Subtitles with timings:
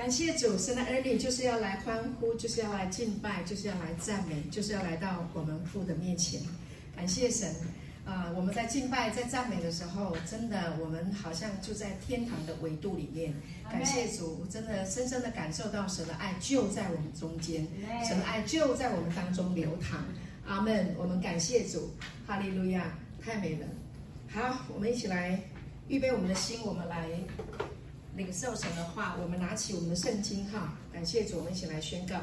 [0.00, 6.40] 感谢主，神的儿女就是要来欢呼，就是要来敬拜，就是要来赞美，就是要来到我们父的面前。
[6.96, 7.50] 感谢神
[8.06, 8.32] 啊、呃！
[8.34, 13.34] 我们在敬拜、在赞美的时候，真的，我们好像就在天堂的维度里面。
[13.70, 17.66] 感谢主，真的深深的感受到神的爱就在我们中间，
[18.08, 20.02] 神的爱就在我们当中流淌。
[20.46, 20.94] 阿门！
[20.96, 21.90] 我们感谢主，
[22.26, 23.66] 哈利路亚，太美了。
[24.28, 25.38] 好，我们一起来
[25.88, 27.06] 预备我们的心，我们来。
[28.16, 32.16] 领受神的话，我们拿起我们的圣经哈，感谢主，我们一起来宣告。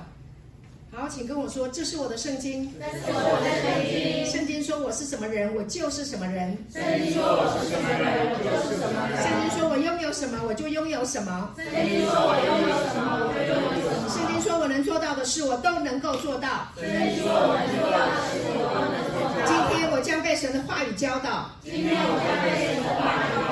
[0.89, 2.73] 好，请跟我说，这是我的圣经。
[2.79, 4.25] 这是我的圣经。
[4.25, 6.57] 圣经说我是什么人，我就是什么人。
[6.71, 9.19] 圣经说我是什么人，我就是什么人。
[9.21, 11.53] 圣经说我拥有什么，我就拥有什么。
[11.57, 14.07] 圣经说我拥有什么，我就拥有什么。
[14.07, 16.71] 圣经说我能做到的事，我都能够做到。
[16.79, 19.43] 圣经说我能做到的事，我都能做到。
[19.43, 21.51] 今天我将被神的话语教导。
[21.61, 23.46] 今天我将被神的话语教导。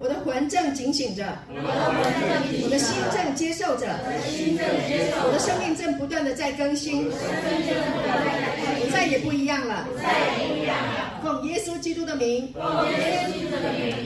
[0.00, 1.22] 我的魂正警醒着，
[1.52, 11.20] 我的心正接受着，我的生命正不断的在更新，我再也不一样了，再也不一样了。
[11.22, 12.50] 奉耶稣基督的名，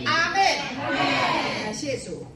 [0.04, 0.58] 阿妹。
[1.62, 2.26] 感谢主。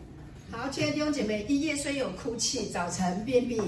[0.52, 3.60] 好，亲爱的弟兄姐妹，一夜虽有哭泣，早晨便必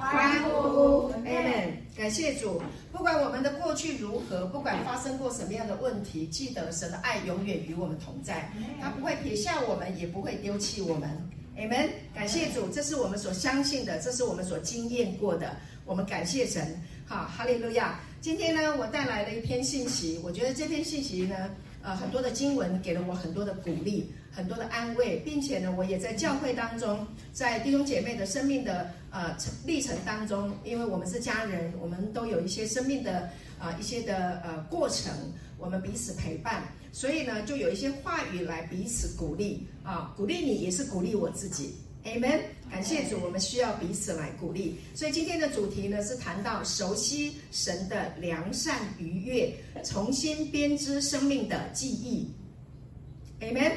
[0.00, 1.72] 欢呼，Amen。
[1.94, 11.10] 感谢主，不管我们的过去如何，不管发生过什么样的问题，记得神的爱永远与我们同在，他不会撇下我们，也不会丢弃我们
[11.58, 11.90] ，Amen。
[12.14, 16.80] 感谢主，这是我们所相信的，这是我们所经验过的，我们感谢神。
[17.04, 18.00] 好，哈利路亚。
[18.22, 21.50] 今天呢，我带来了一篇信息，我觉得这篇信息呢，
[21.82, 24.12] 呃，很多的经文给了我很多的鼓励。
[24.32, 29.36] 很多的安慰，并且呢，我也在教会当中，在弟兄姐妹的生命的呃
[29.66, 33.22] 历程当中，因为我们是家人，我们都有一些生命的
[33.58, 35.12] 啊、呃、一些的呃过程，
[35.58, 42.40] 我们彼此陪伴，所以呢，就有一些话语来彼此鼓励啊，鼓励你也是鼓励我自己，Amen。
[42.70, 44.78] 感谢主，我们需要彼此来鼓励。
[44.94, 49.52] 所以今天的主题呢是谈到熟悉神的良善愉悦，
[49.84, 52.30] 重新编织生命的记忆
[53.40, 53.72] ，Amen。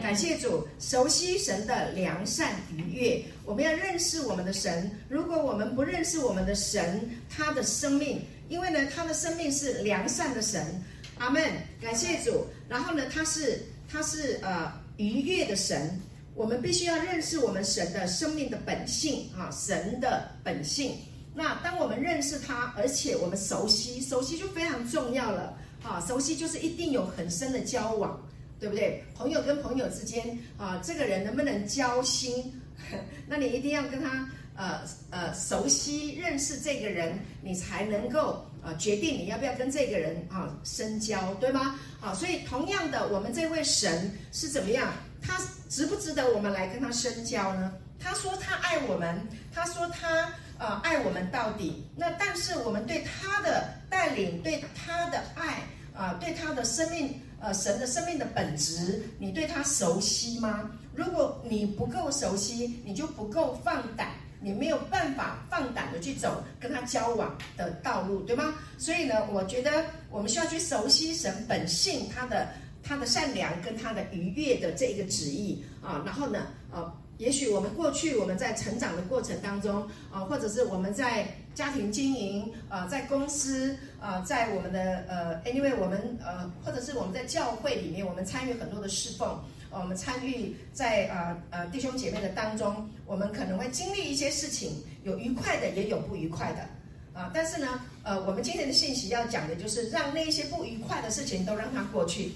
[0.00, 3.22] 感谢主，熟悉神的良善愉悦。
[3.44, 4.90] 我们要认识我们的神。
[5.08, 10.82] 如果我们不认识我们的神，他的生命，因为呢，他的生命是良善的神。
[11.18, 11.42] 阿门。
[11.80, 12.46] 感谢主。
[12.68, 16.00] 然后呢，他是他是呃愉悦的神。
[16.34, 20.96] 我们必须要认识我们神的生命的本性啊，神的本性。
[21.34, 25.56] 那当我们认识他，而且我们熟悉，熟悉就非常重要了。
[25.82, 28.20] 啊，熟悉就是一定有很深的交往。
[28.60, 29.04] 对不对？
[29.14, 32.50] 朋友跟朋友之间啊，这个人能不能交心？
[33.28, 34.80] 那你一定要跟他呃
[35.10, 41.78] 呃熟悉认识这个人，你才能够啊决定你要不要跟这个人啊深交，对吗？
[42.00, 44.94] 啊，所以同样的，我们这位神是怎么样？
[45.26, 47.72] 他值不值得我们来跟他深交呢？
[47.98, 51.86] 他说他爱我们，他说他呃爱我们到底。
[51.96, 55.62] 那但是我们对他的带领，对他的爱
[55.94, 57.20] 啊，对他的生命。
[57.40, 60.70] 呃，神的生命的本质，你对他熟悉吗？
[60.94, 64.08] 如果你不够熟悉，你就不够放胆，
[64.40, 68.54] 你没有办法放胆的去走跟他交往的道路，对吗？
[68.78, 72.48] 所以呢，我觉得我们需要去熟悉神本性，他的
[72.84, 76.02] 他的善良跟他的愉悦的这一个旨意啊。
[76.04, 81.26] 然后呢，呃，也许我们过去我们在成长的过程当中啊，或者是我们在。
[81.54, 89.38] 家庭经营啊，在公司啊，在我们的呃，anyway，我们呃，或者是我们在教会里面，我们参与很多的侍奉，
[89.70, 97.30] 我们参与在呃呃弟兄姐妹的当中，我们可能会经历一些事情，有愉快的，也有不愉快的啊。
[97.32, 102.32] 但是呢，呃，我们今天的信息要讲的就是让那些不愉快的事情都让它过去，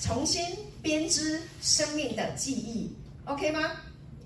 [0.00, 0.42] 重新
[0.82, 2.90] 编织生命的记忆
[3.26, 3.70] ，OK 吗？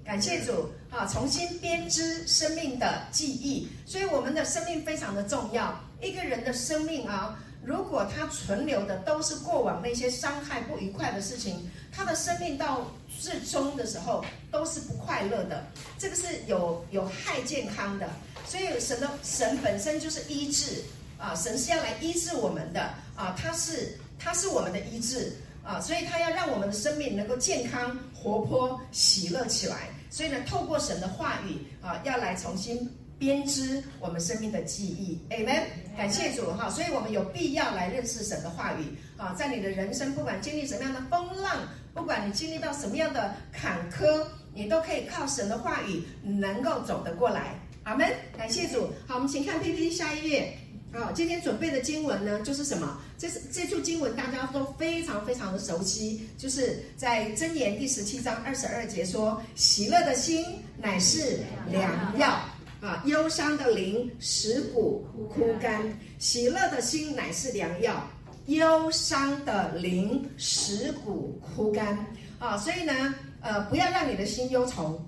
[0.05, 1.07] 感谢主啊！
[1.07, 5.81] 重新编织生命的记忆，所以我们的生命非常的重要。
[6.01, 12.87] 一个人的生命啊，如果他存留的都是过往那些伤害、不愉快的事情，他的生命到
[13.19, 15.65] 至终的时候都是不快乐的。
[15.98, 18.07] 这个是有有害健康的。
[18.47, 20.84] 所以神的神本身就是医治
[21.19, 22.83] 啊，神是要来医治我们的
[23.16, 25.33] 啊，他是他是我们的医治。
[25.65, 29.89] 啊，所以他要让我们的生命能够健康、活泼、喜乐起来。
[30.11, 32.89] 所以呢，透过神的话语啊，要来重新
[33.19, 35.19] 编织我们生命的记忆。
[35.31, 35.63] Amen。
[35.97, 47.59] 感谢主哈，所以我们有必要来认识神的话语啊，在你的人生，不管经历什么样的风浪，不管你经历到什么样的坎坷，你都可以靠神的话语能够走得过来。
[47.84, 48.09] 阿门。
[48.37, 48.93] 感谢主。
[49.07, 50.57] 好，我们请看 PPT 下一页。
[50.97, 53.01] 好，今天准备的经文呢，就是什么？
[53.19, 60.45] 这是这处经文大家都非常非常的熟悉，就是在箴言第十七章二十二节说：“喜乐的心
[60.81, 62.39] 乃是良药
[62.81, 65.05] 啊，忧伤的灵使骨
[65.35, 65.83] 枯干。
[66.21, 68.09] 喜乐的心乃是良药，
[68.47, 72.07] 忧伤的灵使骨枯干。”
[72.39, 75.05] 啊，所以呢，呃，不要让你的心忧愁。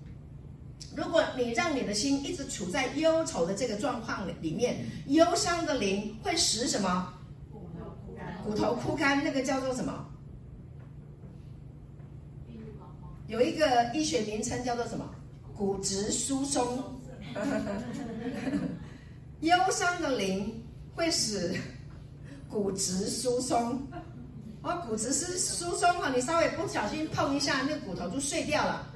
[0.97, 7.13] 如果你让你的心一直处在忧愁的这个状况里面，忧伤的灵会使什么？
[8.43, 9.23] 骨头枯干。
[9.23, 10.07] 那个叫做什么？
[13.27, 15.07] 有一个医学名称叫做什么？
[15.55, 16.83] 骨质疏松。
[19.41, 20.65] 忧伤的灵
[20.95, 21.55] 会使
[22.49, 23.87] 骨质疏松。
[24.63, 28.87] 哦，骨质是疏松哈，你稍微不小心碰一下，那骨头就碎掉了。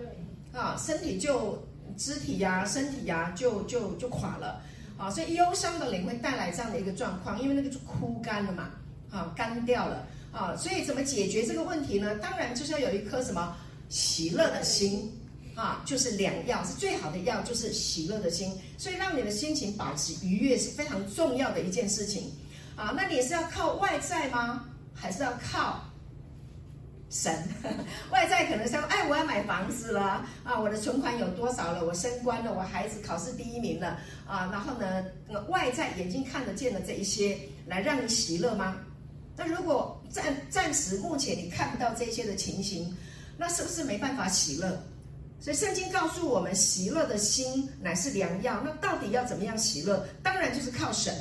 [0.55, 1.63] 啊，身体就。
[2.01, 4.63] 肢体呀、身体呀、就就就垮了，
[4.97, 8.71] 啊，所以忧伤的灵会带来这样的一个状况，因为那个就枯干了嘛，
[9.11, 12.15] 啊，干掉了，啊，所以怎么解决这个问题呢？
[12.15, 13.55] 当然就是要有一颗什么
[13.91, 15.13] 喜乐的心，
[15.55, 18.51] 啊，就是良药，是最好的药，就是喜乐的心。
[18.79, 22.33] 所以让你的心情保持愉悦是非常重要的一件事情，
[22.77, 24.65] 啊，那你是要靠外在吗？
[24.95, 25.85] 还是要靠？
[27.11, 27.35] 神，
[28.11, 31.85] 外在可能说，哎，我要买房子了啊，我的存款有多少了？
[31.85, 35.05] 我升官了，我孩子考试第一名了啊，然后呢，
[35.49, 37.37] 外在眼睛看得见的这一些，
[37.67, 38.77] 来让你喜乐吗？
[39.37, 42.97] 那如果暂暂时目前你看不到这些的情形，
[43.37, 44.81] 那是不是没办法喜乐？
[45.41, 48.61] 所以圣经告诉我们，喜乐的心乃是良药。
[48.65, 50.07] 那到底要怎么样喜乐？
[50.23, 51.13] 当然就是靠神，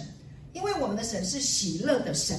[0.53, 2.37] 因为我们的神是喜乐的神。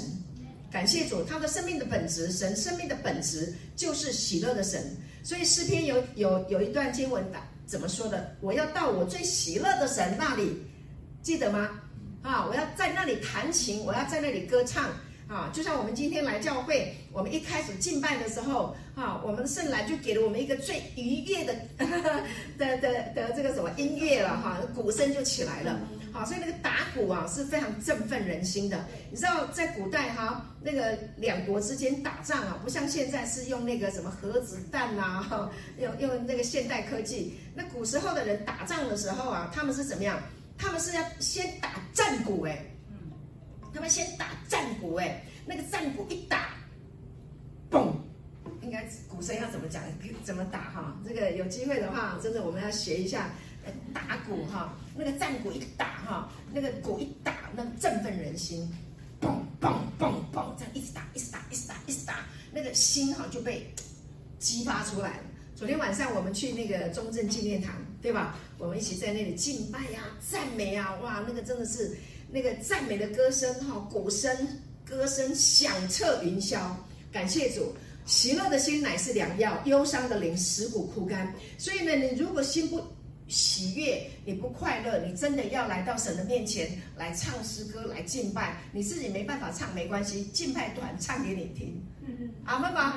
[0.71, 4.97] 感谢主，他的生命的本质，神生命的本质就是喜乐的神。
[5.23, 8.37] 所以诗篇有有有一段经文的怎么说的？
[8.41, 10.63] 我要到我最喜乐的神那里，
[11.23, 11.69] 记得吗？
[12.23, 14.91] 啊，我要在那里弹琴，我要在那里歌唱
[15.27, 15.51] 啊！
[15.53, 21.55] 就像我们今天来教会，我们一开始敬拜的时候啊，我们圣兰就给了我们一个最愉悦的
[22.59, 25.79] 的的的，的这个什么音乐了哈，鼓声就起来了。
[26.13, 28.85] 好，所以那个打鼓啊是非常振奋人心的。
[29.11, 37.39] 你知道，在古代哈，那个两国之间打仗啊，不像现在是用那个什么核子弹啊，用用那个现代科技。
[37.55, 40.21] 那古时候的人打仗的时候啊，他们是怎么样？
[40.59, 42.65] 他们是要先打战鼓哎，
[43.73, 46.51] 他们先打战鼓哎，那个战鼓一打，
[47.71, 47.93] 嘣，
[48.63, 49.83] 应该鼓声要怎么讲？
[50.25, 50.97] 怎么打哈？
[51.07, 53.31] 这个有机会的话，真的我们要学一下。
[53.93, 58.71] 打鼓哈，那个战鼓一打哈，那个鼓一打，那振奋人心，
[59.21, 59.29] 嘣
[59.61, 63.73] 嘣嘣嘣，这样一直打，一直打，一直打，一直打，那个心哈就被
[64.39, 65.25] 激发出来了。
[65.55, 68.37] 昨天晚上我们去那个中正纪念堂，对吧？
[68.59, 71.97] 我们一起在那里敬拜呀、赞美啊，哇，那个真的是
[72.31, 74.35] 那个赞美的歌声哈，鼓声、
[74.85, 76.59] 歌声响彻云霄。
[77.13, 77.75] 感谢主，
[78.07, 81.35] 喜乐的心乃是良药，忧伤的灵使骨枯干。
[81.59, 82.83] 所以呢，你如果心不
[83.31, 88.57] 喜悦，你不快乐，你真的要来到神的面前来唱诗歌，来敬拜。
[88.73, 91.81] 你自己没办法唱没关系，敬拜团唱给你听。
[92.45, 92.97] 阿门吗？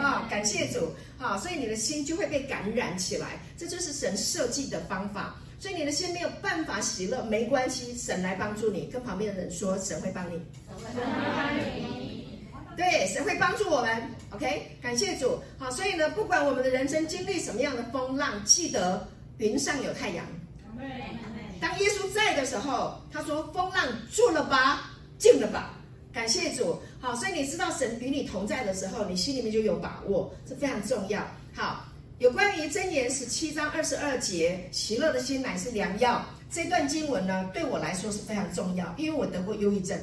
[0.00, 1.36] 啊，感谢主啊！
[1.36, 5.36] 所以你的心就会被感染起来，这就是神设计的方法。
[5.60, 8.86] 所以你的心没有办法喜乐，没关系，神来帮助你。
[8.86, 10.40] 跟旁边的人说，神会帮你。
[10.66, 11.00] 神会
[11.36, 12.38] 帮你。
[12.76, 14.02] 对，神会帮助我们。
[14.30, 15.38] OK，感谢主。
[15.58, 19.06] 好，所以呢，不管我们的人生经历什么样的风浪，记得。
[19.38, 20.24] 云上有太阳。
[21.60, 25.78] 当耶稣在的时候，他说：“风浪住了吧，静了吧。”
[26.12, 26.78] 感谢主。
[27.00, 31.26] 好，所以你知道神与你同在的时候，你心里面就有把握，这非常重要。
[31.52, 31.86] 好，
[32.18, 36.24] 有关于箴言十七章二十二节，喜乐的心乃是良药。
[36.50, 39.98] 这段经文呢，对我来说是非常重要，因为我得过忧郁症，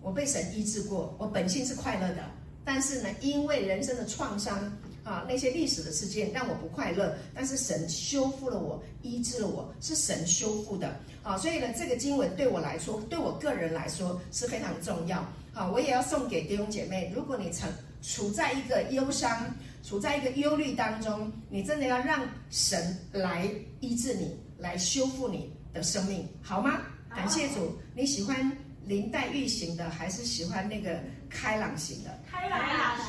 [0.00, 2.22] 我被神医治过，我本性是快乐的，
[2.64, 4.72] 但是呢，因为人生的创伤。
[5.06, 10.98] 啊，那些历史的事件让我不快乐，但是神修复了我，医治了我，是神修复的。
[11.22, 15.24] 啊，所以呢，这个经文对我来说，对我个人来说是非常重要。
[15.52, 17.70] 好，我也要送给弟兄姐妹，如果你曾
[18.02, 23.48] 处在一个忧伤、处在一个忧虑当中，你真的要让神来
[23.78, 26.80] 医治你，来修复你的生命，好吗？
[27.14, 27.72] 感谢主。
[27.94, 28.52] 你喜欢
[28.84, 32.10] 林黛玉型的，还是喜欢那个开朗型的？
[32.30, 32.60] 开朗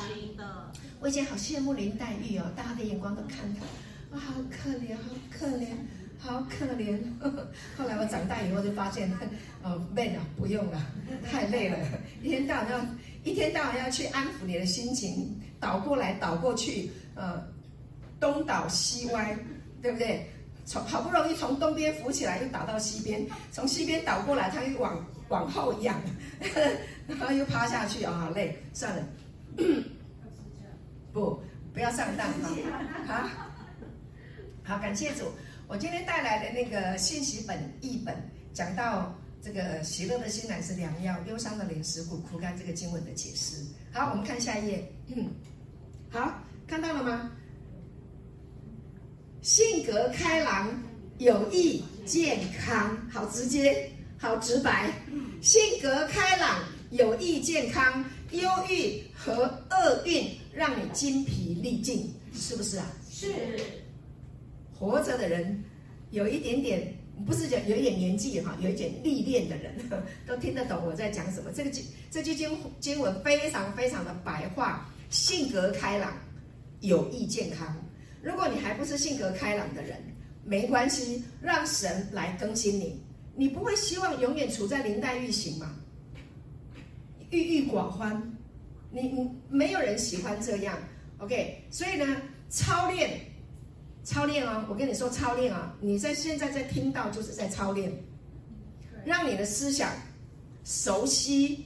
[0.06, 0.72] 型的。
[1.00, 5.68] 我以前好羡慕林黛玉哦，大家的眼光都看她，啊，好可怜，好可怜，
[6.18, 6.98] 好可怜。
[7.76, 9.10] 后来我长大以后就发现，
[9.62, 10.80] 哦，累了，不用了，
[11.30, 11.78] 太累了，
[12.22, 12.80] 一天到晚要，
[13.22, 17.40] 一天到晚要去安抚你的心情，倒过来倒过去，呃，
[18.18, 19.38] 东倒西歪，
[19.80, 20.28] 对不对？
[20.66, 26.00] 从好不容易从东边扶起来，又倒到西边，从西边倒过来，它又往往后仰，
[27.06, 29.02] 然后又趴下去啊，好累，算了，
[31.12, 31.42] 不，
[31.72, 32.50] 不要上当哈，
[33.06, 33.28] 好，
[34.64, 35.24] 好，感谢主，
[35.66, 38.14] 我今天带来的那个信息本译本
[38.52, 43.64] 讲到这个喜乐的心乃是良药，忧伤的灵食骨枯干这个经文的解释。
[43.92, 45.28] 好，我们看下一页，嗯，
[46.10, 47.30] 好，看到了吗？
[49.40, 50.68] 性格开朗，
[51.18, 54.90] 有益健康，好直接，好直白。
[55.40, 62.86] 性格开朗，有益健康，忧郁和厄运让你精疲力尽，是不是啊？
[63.10, 63.32] 是。
[64.74, 65.62] 活着的人，
[66.10, 66.92] 有一点点，
[67.24, 69.74] 不是讲有一点年纪哈，有一点历练的人，
[70.26, 71.50] 都听得懂我在讲什么。
[71.54, 76.12] 这个经这句经经文非常非常的白话，性格开朗，
[76.80, 77.76] 有益健康。
[78.22, 79.96] 如果你还不是性格开朗的人，
[80.44, 83.00] 没关系，让神来更新你。
[83.38, 85.70] 你不会希望永远处在林黛玉型嘛？
[87.30, 88.20] 郁郁寡欢，
[88.90, 90.76] 你你没有人喜欢这样。
[91.18, 92.04] OK，所以呢，
[92.48, 93.20] 操练，
[94.02, 97.92] 操练哦，我跟你说操练啊，你在现在在听到就是在操练，
[99.04, 99.92] 让你的思想
[100.64, 101.64] 熟悉，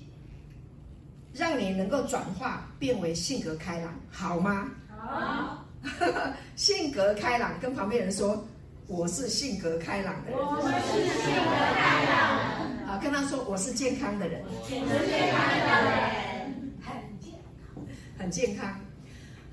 [1.33, 4.71] 让你能够转化变为性格开朗，好吗？
[4.91, 5.67] 好。
[6.55, 8.47] 性格开朗，跟旁边人说
[8.87, 12.87] ：“我是性格开朗的人。”我是性格开朗。
[12.87, 17.33] 好，跟他说：“我是健康的人。”我是健康的人，很健
[17.75, 17.85] 康，
[18.19, 18.81] 很健康。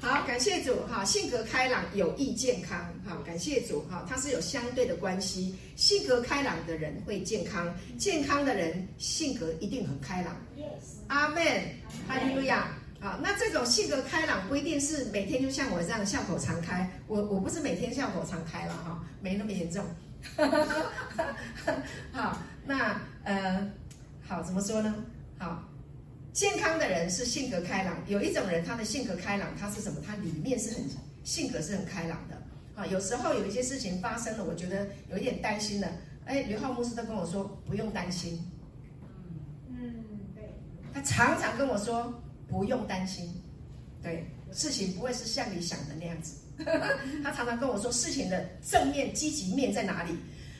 [0.01, 0.75] 好，感谢主。
[0.87, 2.91] 哈，性格开朗有益健康。
[3.05, 3.81] 好，感谢主。
[3.89, 5.55] 哈，它是有相对的关系。
[5.75, 10.35] 性格开朗的人会健康，健康的人性格一定很开朗。
[10.57, 10.99] Yes。
[11.07, 11.43] 阿门。
[12.07, 12.78] 哈利路亚。
[13.01, 19.85] 好，那这种性格开朗不一定是每天就像我这样笑口常开，我我不是每天笑口常开了哈，没那么严重。
[22.11, 23.71] 好，那呃，
[24.27, 24.93] 好怎么说呢？
[25.37, 25.63] 好，
[26.33, 30.01] 健康的人是性格开朗，有一种人他的性格开朗，他是什么？
[30.05, 30.83] 他里面是很
[31.23, 32.35] 性格是很开朗的。
[32.75, 35.87] 啊，有时候有一些事情发生了，我觉得有一点担心了。
[36.25, 38.45] 哎，刘浩牧师都跟我说不用担心。
[39.69, 40.03] 嗯，
[40.35, 40.53] 对，
[40.93, 42.21] 他常常跟我说。
[42.49, 43.41] 不用担心，
[44.01, 46.35] 对，事情不会是像你想的那样子。
[47.23, 50.17] 他常常跟我说事情的正面积极面在哪里，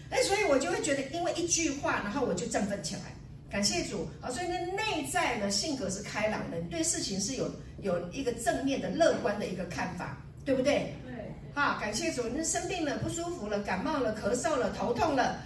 [0.10, 3.01] 哎，所以我就会觉得，因为一句话，然后我就振奋起来。
[3.50, 4.29] 感谢主啊！
[4.29, 10.93] 所以呢，内在呢性格是开朗的，对事情是有有一个正面的、乐观的一个看法，对不对？
[11.03, 11.34] 对。
[11.55, 12.24] 好，感谢主！
[12.29, 15.43] 那生病了、不舒服了、感冒了、咳嗽了、头痛了，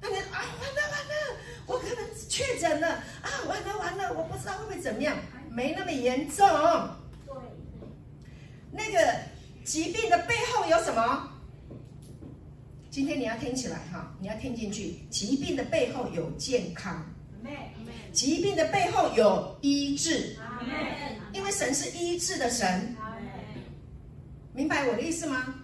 [0.00, 1.96] 那你啊，完了完了，我可能
[2.30, 2.88] 确诊了
[3.20, 5.14] 啊，完了完了，我不知道会不会怎么样。
[5.54, 6.44] 没那么严重。
[7.24, 7.34] 对，
[8.72, 9.14] 那个
[9.64, 11.30] 疾病的背后有什么？
[12.90, 14.96] 今天你要听起来哈，你要听进去。
[15.10, 17.04] 疾病的背后有健康，
[18.12, 20.36] 疾病的背后有医治，
[21.32, 22.96] 因为神是医治的神。
[24.52, 25.54] 明白我的意思吗？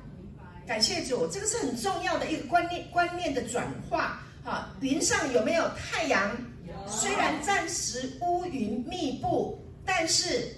[0.66, 4.22] 感谢主，这个是很重要的一个观念观念的转化。
[4.44, 6.36] 哈，云上有没有太阳？
[6.86, 9.59] 虽然暂时乌云密布。
[9.84, 10.54] 但是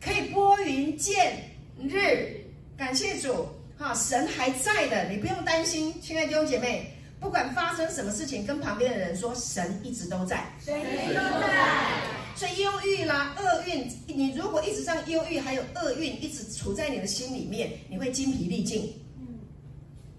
[0.00, 2.40] 可以拨云见日，
[2.76, 12.16] 感谢主，哈，神还在的，你不用担心，亲爱的弟兄姐妹，不管发生什么事情，跟旁边的人说，神一直都在，神一直都在。
[12.36, 18.94] 所以忧郁啦、厄运，你如果一直让忧郁还有厄运一直处在你的心里面，你会精疲力尽，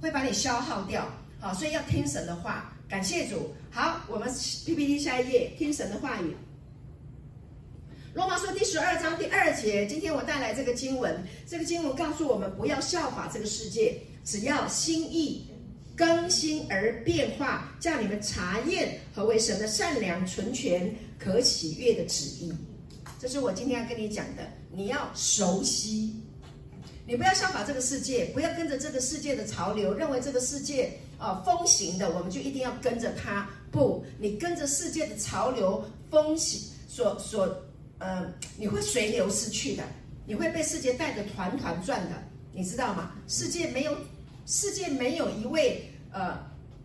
[0.02, 1.08] 会把你消耗掉，
[1.40, 3.54] 好，所以要听神的话，感谢主。
[3.70, 4.28] 好，我们
[4.66, 6.36] PPT 下一页，听神的话语。
[8.18, 11.24] 罗马书第十二章第二节，今天我带来这个经文。
[11.46, 15.46] 这个经文告诉我们，不要效法这个世界，只要心意
[15.96, 22.52] 更新而变化，叫你们查验何为神的善良、纯全、可喜悦的旨意。
[23.20, 24.42] 这是我今天要跟你讲的。
[24.72, 26.16] 你要熟悉，
[27.06, 33.48] 你不要效法这个世界，不要跟着这个世界的潮流，认为这个世界啊风行的，我们就一定要跟着它。
[33.72, 37.64] 不，你跟着世界的潮流风行所所。
[38.00, 39.84] 呃，你会随流失去的，
[40.26, 42.24] 你会被世界带得团团转的，
[42.54, 43.12] 你知道吗？
[43.28, 43.98] 世界没有，
[44.46, 46.38] 世界没有一位呃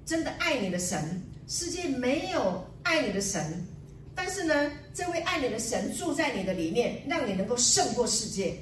[0.05, 3.67] 真的爱你的神，世界没有爱你的神，
[4.15, 8.57] 但是呢，这位爱你的神住在你的里面，让你能够胜过世界。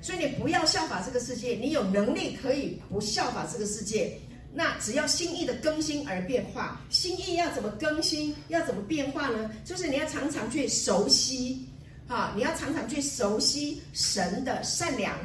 [0.00, 4.18] 所以你不要效法这个世界，你有能力可以不效法这个世界。
[4.54, 9.50] 那只要心意的更新而变化，心意要怎么更新，要怎么变化呢？
[9.64, 11.68] 就是你要常常去熟悉。
[12.12, 15.18] 啊，你要常常去熟悉神的善良、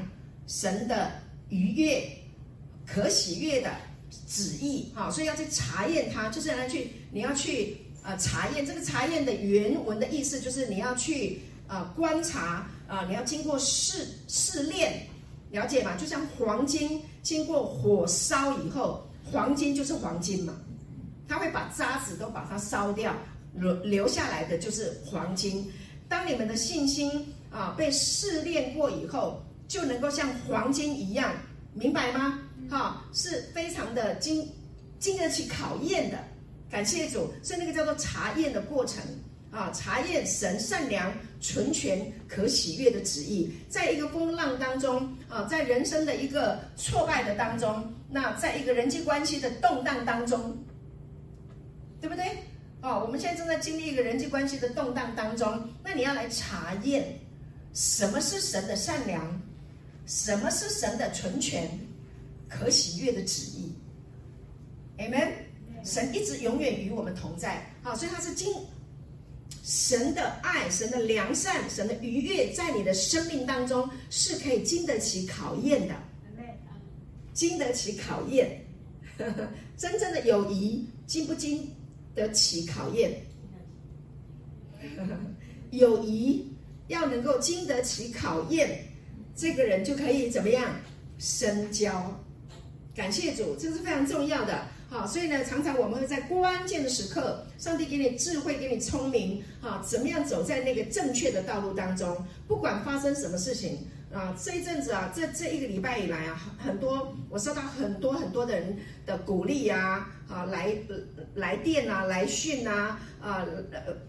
[0.48, 1.12] 神的
[1.50, 2.10] 愉悦、
[2.86, 3.70] 可喜悦的
[4.25, 15.06] 旨意，哈，所以要去查验它，就是要去你要去呃查验这个查验的原文的意思，就是你要去呃观察啊，你要经过试试炼，
[15.51, 15.94] 了解吗？
[15.98, 20.56] 就像黄金经过火烧以后，黄金就是黄金嘛，
[21.27, 23.13] 它会把渣子都把它烧掉，
[23.56, 25.70] 留留下来的就是黄金。
[26.10, 31.34] 当你们的信心啊被试炼过以后，就能够像黄金一样，
[31.74, 32.40] 明白吗？
[32.70, 34.48] 哈，是非常的经
[35.00, 36.18] 经得起考验的。
[36.70, 39.02] 感谢主，是那个叫做查验的过程
[39.52, 50.58] 啊，查验神善良、纯全、可喜悦的旨意，在一个风浪当中啊，在人生的一个挫败的当中，那在一个人际关系的动荡当中，
[52.02, 52.26] 对不对？
[52.88, 57.20] 哦，我们现在正在经历一个人际关系的动荡当中，那你要来查验
[57.74, 59.41] 什么是神的善良，
[60.06, 61.70] 什么是神的纯全、
[62.48, 63.74] 可喜悦的旨意
[65.00, 65.34] ？Amen。
[65.84, 68.53] 神一直永远与我们同在，好，所以他是经
[69.63, 75.96] 神的爱、神的良善、神的愉悦，在你的生命当中是可以经得起考验的，
[77.34, 78.65] 经得起考验。
[79.77, 81.70] 真正的友谊经不经？
[82.17, 83.21] 得起考验，
[85.69, 86.51] 友谊
[86.88, 88.83] 要能够经得起考验，
[89.36, 90.75] 这个人就可以怎么样
[91.19, 92.19] 深交？
[92.95, 94.65] 感谢主，这是非常重要的。
[94.89, 102.17] 好，所以呢，常常我们会在关键的时刻，上帝给你智慧，给你聪明，哈，怎么样走在那个正确的道路当中？
[102.47, 103.86] 不管发生什么事情。
[104.14, 110.74] 啊，这一阵子啊，这这一个礼拜以来啊，很多我收到很多很多的人的鼓励啊，啊，来
[111.36, 113.46] 来电啊，来讯啊，啊，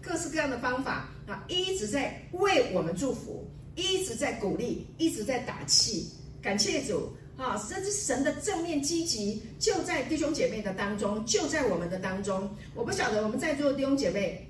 [0.00, 6.12] 各式各样的方法啊，一直在为我们祝福，一直在鼓励，一直在打气。
[6.40, 12.48] 感谢主啊，甚至神的正面积极，就在弟兄姐妹的当中，就在我们的当中。
[12.72, 14.47] 我不晓得我们在座的弟兄姐妹。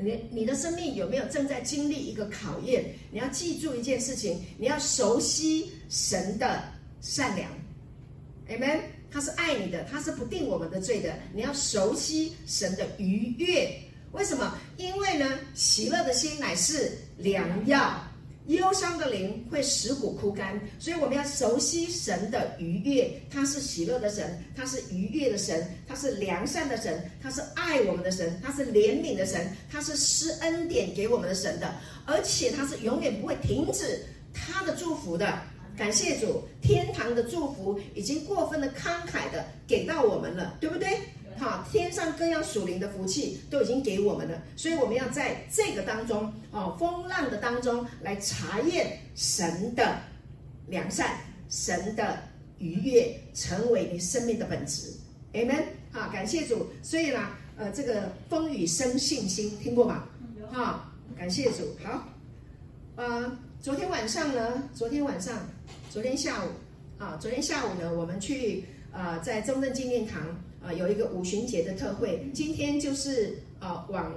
[0.00, 2.84] 你你的生命有没有正在经历一个考验？
[3.10, 6.62] 你要记住一件事情，你要熟悉神的
[7.00, 7.50] 善良
[8.48, 8.80] ，Amen。
[9.08, 11.14] 他是爱你的，他是不定我们的罪的。
[11.32, 13.74] 你要熟悉神的愉悦，
[14.12, 14.58] 为什么？
[14.76, 18.05] 因为呢，喜乐的心乃是良药。
[18.46, 23.10] 忧伤的灵会使骨枯干，所以我们要熟悉神的愉悦。
[23.30, 31.74] 他是喜乐的神，他是愉悦的神，他是良善的神，他是爱我们的神，他是怜悯的神，他是施恩典给我们的神的，
[32.06, 35.42] 而且他是永远不会停止他的祝福的。
[35.76, 40.88] 感谢主，天堂的祝福已经过分的慷慨的给到我们了，对不对？
[41.38, 49.98] 好，天上各样属灵的福气都已经给我们了，所以我们要在这个当中，哦，风浪的当中来查验神的
[50.66, 51.18] 良善、
[51.50, 52.18] 神的
[52.58, 54.92] 愉悦，成为你生命的本质。
[55.34, 55.62] Amen。
[55.92, 56.68] 好，感谢主。
[56.82, 57.20] 所以呢，
[57.56, 60.04] 呃，这个风雨生信心，听过吗？
[60.50, 61.76] 哈，感谢主。
[61.84, 62.08] 好，
[62.96, 65.34] 呃，昨天晚上呢，昨天晚上，
[65.90, 66.48] 昨天下午，
[66.98, 70.22] 啊，昨天下午呢，我们去啊、呃，在中正纪念堂。
[70.66, 74.12] 啊，有一个五旬节的特会，今天就是啊，往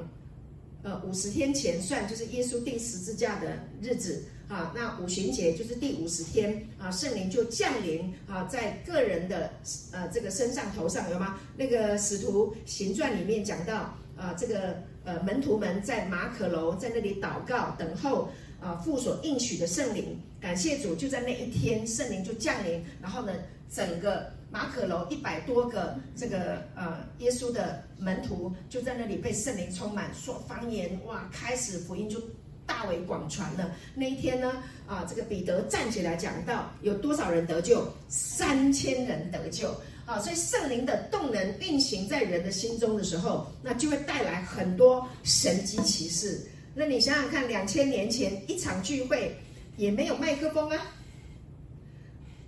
[0.81, 4.73] 呃五十天前算，就是耶稣钉十字架的日子啊。
[4.75, 9.51] 那五旬节就是第五十天啊，圣灵就降临啊，在个人的
[9.91, 11.39] 呃这个身上头上有吗？
[11.55, 23.33] 那个使徒行传里面讲到啊，这个呃门徒们在马可楼在那里祷告等候啊父所应许的圣灵，感谢主，就在那一天圣灵就降临，然后呢
[23.71, 24.38] 整个。
[24.51, 32.19] 马可楼一百多个这个呃耶稣的门徒就在那里被圣灵充满，说方言，哇，开始福音就
[32.65, 33.71] 大为广传了。
[33.93, 37.87] 那一天呢，啊，这个彼得站起来讲道，有多少人得救？
[38.07, 39.69] 三千人得救
[40.05, 40.19] 啊！
[40.19, 46.47] 所以圣灵的动能运行在人的心中的时候，那就会带来很多神迹奇事。
[46.73, 49.35] 那你想想看，两千年前一场聚会
[49.77, 50.77] 也没有麦克风啊，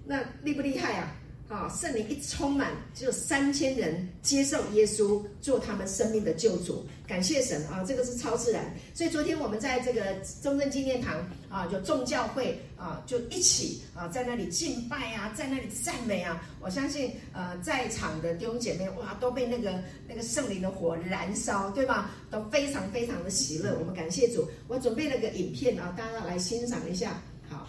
[0.06, 1.16] 那厉不厉害啊？
[1.52, 6.86] 啊，圣灵一充满，就有三千人接受耶稣做他们生命的救主。
[7.06, 8.74] 感谢神啊，这个是超自然。
[8.94, 11.14] 所以昨天我们在这个中正纪念堂
[11.50, 16.42] 啊，就众教会啊，就一起啊，在那里敬拜啊，在那里赞美啊。
[16.62, 22.12] 我相信呃，在场的弟兄姐妹哇，都被那个那个圣灵的火燃烧，对吧？
[22.30, 23.78] 都非常非常的喜乐。
[23.78, 24.48] 我们感谢主。
[24.70, 27.22] 我准备了个影片啊，大家来欣赏一下。
[27.50, 27.68] 好，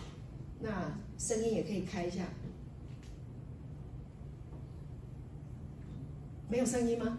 [0.60, 0.70] 那
[1.18, 2.22] 声音也可以开一下。
[6.52, 7.16] 没有声音吗？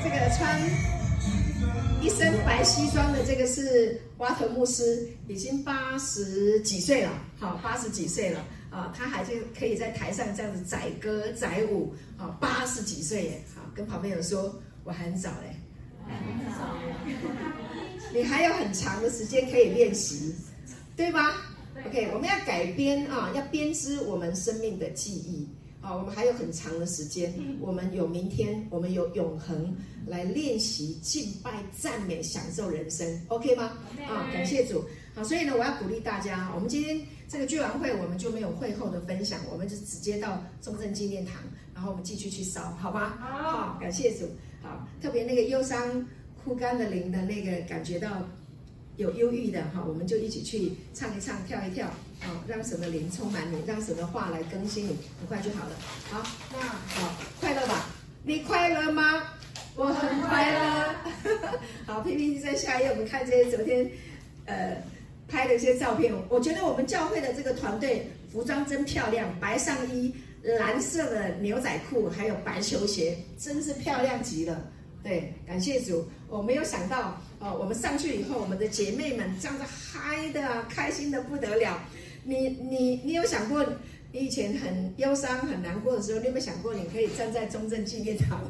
[0.00, 0.60] 这个穿
[2.00, 8.38] 一身白西装的这个是瓦特牧师，已经八十几岁了，好，八十几岁了
[8.70, 13.61] 啊，他还是可以在台上这样子载歌载舞啊，八十几岁耶，好。
[13.74, 14.54] 跟旁边人说
[14.84, 15.56] 我还很早嘞，
[16.06, 16.76] 很早，
[18.14, 20.34] 你还有很长的时间可以练习，
[20.96, 21.36] 对吧
[21.86, 25.48] ？OK，我们要改编啊，要编织我们生命的记忆。
[25.82, 33.76] 啊，我们还有很长的时间，我们有明天，我们有永恒来练习敬拜、赞美、享受人生，OK 吗？
[34.08, 34.84] 啊，感谢主。
[35.12, 41.42] 好，所以呢，我要鼓励大家，我们今天这个聚完会，我们就没有会后的分享，我们就直接到中正纪念堂，
[41.74, 43.14] 然后我们继续去烧，好吗？
[43.20, 44.30] 好，感谢主。
[44.62, 46.06] 好，特别那个忧伤、
[46.42, 48.08] 枯干的灵的那个感觉到。
[48.98, 51.86] 有忧郁的哈，我们就一起去唱一唱，跳一跳，
[52.20, 55.74] 啊，让神的灵充满你，让神的话来更新你，很快就好了。
[56.10, 57.86] 好，那好，快乐吧？
[58.22, 59.22] 你快乐吗？
[59.76, 60.94] 我很快乐。
[61.86, 63.90] 好，PPT 在下一页，我们看这些昨天
[64.44, 64.76] 呃
[65.26, 66.12] 拍的一些照片。
[66.28, 74.70] 我觉得我们教会的这个团队服装真漂亮，白上衣、蓝色的牛仔裤，还有白球鞋，真是漂亮极了。
[75.02, 81.80] 对，感谢主，我没有想到，哦，我们上去以后，我们的姐妹们这样子嗨的、开心的不得了。
[82.24, 83.64] 你、你、你有想过，
[84.12, 88.40] 你以前很忧伤、很难过的时候，你有没有想过，你可以站在中正纪念堂，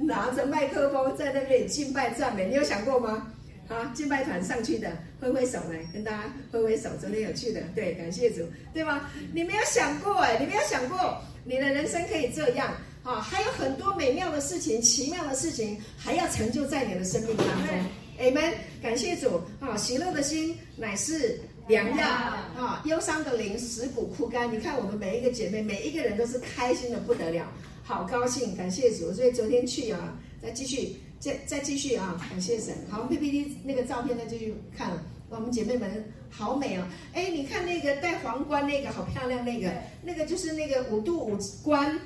[0.00, 2.48] 拿着麦克风在那边敬拜赞美？
[2.48, 3.32] 你有想过吗？
[3.68, 9.08] 啊，敬拜团上去的，挥挥手来跟大家挥挥手，昨天有去的，对，感谢主，对吗？
[9.32, 12.72] 你没有想过哎，你没有想过，你的人生可以这样。
[13.02, 17.74] 啊，还有很多美妙的事情、奇妙的事情，还要成就在你的生命当中。
[18.20, 19.40] Amen，感谢主。
[19.58, 22.06] 啊，喜乐的心乃是良药。
[22.06, 24.52] 啊，忧伤的灵使骨枯干。
[24.54, 27.50] 你看我们每一个姐妹，每一个人都是开心的不得了，
[27.82, 28.54] 好高兴。
[28.54, 29.10] 感谢主。
[29.14, 32.74] 所以昨天去啊，再继续，再再继续啊，感谢神。
[32.90, 34.90] 好，PPT 那个照片再继续看。
[35.30, 36.84] 我们姐妹们好美哦。
[37.12, 39.70] 哎，你看那个戴皇冠那个好漂亮，那个
[40.02, 41.98] 那个就是那个五度五关。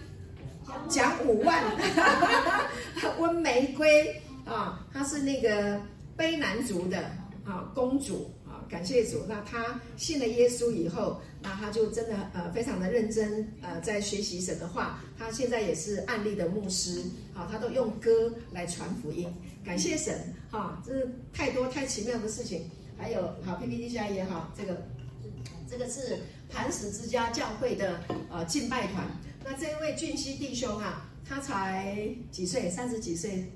[0.89, 1.63] 讲五万，
[3.21, 5.79] 温玫瑰啊，她是那个
[6.17, 7.01] 卑南族的
[7.45, 9.23] 啊公主啊，感谢主。
[9.29, 15.01] 那她信了耶稣以后，那她就真的呃非常的认真呃在学习神的话。
[15.19, 17.03] 她现在也是案例的牧师
[17.35, 19.31] 啊，她都用歌来传福音。
[19.63, 20.19] 感谢神
[20.51, 22.71] 哈，这是太多太奇妙的事情。
[22.97, 24.83] 还有好 PPT 下也好，这个
[25.69, 29.07] 这个是磐石之家教会的呃敬拜团。
[29.45, 32.71] 那这一位俊熙弟兄啊，他才几岁？
[32.71, 33.51] 三十几岁？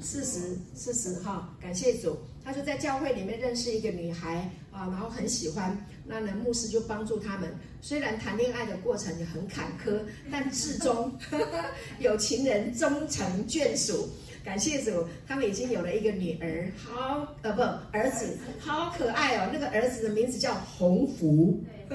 [0.00, 0.58] 四十？
[0.74, 1.54] 四十哈？
[1.60, 5.86] 感谢主，他就在教会里面认识一个女孩啊，然后很喜欢。
[6.04, 7.54] 那呢，牧师就帮助他们。
[7.80, 10.00] 虽然谈恋爱的过程也很坎坷，
[10.30, 11.16] 但至终
[12.00, 14.08] 有情人终成眷属。
[14.44, 17.62] 感谢主，他们已经有了一个女儿，好呃不
[17.96, 19.50] 儿子，好可爱哦。
[19.52, 21.60] 那个儿子的名字叫洪福。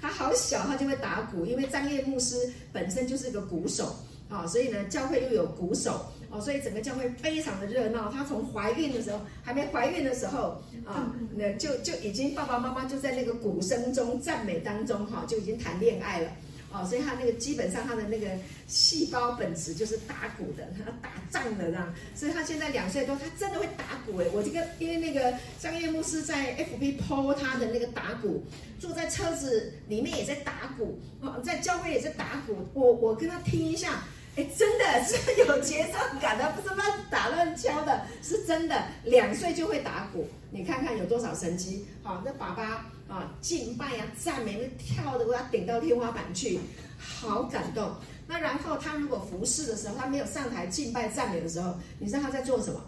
[0.00, 2.36] 他好小，他就会打鼓，因为张叶牧师
[2.72, 3.96] 本身就是个鼓手
[4.28, 8.08] 啊，所以呢，教会又有鼓手哦，所以整个教会非常的热闹。
[8.10, 16.30] 他从怀孕的时候，还没怀孕的时候啊，那就就已经爸爸妈妈就在那个鼓声中赞美当中哈，就已经谈恋爱了。
[16.74, 18.26] 哦，所以他那个基本上他的那个
[18.66, 21.94] 细胞本质就是打鼓的，他打仗的这样。
[22.16, 24.28] 所以他现在两岁多，他真的会打鼓诶。
[24.32, 28.44] 我这个因为那个张叶牧师在 FB 剖他的那个打鼓，
[28.80, 32.68] 坐在车子里面也在打鼓，哦，在教会也在打鼓。
[32.74, 34.02] 我我跟他听一下，
[34.36, 38.82] 哎，真的 是有节奏感的，不是乱打乱敲的，是真的。
[39.04, 41.86] 两岁就会打鼓，你看看有多少神机。
[42.02, 42.90] 好，那爸爸。
[43.06, 46.58] 啊，敬拜、啊，赞美，那跳的我要顶到天花板去，
[46.98, 47.94] 好感动。
[48.26, 52.80] 那然后他如果服侍的时候，他没有上台敬拜赞美的时候，你知道他在做什么？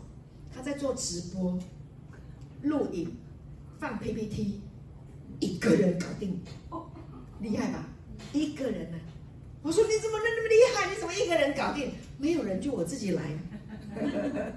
[0.53, 1.59] 他在做直播、
[2.63, 3.15] 录影、
[3.79, 4.63] 放 PPT，
[5.39, 6.43] 一个人搞定，
[7.41, 7.85] 厉害吧？
[8.33, 8.99] 一个人呢、
[9.67, 10.89] 我说你怎么能那么厉害？
[10.89, 11.93] 你怎么一个人搞定？
[12.19, 13.23] 没有人就我自己来。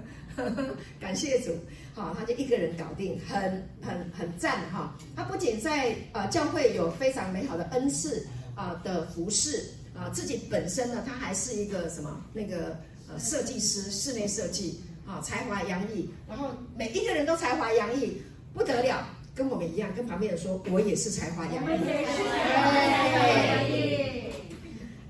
[1.00, 1.50] 感谢主，
[1.94, 4.96] 好，他就一个人搞定，很很很赞哈。
[5.16, 16.08] 他不仅在呃教会有非常美好的恩赐啊的服侍啊，自己本身呢，他还是一个什么那个呃设计师，室内设计啊，才华洋溢。
[16.28, 18.22] 然后每一个人都才华洋溢，
[18.54, 21.80] 不得了，跟我们一样，跟旁边人说，我也是才华洋溢。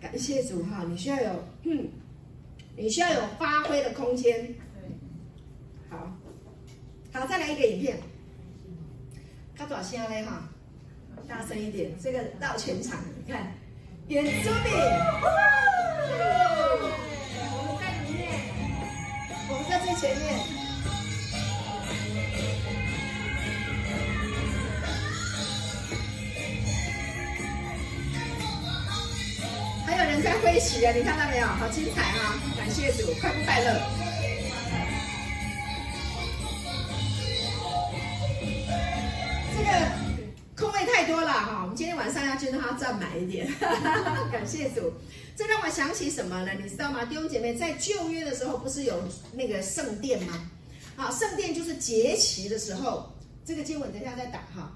[0.01, 1.89] 感谢主哈，你需要有嗯，
[2.77, 4.55] 你需要有发挥的空间。
[5.91, 6.17] 好，
[7.13, 7.99] 好再来一个影片，
[9.55, 10.49] 卡多少声嘞哈？
[11.29, 13.53] 大声一点，这个绕全场，你看，
[14.09, 14.73] 原住民，
[17.53, 18.25] 我们在里面，
[19.49, 20.60] 我们在最前面。
[30.23, 31.47] 在挥旗啊，你看到没有？
[31.47, 32.39] 好精彩啊！
[32.57, 33.81] 感谢主，快不快乐？
[39.57, 39.71] 这个
[40.57, 43.49] 空位太多了哈，我们今天晚上要去让它占满一点。
[44.31, 44.93] 感谢主，
[45.37, 46.53] 这让我想起什么呢？
[46.63, 47.05] 你知道吗？
[47.05, 49.03] 弟兄姐妹，在旧约的时候不是有
[49.33, 50.51] 那个圣殿吗？
[50.97, 53.11] 好，圣殿就是节期的时候，
[53.45, 54.73] 这个经文等一下再打哈。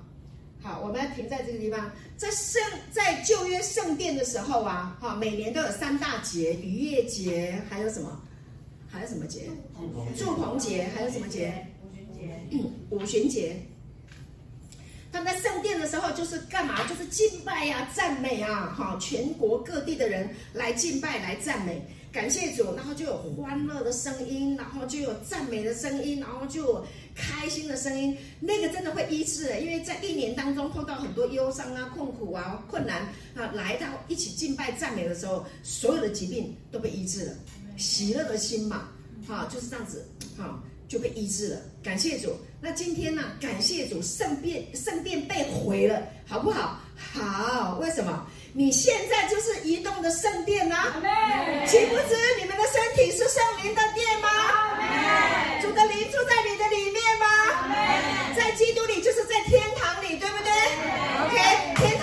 [0.64, 1.92] 好，我们要停在这个地方。
[2.16, 8.18] 在圣在旧约圣殿的时候啊，哈，每年都有三大节：逾越节，还有什么？
[8.90, 9.42] 还有什么节？
[10.16, 11.66] 祝棚节，还有什么节？
[12.88, 13.56] 五旬节。
[15.12, 16.82] 他们在圣殿的时候，就是干嘛？
[16.88, 21.82] 就是敬拜呀、啊、赞美啊，哈，全国各地的人来敬拜、来赞美。
[22.14, 28.16] 感谢主，然后就有欢乐的声音，然后就有赞美的声音，然后就有开心的声音。
[28.38, 33.02] 那个真的会医治的，因为在一年当中碰到很多忧伤啊、痛苦啊、困难
[33.34, 37.32] 啊，来到一起敬拜赞美的时候，所有的疾病都被医治了。
[37.76, 38.90] 喜乐的心嘛，
[39.26, 41.60] 哈，就是这样子，哈，就被医治了。
[41.82, 42.32] 感谢主。
[42.60, 46.78] 那今天呢、感谢主，圣殿圣殿被毁了，好不好？
[46.96, 48.24] 好，为什么？
[48.56, 50.94] 你现在就是移动的圣殿呐、啊，
[51.66, 54.28] 岂不知你们的身体是圣灵的殿吗？
[55.60, 57.26] 主的灵住在你的里面吗？
[58.36, 60.52] 在基督里就是在天堂里，对不对
[61.24, 61.93] ？OK，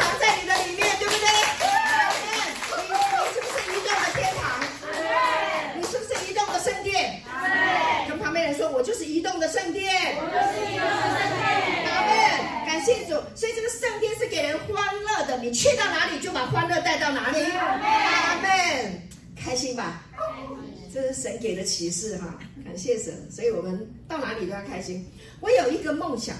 [21.81, 25.03] 启示哈，感谢神，所以我们到哪里都要开心。
[25.39, 26.35] 我有一个梦想，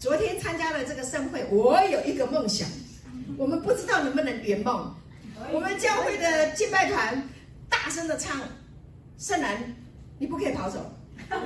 [0.00, 2.68] 昨天参加了这个盛会，我有一个梦想，
[3.38, 4.92] 我们不知道能不能圆梦。
[5.52, 7.22] 我们教会的敬拜团
[7.68, 8.40] 大声的唱，
[9.16, 9.76] 圣兰，
[10.18, 10.92] 你不可以跑走。
[11.30, 11.38] 那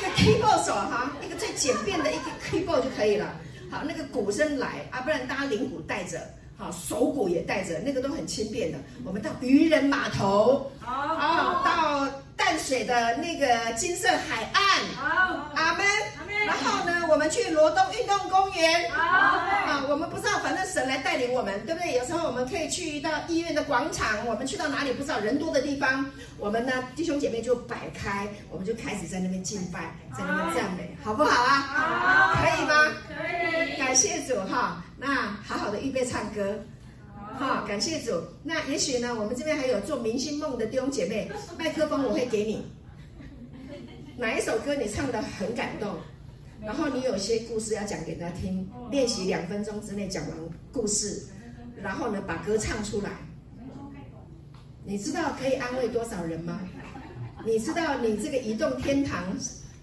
[0.00, 3.40] 个 keyboard 手哈，那个最简便的一个 keyboard 就可以了。
[3.70, 6.20] 好，那个鼓声来啊，不然大家铃鼓带着，
[6.64, 8.78] 好，手鼓也带着，那个都很轻便的。
[9.04, 12.08] 我们到渔人码头，好，到
[12.44, 15.86] 淡水的那个金色海岸，好，阿门。
[16.44, 18.90] 然后呢，我们去罗东运动公园。
[18.90, 21.94] 好，啊，我们不知道，反正神来带领我们，对不对？
[21.94, 26.04] 有时候我们可以去到医院的广场，我们去到哪里不知道人多的地方，
[26.36, 31.48] 我们呢弟兄姐妹就摆开，我们就开始在那边敬拜，在那边赞美，好不好啊？
[31.48, 32.92] 好，可以吗？
[33.08, 33.14] 可
[33.64, 33.78] 以。
[33.78, 36.62] 感谢主哈，那好好的预备唱歌，
[37.36, 38.12] 好，感谢主。
[38.42, 42.64] 那也许呢，我们这边还有做明星梦的弟兄姐妹， 麦克风我会给你，
[44.16, 45.96] 哪一首歌你唱得很感动？
[46.62, 50.38] 然后你有些故事要讲给他听，练习两分钟之内讲完
[50.72, 51.26] 故事，
[51.82, 53.10] 然后呢把歌唱出来。
[54.84, 56.60] 你知道可以安慰多少人吗？
[57.44, 59.36] 你知道你这个移动天堂、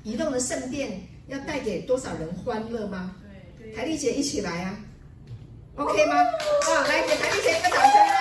[0.04, 3.16] 移动的圣殿要带给多少人欢乐吗？
[3.76, 4.80] 台丽姐一起来啊
[5.76, 6.16] ，OK 吗？
[6.16, 8.18] 啊，来给谭丽姐一个掌声啊！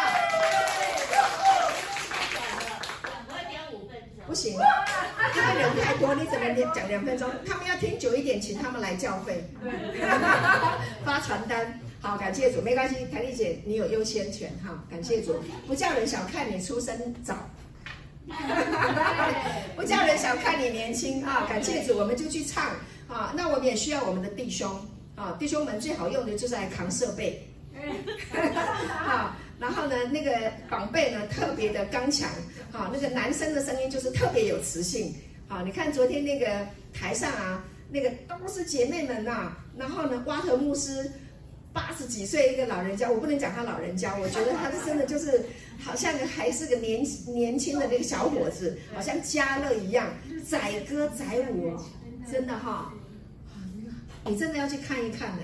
[4.26, 4.56] 不行。
[5.32, 7.28] 因为人太多，你怎么讲两分钟？
[7.46, 9.44] 他们要听久一点，请他们来缴费，
[11.04, 11.80] 发传单。
[12.00, 17.34] 好，感谢主，没关系，台丽姐你有优先权哈，感谢主，不叫人小看你出生早，
[19.76, 22.64] 不叫人小看你年轻啊，感谢主，我们就去唱
[23.08, 23.32] 啊。
[23.36, 24.68] 那我们也需要我们的弟兄
[25.20, 27.46] 啊，弟兄们最好用的就是来扛设备，
[28.88, 29.36] 好。
[29.58, 32.30] 然后呢，那个宝贝呢，特别的刚强，
[32.72, 35.14] 好，那个男生的声音就是特别有磁性，
[35.48, 41.12] 好，你看昨天那个台上啊，那个都是姐妹们呐、啊，然后呢，瓦特牧师
[41.74, 45.44] 八十几岁一个老人家，我不能讲他老人家，我觉得他真的就是
[45.78, 50.08] 好像还是个年年轻的那个小伙子，好像家乐一样，
[50.48, 51.76] 载歌载舞，
[52.32, 52.90] 真的哈，
[54.26, 55.42] 你真的要去看一看呢，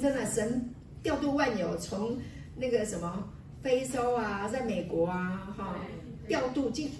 [0.00, 0.68] 真的神
[1.02, 2.18] 调度万有，从
[2.56, 3.30] 那个什么。
[3.62, 5.74] 非洲啊，在美国啊，哈，
[6.28, 6.90] 调度进。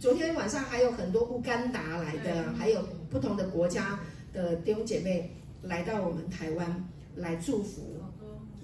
[0.00, 4.00] 昨天晚上还有很多乌干达来的，还有不同的国家
[4.32, 8.02] 的弟兄姐妹来到我们台湾来祝福。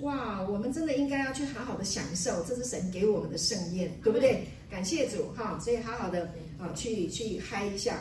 [0.01, 4.45] 哇，我们真的应该要去好好的享受，这是神给我们的盛宴，对不对？
[4.69, 7.99] 感谢主哈，所以好好的啊，去去嗨一下。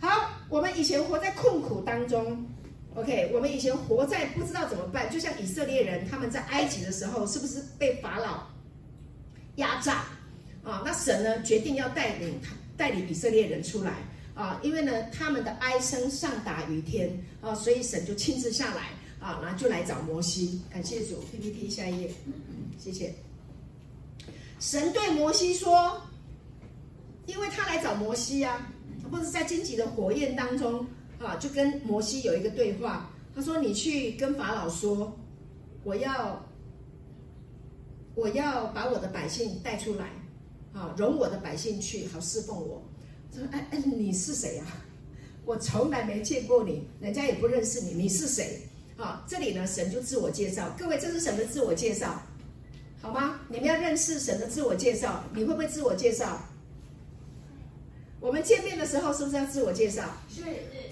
[0.00, 2.42] 好，我们以前活在困苦当中
[2.94, 8.50] ，OK，我们以前活在不知道怎么办，就像以色列人他们在埃及的时候，是不是被法老？
[9.56, 10.06] 压榨
[10.64, 10.82] 啊！
[10.82, 13.92] 那神呢，决定要带领他带领以色列人出来
[14.34, 17.10] 啊，因为呢他们的哀声上达于天
[17.42, 18.88] 啊，所以神就亲自下来
[19.20, 20.62] 啊，然后就来找摩西。
[20.70, 22.10] 感谢主，PPT 下一页，
[22.78, 23.14] 谢谢。
[24.58, 26.00] 神对摩西说，
[27.26, 28.72] 因为他来找摩西啊，
[29.10, 30.86] 或者在荆棘的火焰当中
[31.24, 33.10] 啊，就跟摩西有一个对话。
[33.34, 35.16] 他说：“你去跟法老说，
[35.84, 36.44] 我要
[38.14, 40.10] 我要把我的百姓带出来，
[40.72, 42.82] 啊，容我的百姓去，好侍奉我。”
[43.32, 44.64] 他说：“哎哎，你是谁呀？
[45.46, 48.60] 我从来没见过你，人家也不认识你，你是谁？”
[48.98, 50.74] 啊，这里呢，神就自我介绍。
[50.78, 52.20] 各位，这是神的自我介绍，
[53.00, 53.40] 好吗？
[53.48, 56.38] 你们要认识神的自我介绍，你会不会自我介绍？
[58.22, 60.04] 我们见面的时候是不是要自我介绍？
[60.32, 60.42] 是，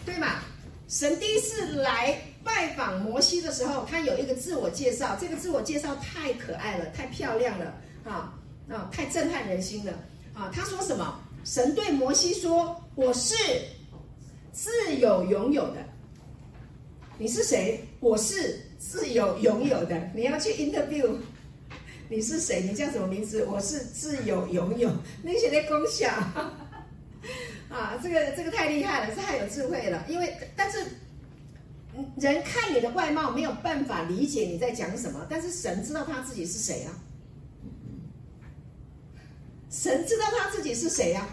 [0.04, 0.40] 对吗？
[0.88, 7.72] 神第一次来拜访摩西的时候，他有一个自我介绍，这个自我介绍太可爱了，太漂亮了，
[8.04, 8.36] 啊
[8.68, 9.92] 啊，太震撼人心了，
[10.34, 10.50] 啊！
[10.52, 11.20] 他说什么？
[11.44, 13.34] 神对摩西说：“我是
[14.52, 15.76] 自有拥有的。”
[17.16, 17.84] 你是谁？
[18.00, 19.96] 我是自有拥有的。
[20.14, 21.14] 你要去 interview，
[22.08, 22.62] 你是谁？
[22.62, 23.44] 你叫什么名字？
[23.44, 24.90] 我是自有拥有。
[25.22, 26.12] 那些在共享
[27.70, 30.04] 啊，这个这个太厉害了，这太有智慧了。
[30.08, 30.84] 因为但是
[32.16, 36.92] 人看你的外貌没有办法理解你在讲什么，但是神知道他自己是谁啊？
[39.70, 41.26] 神知道他自己是谁呀？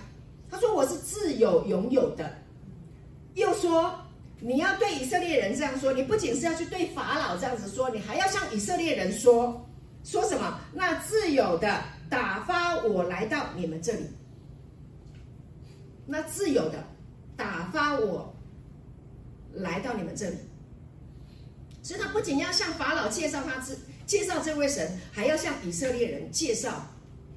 [0.49, 2.37] 他说我是自有拥有的，
[3.33, 4.03] 又说。
[4.39, 9.67] 你要对以色列人这样说，你不仅是要去对法老这样子说，你还要向以色列人说，
[10.03, 10.59] 说什么？
[10.73, 14.05] 那自有的打发我来到你们这里，
[16.07, 16.83] 那自由的
[17.35, 18.33] 打发我
[19.53, 20.37] 来到你们这里。
[21.83, 26.85] 所以他不仅要向法老介绍他自介绍这位神，还要向以色列人介绍。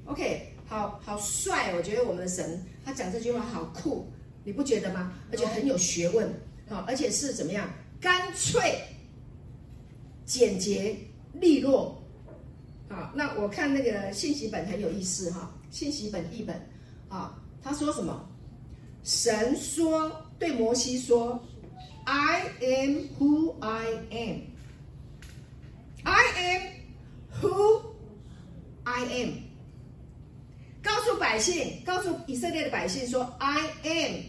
[0.05, 4.07] OK，好好帅，我觉得我们的神他讲这句话好酷，
[4.43, 5.13] 你不觉得吗？
[5.31, 6.33] 而且很有学问。
[6.67, 7.69] 好，而且是怎么样？
[7.99, 8.81] 干脆、
[10.25, 10.97] 简洁、
[11.33, 12.01] 利落。
[12.89, 16.55] 好，那我看那个信息本很有意思哈，信息本译本
[17.09, 18.30] 啊，他说什么？
[19.03, 21.43] 神说对摩西说
[22.05, 24.41] ：“I am who I am.
[26.03, 26.61] I am
[27.41, 27.81] who
[28.83, 29.29] I am。”
[30.83, 34.21] 告诉百姓，告诉以色列的百姓说：“I am。”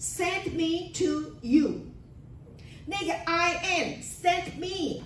[0.00, 1.78] Send me to you，
[2.86, 5.00] 那个 I am sent me，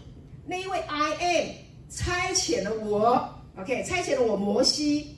[0.47, 1.49] 那一位 I am
[1.91, 5.16] 差遣了我，OK，差遣了我摩西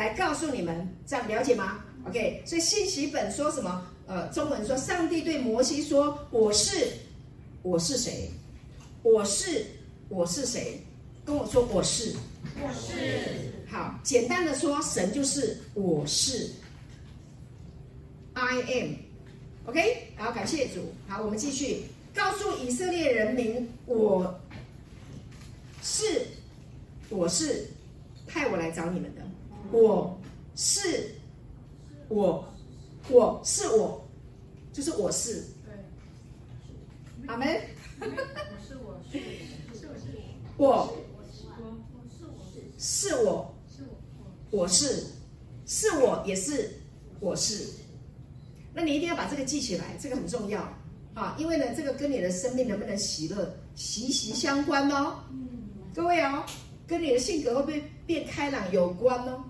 [0.00, 3.86] 来告诉你们，这样了解吗？OK，所以信息本说什么？
[4.06, 6.88] 呃，中文说上帝对摩西说：“我是，
[7.62, 8.30] 我是谁？
[9.02, 9.66] 我是，
[10.08, 10.80] 我是谁？
[11.22, 12.14] 跟我说我是，
[12.62, 13.52] 我是。
[13.70, 16.50] 好，简单的说，神就是我是。”
[18.32, 20.94] I am，OK，好，感谢主。
[21.08, 21.84] 好，我们继续
[22.14, 24.40] 告诉以色列人民，我
[25.82, 26.26] 是，
[27.10, 27.68] 我是
[28.26, 29.19] 派我来找你们的，
[29.72, 30.18] 我
[30.56, 31.14] 是，
[32.08, 32.44] 我，
[33.08, 34.04] 我是我，
[34.72, 35.44] 就是我是。
[35.64, 37.46] 对，阿门。
[38.00, 38.06] 我
[38.66, 39.18] 是我是，
[39.78, 40.08] 是我是
[40.56, 40.92] 我，
[42.88, 43.54] 是我，
[44.50, 45.06] 我是，
[45.66, 46.70] 是我也是
[47.20, 47.66] 我是。
[48.74, 50.62] 那你一定要把这个记起来，这个很重要
[51.14, 51.36] 啊！
[51.38, 55.16] 因为呢，这个跟你的生命能不能喜乐息息相关哦。
[55.94, 56.44] 各位哦，
[56.86, 59.44] 跟你的性格会不会变开朗有关哦，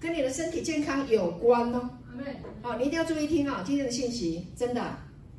[0.00, 1.90] 跟你的身体健康有关哦。
[2.62, 3.62] 好，你一定要注意听啊！
[3.64, 4.82] 今天的信息真的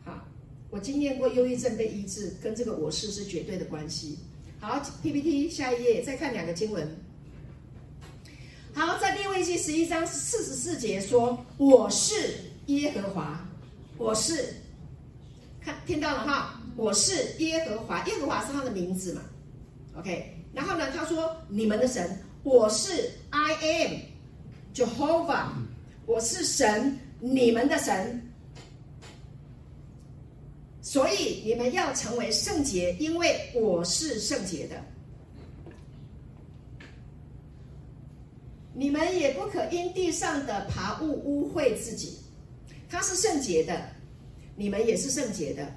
[0.05, 0.25] 好，
[0.69, 4.19] 我经验过忧郁症被医治，跟这个我是是绝对的关系。
[4.59, 6.97] 好，PPT 下一页，再看两个经文。
[8.73, 12.35] 好，在列位记十一章四十四节说：“我是
[12.67, 13.47] 耶和华，
[13.97, 14.53] 我是，
[15.59, 19.21] 看听到了哈，我是耶和华，耶和华是他的名字嘛
[19.97, 20.33] ，OK。
[20.53, 23.99] 然后呢，他说你们的神，我是 I am
[24.77, 25.49] Jehovah，
[26.05, 28.21] 我是神，你们的神，
[30.83, 34.79] 所以你们要成为圣洁，因为我是圣洁的。”
[38.75, 42.19] 你们也不可因地上的爬物污秽自己，
[42.87, 43.81] 他是圣洁的，
[44.55, 45.67] 你们也是圣洁的。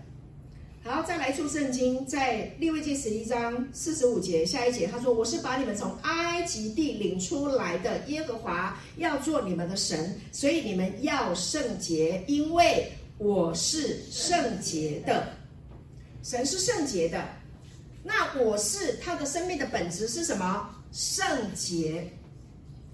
[0.83, 15.28] 好，再来出圣经，在利未记十一章四十五节下一节，他说：“我是把你们从埃及地领出来的耶和华，要做你们的神，所以你们要圣洁，因为我是圣洁的。
[16.22, 17.22] 神是圣洁的，
[18.03, 20.66] 那我是他的生命的本质是什么？
[20.93, 22.11] 圣洁。”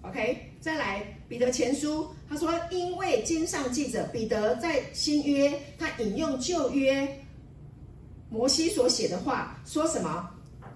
[0.02, 7.22] OK，再来彼得前书，他说：“因为经上记着，彼得在新约，他引用旧约
[8.28, 10.30] 摩西所写的话，说什么？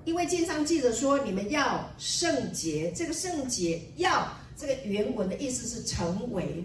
[0.04, 2.90] 因为经上记着说，你们要圣洁。
[2.92, 4.26] 这个圣洁要
[4.56, 6.64] 这个原文的意思是成为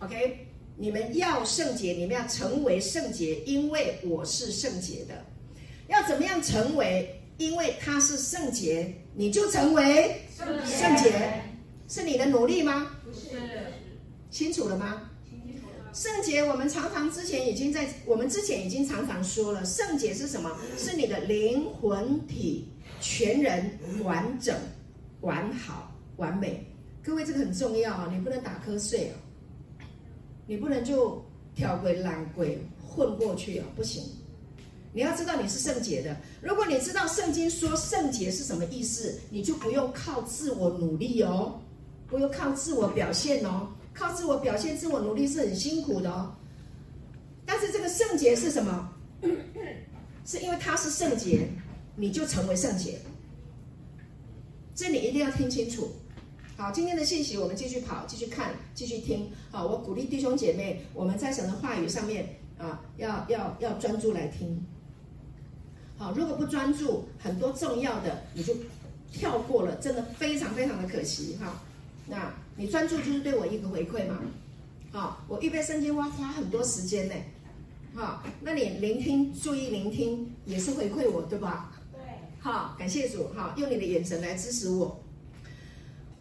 [0.00, 0.46] ，OK？
[0.76, 5.24] 你们要圣洁，你们要成为圣洁，因为我是圣洁的。
[5.88, 7.14] 要怎么样成为？
[7.36, 10.76] 因为他是圣洁，你就成为圣洁。
[10.76, 11.42] 圣洁
[11.86, 12.90] 是你的努力吗？
[13.04, 13.38] 不是。
[14.30, 15.07] 清楚了吗？
[15.92, 20.50] 圣洁，我们常常之前已经在，我们之前已经常常说了，圣洁是什么？
[20.76, 22.68] 是你的灵魂体
[23.00, 24.54] 全人完整、
[25.22, 26.64] 完好、完美。
[27.02, 28.10] 各位，这个很重要啊！
[28.12, 29.16] 你不能打瞌睡啊，
[30.46, 31.24] 你不能就
[31.54, 34.02] 挑鬼懒鬼混过去啊，不行。
[34.92, 36.16] 你要知道你是圣洁的。
[36.42, 41.60] 如果你知道圣经说圣洁是什么意思，你就不用靠自我努力哦，
[42.06, 43.68] 不用靠自我表现哦。
[43.98, 46.32] 靠自我表现、自我努力是很辛苦的哦。
[47.44, 48.92] 但是这个圣洁是什么？
[50.24, 51.48] 是因为他是圣洁，
[51.96, 53.00] 你就成为圣洁。
[54.74, 55.90] 这你一定要听清楚。
[56.56, 59.30] 好，今天的信息我们继续跑，继续看，继续听。
[59.50, 62.28] 好，我鼓励弟兄姐妹，我们在神的话语上面
[62.58, 64.62] 啊，要要要专注来听。
[65.96, 68.54] 好，如果不专注，很多重要的你就
[69.10, 71.62] 跳过了，真的非常非常的可惜哈。
[72.06, 72.32] 那。
[72.58, 74.18] 你专注就是对我一个回馈嘛，
[74.90, 77.14] 好，我预备圣经花花很多时间呢，
[77.94, 81.70] 好，那你聆听，注意聆听，也是回馈我，对吧？
[81.92, 82.00] 对，
[82.40, 85.00] 好，感谢主，好，用你的眼神来支持我。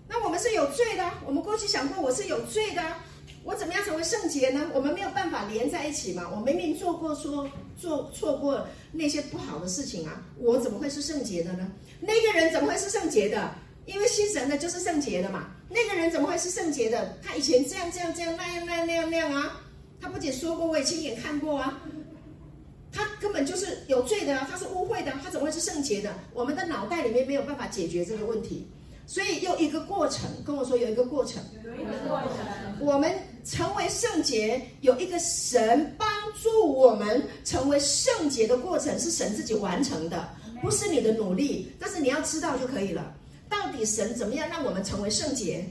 [0.07, 2.83] 那我们是有罪的，我们过去想过我是有罪的，
[3.43, 4.69] 我怎么样成为圣洁呢？
[4.75, 11.71] 我们没有办法连在一起嘛，我明明做过说做错过那些不好的事情啊，我怎么会是圣洁的呢？
[11.99, 13.55] 那个人怎么会是圣洁的？
[13.87, 15.47] 因为信神的就是圣洁的嘛。
[15.69, 17.17] 那个人怎么会是圣洁的？
[17.23, 19.61] 他以前这样这样这样那样那样那样那样啊！
[19.99, 21.81] 他不仅说过，我也亲眼看过啊！
[22.91, 24.47] 他根本就是有罪的啊！
[24.49, 26.13] 他是污秽的，他怎么会是圣洁的？
[26.33, 28.67] 我们的脑袋里面没有办法解决这个问题，
[29.05, 30.29] 所以有一个过程。
[30.45, 32.77] 跟我说有一个过程，有一个过程。
[32.79, 33.13] 我们
[33.43, 36.07] 成为圣洁，有一个神帮
[36.41, 40.29] 助我们成为圣洁的过程，是神自己完成的，
[40.61, 43.13] 不是你的努力，但是你要知道就可以了。
[43.49, 45.65] 到底神怎么样让我们成为圣洁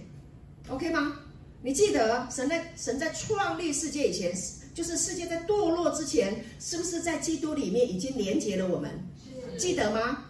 [0.68, 1.20] ？OK 吗？
[1.62, 4.32] 你记得神在神在创立世界以前，
[4.72, 8.90] 就是世界在堕落之前，是不是在基督里面已经连接了我们？
[9.58, 10.26] 记得吗？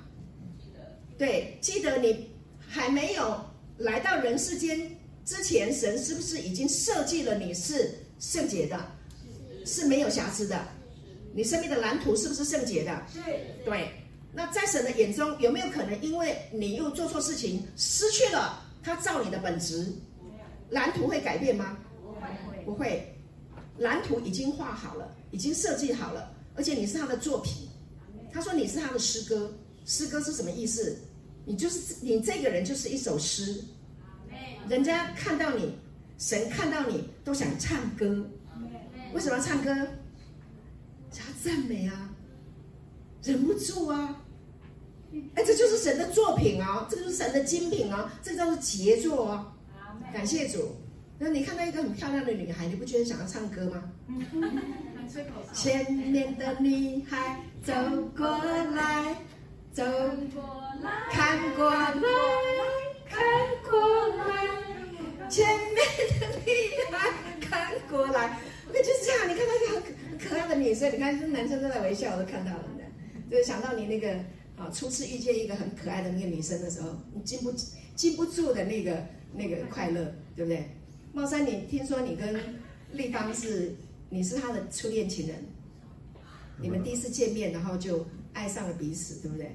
[0.59, 0.81] 记得。
[1.19, 2.31] 对，记得你
[2.67, 3.45] 还没有
[3.79, 8.93] 来到人世间之前，神是不是已经设计了你是圣洁的？
[9.67, 10.59] 是没有瑕疵的。
[11.35, 13.07] 你生命的蓝图是不是圣洁的？
[13.13, 13.21] 是。
[13.65, 13.91] 对。
[14.37, 19.91] 那在神的眼中，有没有可能因为你又做错事情，失去了他造你的本质？
[20.69, 21.79] 蓝图会改变吗？
[22.03, 23.19] 不会，不会。
[23.79, 27.67] 蓝图已经画好了，已经设计好了，而且你是他的作品。
[28.31, 29.51] 他说你是他的诗歌，
[29.87, 30.99] 诗歌是什么意思？
[31.47, 33.65] 你就是你这个人就是一首诗。
[34.69, 35.75] 人家看到你，
[36.19, 38.29] 神看到你都想唱歌。
[39.15, 39.75] 为什么要唱歌？
[41.11, 42.11] 想要赞美啊，
[43.23, 44.23] 忍不住啊。
[45.35, 49.53] 哎，这就是神的作品哦，这就是神的精品哦，这个叫做杰作哦！
[50.13, 50.77] 感谢主。
[51.19, 53.85] 那你看到一个很漂亮的女孩，你不觉得想要唱歌吗？
[55.53, 57.73] 前面的女孩走
[58.17, 58.27] 过
[58.75, 59.17] 来，
[59.73, 59.85] 走
[60.35, 60.43] 过
[60.83, 61.95] 来，看过来，
[63.09, 63.19] 看
[63.71, 65.77] 过来，前面
[66.21, 66.51] 的女
[66.91, 67.11] 孩
[67.41, 68.39] 看过来。
[68.69, 74.15] 我就是这样，你看到一个很可爱的女生，你看这男生都在微笑，我都看到了的，就是想到你那个。
[74.57, 77.53] 啊，初次遇见一个很可爱的那个女生的时候，你禁不
[77.95, 79.05] 禁不住的那个
[79.35, 80.67] 那个快乐，对不对？
[81.13, 82.41] 茂山，你听说你跟
[82.91, 83.75] 丽芳是
[84.09, 85.37] 你是他的初恋情人，
[86.59, 89.55] 你们第一次见面，然后就爱上了彼此，对不对？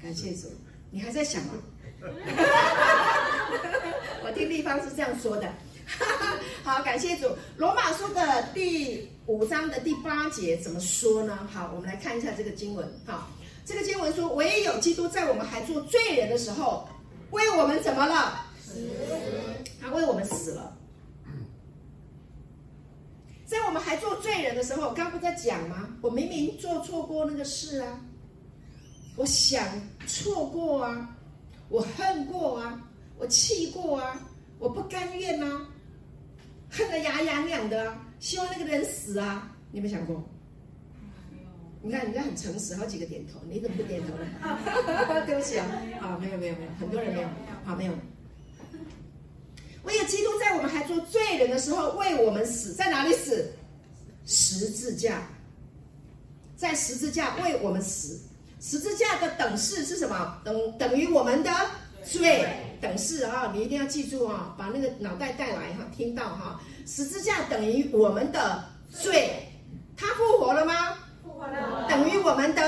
[0.00, 0.48] 感谢主，
[0.90, 1.54] 你还在想吗？
[4.24, 5.52] 我听丽芳是这样说的。
[6.62, 7.28] 好，感谢主。
[7.56, 11.46] 罗马书的第五章的第八节怎么说呢？
[11.52, 12.88] 好，我们来看一下这个经文。
[13.04, 13.30] 好。
[13.70, 16.88] 这个经文说：“唯有基督在我们还做罪人的时候，
[17.30, 18.44] 为我们怎么了？
[18.60, 18.90] 死。
[19.80, 20.76] 他为我们死了。
[23.46, 25.88] 在我们还做罪人的时候，刚刚不在讲吗？
[26.02, 28.00] 我明明做错过那个事啊，
[29.14, 29.64] 我想
[30.04, 31.16] 错过啊，
[31.68, 32.82] 我恨过啊，
[33.18, 34.20] 我气过啊，
[34.58, 35.64] 我不甘愿啊，
[36.68, 39.48] 恨得牙痒痒的，希望那个人死啊。
[39.70, 40.20] 你有没有想过？”
[41.82, 44.26] 你看，人家很诚实，好几个点头，你怎么不点头呢？
[45.26, 45.66] 对不起啊，
[46.00, 47.28] 啊，没有没有没有，很多人没有，
[47.64, 47.92] 好没有。
[49.84, 53.52] 唯有基督在我们还做罪人的时候为我们死，在哪里死？
[54.26, 55.26] 十字架，
[56.54, 58.20] 在十字架为我们死。
[58.60, 60.38] 十字架的等式是什么？
[60.44, 61.50] 等等于我们的
[62.04, 62.46] 罪。
[62.78, 66.60] 等式啊，你一定要记住啊，把那个脑袋带来哈，听到哈。
[66.86, 69.48] 十字架等于我们的罪，
[69.96, 70.98] 他复活了吗？
[71.88, 72.62] 等于我们的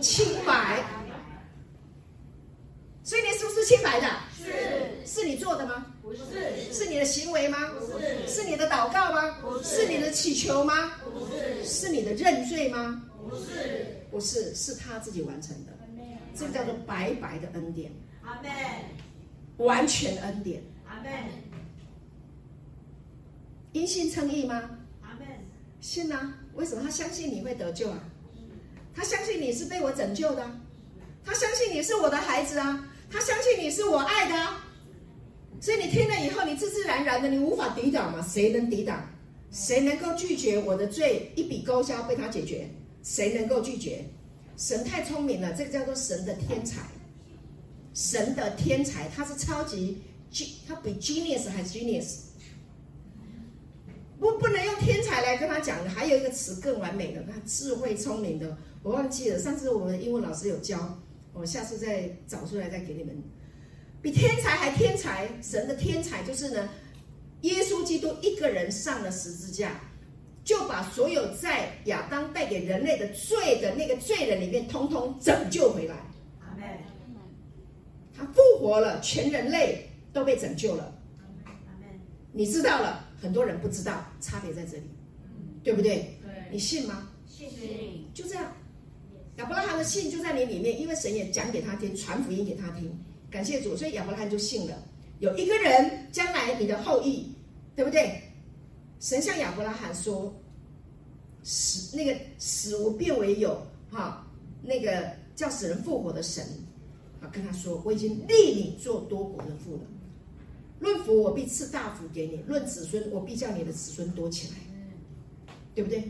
[0.00, 0.84] 清白。
[3.02, 4.06] 所以你是不是清白的？
[4.36, 5.06] 是。
[5.06, 5.86] 是你做的吗？
[6.02, 6.72] 不是。
[6.72, 7.58] 是你的行为吗？
[7.68, 8.28] 不是。
[8.28, 9.36] 是你的祷告吗？
[9.40, 9.64] 不是。
[9.64, 10.92] 是你的祈求吗？
[11.02, 11.64] 不是。
[11.64, 13.02] 是你的认罪吗？
[13.18, 14.04] 不是。
[14.10, 15.72] 不是，是他自己完成的。
[16.36, 17.90] 这个叫做白白的恩典。
[18.22, 18.50] 阿门。
[19.56, 20.62] 完全恩典。
[20.86, 21.10] 阿门。
[23.72, 24.54] 因信称义吗？
[25.02, 25.26] 阿门。
[25.80, 26.34] 信啊！
[26.54, 27.98] 为什么他相信你会得救啊？
[28.98, 30.44] 他相信你是被我拯救的，
[31.24, 34.66] 他相信你是我的孩子啊，他相信你是我爱的啊。
[35.60, 38.20] 所以你听了以后，你自自然然的，你无法抵挡嘛？
[38.28, 39.08] 谁能抵挡？
[39.52, 42.68] 谁能够拒绝我的罪一笔勾销被他解决？
[43.04, 44.04] 谁能够拒绝？
[44.56, 46.80] 神太聪明了，这个叫做神的天才。
[47.94, 52.16] 神的天才，他是超级 G，他比 genius 还 genius。
[54.18, 59.38] 不，不能用天才来跟他讲的，还有一个词更完美的，他智慧聪明的，我忘记了。
[59.38, 60.98] 上次我们英文老师有教，
[61.32, 63.16] 我下次再找出来再给你们。
[64.02, 66.68] 比天才还天才，神的天才就是呢，
[67.42, 69.80] 耶稣基督一个人上了十字架，
[70.44, 75.94] 就把所有在亚当带给人类的罪的那个罪人里面，通通拯救回来。
[76.40, 76.66] 阿门。
[78.16, 80.92] 他复活了，全人类都被拯救了。
[81.44, 82.00] 阿门。
[82.32, 83.07] 你知道了。
[83.20, 84.84] 很多人不知道差别在这里，
[85.62, 86.18] 对不对？
[86.22, 87.08] 对，你信吗？
[87.26, 87.48] 信，
[88.14, 88.52] 就这样。
[89.36, 92.90] 亚伯拉罕的信就在你里面，因为神也讲给他听，传福音给他听。
[93.30, 94.76] 感谢主，所以亚伯拉罕就信了。
[95.18, 97.32] 有一个人将来你的后裔，
[97.76, 98.22] 对不对？
[99.00, 100.34] 神向亚伯拉罕说
[101.44, 103.60] ：“死那个死无变为有，
[103.90, 104.26] 哈，
[104.62, 106.44] 那个叫死人复活的神
[107.20, 109.80] 啊，跟他说，我已经立你做多国的父了。”
[110.80, 114.54] 论福，我必赐大福给你；论子孙，我必叫你的子孙多起来，
[115.74, 116.04] 对不对？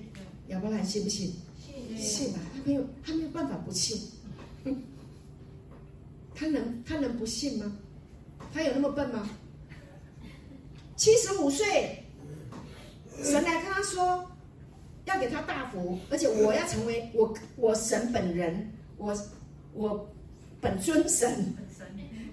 [0.49, 1.35] 亚伯兰信不信？
[1.59, 2.39] 信，信吧。
[2.55, 4.01] 他没有，他没有办法不信。
[6.35, 7.77] 他能，他能不信吗？
[8.53, 9.29] 他有那么笨吗？
[10.97, 12.05] 七十五岁，
[13.23, 14.31] 神来跟他说，
[15.05, 19.16] 要给他大福，而且我要成为我，我神本人，我
[19.73, 20.09] 我
[20.61, 21.55] 本尊神。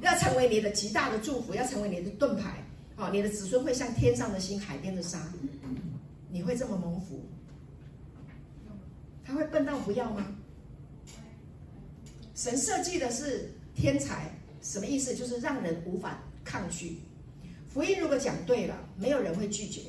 [0.02, 2.64] 要成为你的极大的祝福，要成为你的盾牌，
[2.96, 5.32] 好，你的子孙会像天上的星、海边的沙，
[6.30, 7.26] 你会这么蒙福？
[9.24, 10.28] 他会笨到不要吗？
[12.36, 14.30] 神设计的是天才，
[14.62, 15.16] 什么意思？
[15.16, 16.98] 就是让人无法抗拒。
[17.68, 19.82] 福音如果讲对了，没有人会拒绝。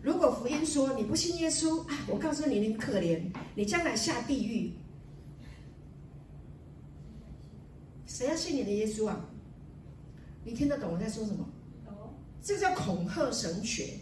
[0.00, 3.20] 如果福音说你不信耶稣，啊，我告诉你，你可怜，
[3.54, 4.72] 你将来下地狱。
[8.12, 9.18] 谁要信你的耶稣啊？
[10.44, 11.48] 你听得懂我在说什么？
[12.42, 13.94] 这个叫恐吓神学，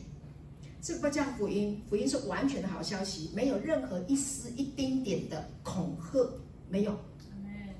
[0.83, 1.81] 这个不叫福音。
[1.89, 6.29] 福音是完全的好消息，没有任何一丝一丁点的恐吓，
[6.69, 6.99] 没有。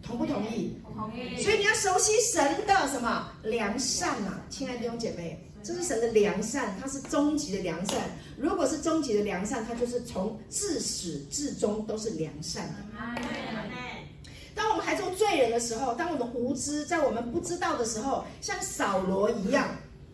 [0.03, 0.77] 同不同意？
[0.95, 1.43] 同意。
[1.43, 8.09] 所以你要熟悉神的什么良善啊，亲爱的弟兄姐妹，这是神的良善，它是终极的良善。
[8.39, 12.77] 如果是终极的良善，它就是从自始至终都是良善的。
[14.61, 19.67] 当我们还做罪人的时候，当我们无知，在我们不知道的时候，像扫罗一样，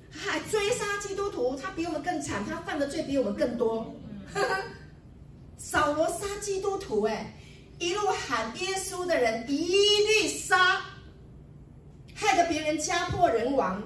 [0.08, 3.92] 还追杀基督徒，他比我们更惨，他犯的罪比我们更多。
[5.58, 7.34] 扫罗杀基督徒，哎，
[7.80, 9.66] 一路喊耶稣的人一
[10.06, 10.80] 律杀，
[12.14, 13.82] 害得别人家破人亡。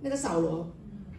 [0.00, 0.68] 那个扫罗，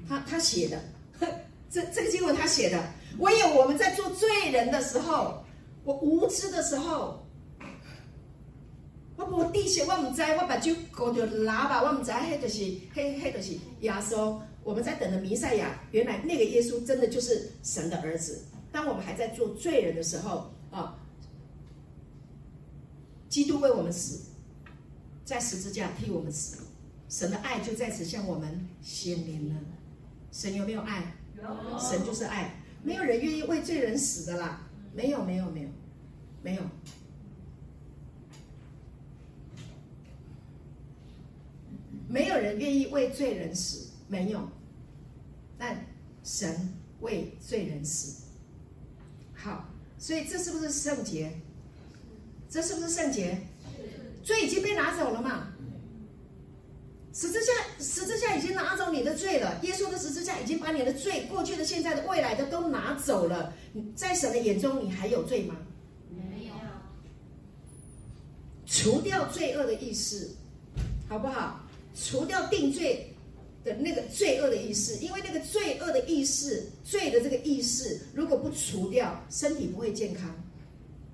[0.06, 0.84] 他他写的，
[1.72, 2.84] 这这个经文他写的，
[3.20, 5.46] 唯有我们在做罪人的时候，
[5.86, 7.25] 我无知的时候。
[9.18, 12.60] 我无地血，我唔知，我把酒搞着喇叭，我唔知，迄就是，
[12.94, 14.40] 迄迄就是耶稣。
[14.64, 18.46] 我们在等着弥赛亚，原来那个耶稣真的就是神的儿子。
[18.72, 20.98] 当我们还在做罪人的时候啊，
[23.30, 24.26] 基督为我们死，
[25.24, 26.64] 在十字架替我们死，
[27.08, 29.56] 神的爱就在此向我们显明了。
[30.32, 31.16] 神有没有爱？
[31.38, 31.80] 有。
[31.80, 34.68] 神就是爱，没有人愿意为罪人死的啦。
[34.94, 35.70] 没有，没有，没有，
[36.42, 36.62] 没有。
[42.16, 44.40] 没有人愿意为罪人死，没有，
[45.58, 45.86] 但
[46.24, 48.24] 神为罪人死。
[49.34, 49.66] 好，
[49.98, 51.34] 所以这是不是圣洁？
[52.50, 53.38] 这是不是圣洁？
[54.24, 55.50] 罪已经被拿走了嘛？
[57.12, 57.52] 十字架，
[57.84, 59.60] 十字架已经拿走你的罪了。
[59.64, 63.54] 耶稣的十字架已经把你的罪，过去的、现在的、未来的都拿走了。
[63.94, 65.58] 在神的眼中，你还有罪吗？
[66.10, 66.54] 没有。
[68.66, 70.30] 除掉罪恶的意识，
[71.10, 71.60] 好不好？
[71.96, 73.10] 除掉定罪
[73.64, 80.36] 的那个罪恶的意识，因为那个罪恶的意识，罪的这个意识，如果不除掉，身体不会健康。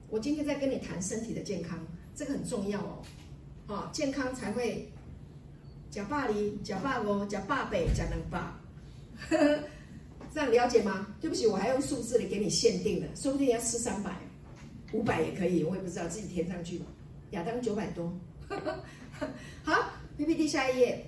[0.10, 1.80] 我今天在跟你谈身体的健康，
[2.14, 4.92] 这个很重要哦，啊，健康才会
[5.90, 8.60] 假霸黎、假霸哦、假霸北、假能霸，
[10.34, 11.08] 这样了解吗？
[11.22, 14.18] 对不起，我还用数字来给你限定的，说不定要吃三百、
[14.92, 16.86] 五百也可以，我也不知道，自己填上去吧。
[17.32, 18.12] 亚当九百多，
[19.64, 21.03] 好，PPT 下一页，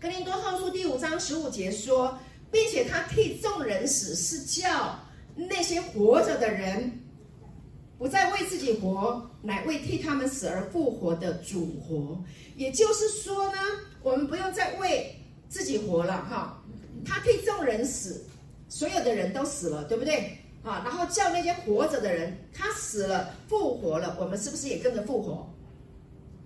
[0.00, 2.18] 哥林多后书第五章十五节说，
[2.50, 4.98] 并且他替众人死，是叫
[5.36, 6.98] 那些活着的人。
[7.98, 12.18] 不再为自己活，乃为替他们死而复活的主活。
[12.56, 13.58] 也就是说呢，
[14.02, 15.14] 我们不用再为
[15.50, 16.64] 自己活了哈。
[17.04, 18.24] 他替众人死，
[18.70, 20.38] 所有的人都死了，对不对？
[20.62, 25.46] 啊，然后叫那些活着的人，他死了复活了，我们是不是也跟着复活？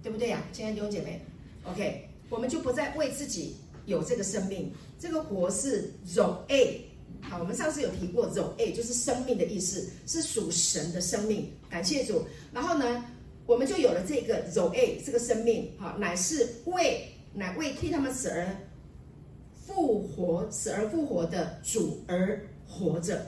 [0.03, 1.25] 对不对呀，亲爱的弟兄姐妹
[1.65, 3.57] ？OK，我们就不再为自己
[3.87, 6.81] 有这个生命，这个活是 Zoe。
[7.21, 11.51] 好，我们上次有提过，Zoe 就是生命的意思，是属神的生命。
[11.71, 12.23] 感谢主。
[12.53, 13.05] 然后呢，
[13.47, 18.55] 我们就有了这个 Zoe 这个生命，好，乃是为乃为替他们死而
[19.55, 23.27] 复活、死而复活的主而活着，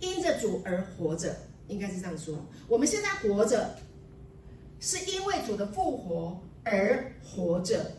[0.00, 1.36] 因着主而活着，
[1.68, 2.34] 应该是这样说。
[2.66, 3.76] 我们现在活着，
[4.84, 7.90] 是因为主的复活而活着。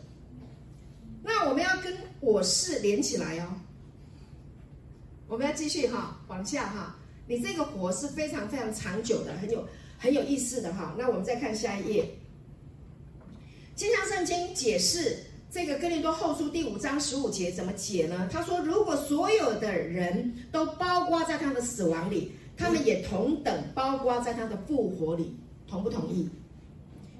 [1.20, 3.48] 那我们要跟我是连起来哦。
[5.26, 6.96] 我们要继续哈，往下哈。
[7.26, 9.66] 你这个活是非常非常长久的，很有
[9.98, 10.94] 很有意思的哈。
[10.96, 12.08] 那我们再看下一页。
[13.74, 15.18] 经常圣经解释
[15.50, 18.28] 这个哥林多后书第五章十五节怎么解呢？
[18.32, 26.30] 他说：“如果所有的人都包括在他的死亡里，他们也同等包括在他的复活里，同不同意？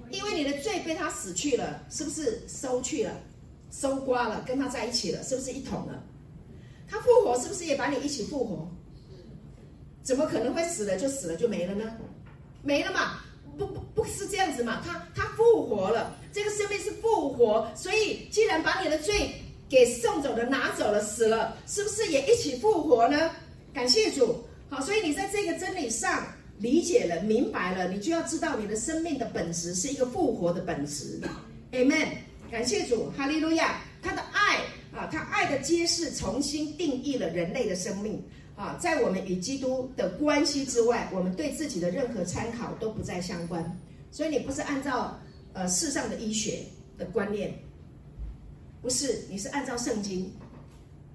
[0.09, 3.11] 因为你的罪被他死去了，是不是收去了、
[3.71, 6.03] 收刮了，跟他在一起了，是不是一同了？”
[6.89, 8.67] 他复活是不是也把你一起复活？
[10.03, 11.97] 怎么可能会死了就死了就没了呢？
[12.63, 13.19] 没了嘛？
[13.57, 14.81] 不不不是这样子嘛？
[14.85, 19.33] 他他复活了，这个生命是复活，所以既然把你的罪
[19.67, 23.31] 给送走了、拿走了、死了，是不是也一起复活呢？
[23.73, 26.25] 感谢主，好，所以你在这个真理上
[26.59, 31.19] 理解了、明白了，你就要知道你的生命的本质是一个复活的本质。
[31.71, 32.07] Amen，
[32.49, 34.59] 感谢主，哈利路亚，他的爱。
[34.95, 38.19] 啊，他爱的揭示重新定义了人类的生命
[38.55, 43.79] 啊，在我们与基督的关系之外，我们对自己的任何参考都不再相关。
[44.09, 45.19] 所以你不是按照
[45.53, 46.63] 呃世上的医学
[46.97, 47.53] 的观念，
[48.81, 50.31] 不是，你是按照圣经。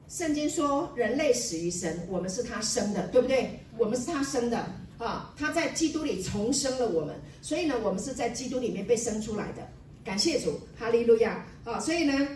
[0.07, 3.59] 圣经说人类始于神，我们是他生的，对不对？
[3.79, 4.65] 我们是他生的
[5.03, 9.67] 啊，他在基督里重生了我们，所以呢，我们是在基督里面被生出来的。
[10.05, 11.81] 感谢主，哈利路亚啊！
[11.81, 12.29] 所以呢。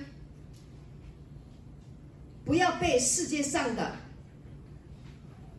[2.44, 3.96] 不要被世界上的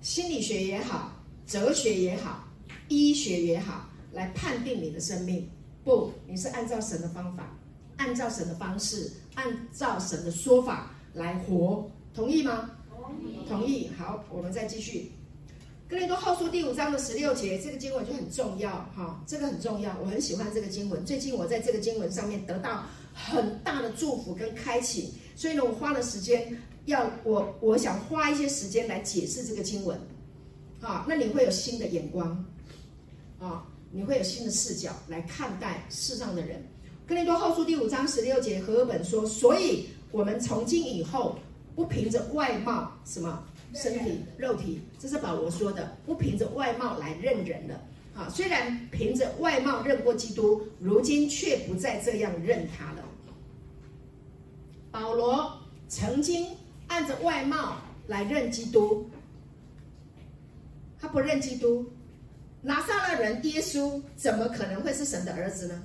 [0.01, 1.11] 心理学也好、
[1.45, 2.47] 哲学也好、
[2.87, 5.49] 医学也好来判定你的生命。
[5.83, 7.53] 不，你是按照神的方法，
[7.97, 12.69] 按照神的方式，按照神的说法来活，同意吗？
[12.89, 13.49] 同意。
[13.49, 13.89] 同意。
[13.97, 15.11] 好，我们再继续。
[15.89, 21.05] 哥林多后书第五章的十六节，这个经文就很重要哈，这个很重要，我很喜欢这个经文。
[21.05, 22.83] 最近我在这个经文上面得到
[23.13, 26.57] 很大的祝福跟开启，所以呢，我花了时间。
[26.87, 29.99] 要我，我想花一些时间来解释这个经文，
[30.79, 32.45] 啊，那你会有新的眼光，
[33.39, 36.65] 啊，你会有新的视角来看待世上的人。
[37.05, 41.37] 哥林多后书第五章十六节，和合本说，所以我们从今以后
[41.75, 47.81] 不凭着外貌，什么身体肉体，这是保罗说的，不凭着外貌来认人了。
[48.15, 53.03] 啊，虽然凭着外貌认过基督，如今却不再这样认他了。
[54.91, 56.47] 保罗曾经。
[56.89, 59.09] 按着外貌来认基督，
[60.97, 61.85] 他不认基督。
[62.61, 65.83] 拿撒勒人耶稣怎么可能会是神的儿子呢？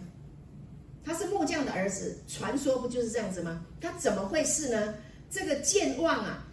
[1.05, 3.67] 他是木匠的儿子，传说不就是这样子吗？
[3.81, 4.95] 他怎么会是呢？
[5.29, 6.47] 这个健忘啊，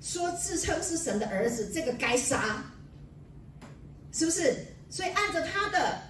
[0.00, 2.64] 说自称是神的儿子，这个该杀，
[4.12, 4.56] 是不是？
[4.88, 6.00] 所以按照他的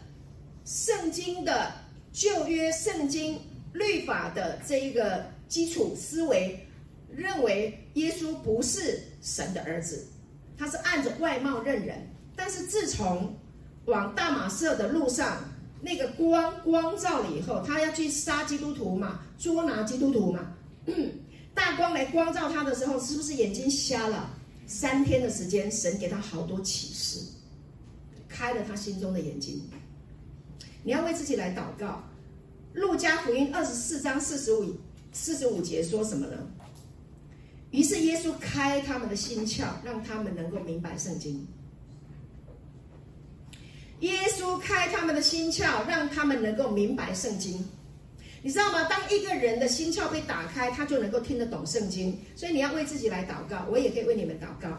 [0.65, 1.73] 圣经的
[2.13, 3.41] 旧约圣经
[3.73, 6.63] 律法的这一个基础思维。
[7.09, 10.07] 认为耶稣不是神的儿子，
[10.59, 11.97] 他是按着外貌认人。
[12.35, 13.35] 但是自从
[13.87, 15.39] 往大马色的路上，
[15.81, 20.53] 那个光光照了以后，他要去杀基督徒嘛，捉拿基督徒嘛。
[21.57, 24.31] 大光来光照他的时候，是不是眼睛瞎了？
[24.67, 27.19] 三天的时间，神给他好多启示，
[28.29, 29.63] 开了他心中的眼睛。
[30.85, 32.05] 你要为自己来祷告。
[32.75, 34.77] 路加福音二十四章四十五
[35.11, 36.37] 四十五节说什么呢？
[37.71, 41.47] 于是耶稣开他们的心窍，让他们能够明白圣经。
[44.01, 47.67] 耶稣开他们的心窍，让他们能够明白圣经。
[48.47, 48.85] 你知道吗？
[48.85, 52.17] 当一个人的心窍被打开，他就能够听得懂圣经。
[52.37, 54.79] 所以你要为自己来祷告，我也可以为你们祷告。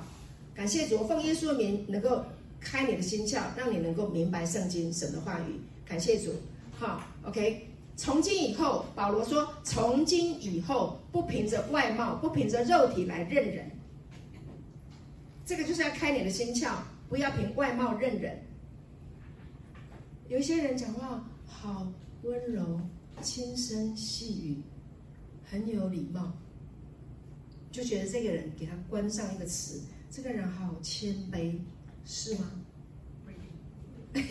[0.56, 2.24] 感谢主，我奉耶稣的名，能够
[2.62, 5.60] 开你的心窍，让你能够明白圣经神的话语。
[5.86, 6.34] 感谢主。
[6.80, 7.68] 好，OK。
[7.98, 13.70] 从今以后，保罗说：从今以后，不凭着外貌，不凭着肉体来认人。
[15.46, 16.72] 这个就是要开你的心窍，
[17.10, 18.42] 不要凭外貌认人。
[20.30, 21.86] 有一些人讲话好
[22.24, 22.80] 温柔、
[23.22, 24.62] 轻声细语，
[25.50, 26.32] 很有礼貌，
[27.72, 31.60] 就觉得这个人给他关上一个词，这个人好谦卑，
[32.06, 32.52] 是吗？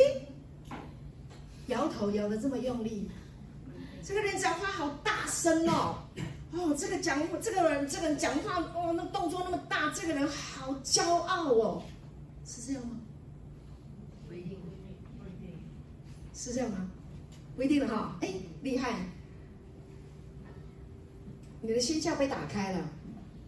[1.68, 3.08] 摇头摇得这么用力，
[4.02, 5.98] 这个人讲话好大声哦，
[6.52, 11.82] 哦，这个讲这个人这个人讲话哦，那动作那么大，这个人好骄傲哦，
[12.44, 13.00] 是这样吗？
[14.28, 14.58] 不一定
[16.32, 16.90] 是这样吗？
[17.56, 18.18] 不一定了哈。
[18.20, 18.32] 哎，
[18.62, 19.06] 厉害！
[21.62, 22.88] 你的心窍被打开了，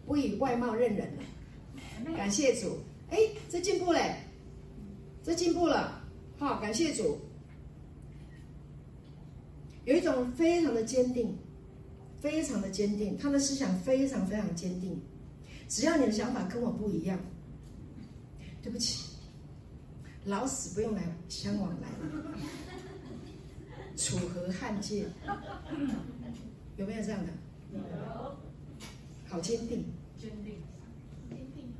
[0.05, 1.23] 不以外貌认人了。
[2.17, 2.79] 感谢主！
[3.09, 3.17] 哎，
[3.49, 4.15] 这进步嘞，
[5.23, 6.01] 这进步了。
[6.37, 7.19] 好，感谢主。
[9.85, 11.37] 有一种非常的坚定，
[12.19, 14.99] 非常的坚定，他的思想非常非常坚定。
[15.67, 17.19] 只要你的想法跟我不一样，
[18.61, 19.15] 对不起，
[20.25, 21.87] 老死不用来相往来。
[23.99, 25.03] 楚河汉界，
[26.77, 27.33] 有没有这样的？
[27.73, 27.79] 有，
[29.27, 29.83] 好坚定，
[30.17, 30.55] 坚定，
[31.29, 31.73] 坚定。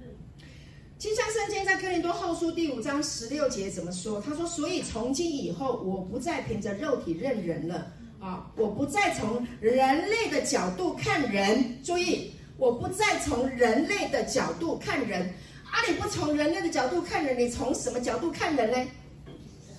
[0.98, 4.20] 金香圣经在哥林多后书第五章十六节怎么说？
[4.20, 7.90] 他说：“所以从今以后，我不再凭着肉体认人了
[8.20, 8.52] 啊！
[8.58, 11.82] 我不再从人类的角度看人。
[11.82, 15.22] 注意，我不再从人类的角度看人。
[15.64, 18.92] 啊，你不从人类的角度看人，你从什么角度看人呢？”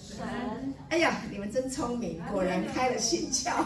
[0.01, 0.27] 神，
[0.91, 3.65] 哎呀，你们真聪明，果然开了心窍。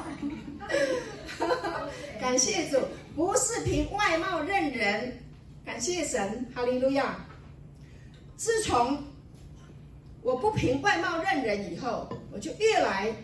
[2.20, 2.79] 感谢主，
[3.16, 5.18] 不是凭外貌认人，
[5.64, 7.16] 感谢神，哈利路亚。
[8.37, 9.03] 自从
[10.22, 13.14] 我不凭外貌认人以后，我就越来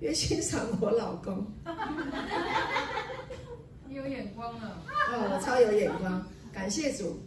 [0.00, 1.46] 越欣赏我老公。
[3.86, 4.82] 你有眼光了，
[5.12, 7.20] 哦，我超有眼光，感谢主。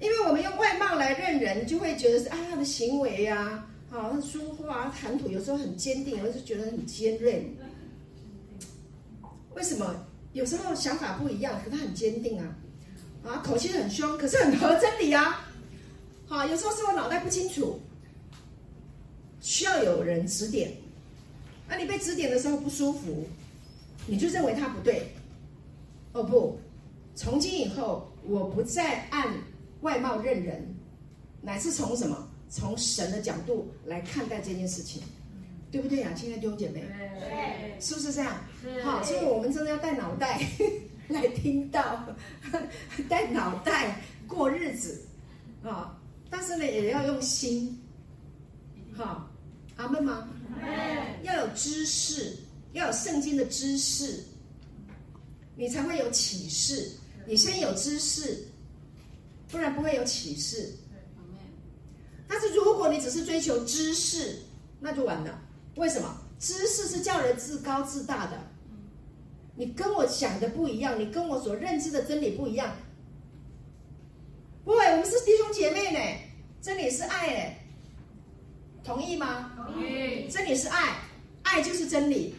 [0.00, 3.66] 因为我们用外貌来认人，就会觉得是啊，他的行为呀，啊，
[4.02, 7.54] 他说话谈吐有时候很坚定，有时候觉得很尖锐。
[9.54, 9.94] 为什么？
[10.32, 12.56] 有时候想法不一样，可他很坚定啊，
[13.24, 15.48] 啊，口气很凶，可是很合真理啊。
[16.26, 17.80] 好，有时候是我脑袋不清楚，
[19.40, 20.72] 需要有人指点。
[21.68, 23.26] 那你被指点的时候不舒服，
[24.06, 25.10] 你就认为他不对。
[26.12, 26.58] 哦不，
[27.14, 29.28] 从今以后我不再按。
[29.82, 30.74] 外貌认人，
[31.42, 32.25] 乃是从什么？
[32.48, 35.02] 从神的角度来看待这件事情，
[35.70, 36.84] 对不对呀、啊，亲爱的弟兄姐妹？
[37.20, 38.34] 对，是不是这样？
[38.84, 40.40] 好，所以我们真的要带脑袋
[41.08, 42.06] 来听到，
[43.08, 45.02] 带脑袋过日子
[45.62, 45.98] 啊！
[46.30, 47.78] 但是呢，也要用心，
[48.94, 49.28] 好，
[49.76, 50.28] 阿门吗？
[51.22, 52.36] 要有知识，
[52.72, 54.24] 要有圣经的知识，
[55.56, 56.90] 你才会有启示。
[57.26, 58.46] 你先有知识。
[59.48, 60.74] 不然不会有启示。
[62.28, 64.38] 但是如果你只是追求知识，
[64.80, 65.38] 那就完了。
[65.76, 66.16] 为什么？
[66.38, 68.38] 知识是叫人自高自大的。
[69.54, 72.74] 你跟我想的不一样，你跟我所认知的真理不一样。
[74.64, 76.20] 不会，我们是弟兄姐妹呢。
[76.60, 77.54] 真理是爱呢，
[78.84, 79.52] 同意吗？
[79.56, 80.28] 同意。
[80.28, 80.96] 真理是爱，
[81.42, 82.34] 爱就是真理。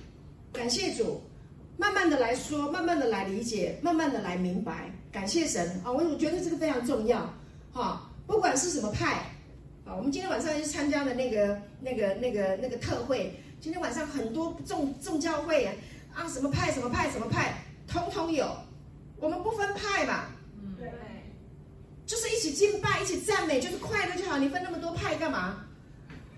[0.51, 1.21] 感谢主，
[1.77, 4.91] 慢慢的来说，慢慢的来理解，慢慢的来明白。
[5.11, 5.91] 感谢神啊！
[5.91, 7.33] 我我觉得这个非常重要，
[7.71, 9.23] 哈，不管是什么派，
[9.87, 15.73] 啊，我们今天晚上去参加的那个、那个、那个、那个特会，今天晚上很多众众教会啊，
[16.13, 17.53] 啊什么派、什么派、什么派，
[17.87, 18.45] 通通有，
[19.17, 20.25] 我们不分派嘛，
[20.61, 20.91] 嗯，对，
[22.05, 24.37] 就是一起敬拜，一起赞美，就是快乐就好。
[24.37, 25.63] 你分那么多派干嘛？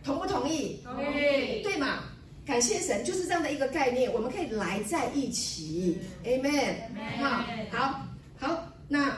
[0.04, 0.80] 同不同意？
[0.84, 2.04] 同意，对嘛？
[2.45, 6.76] 感谢神，就是这样的一个概念，我们可以来在一起，Amen，
[7.20, 8.06] 好，好。
[8.41, 9.18] 好，那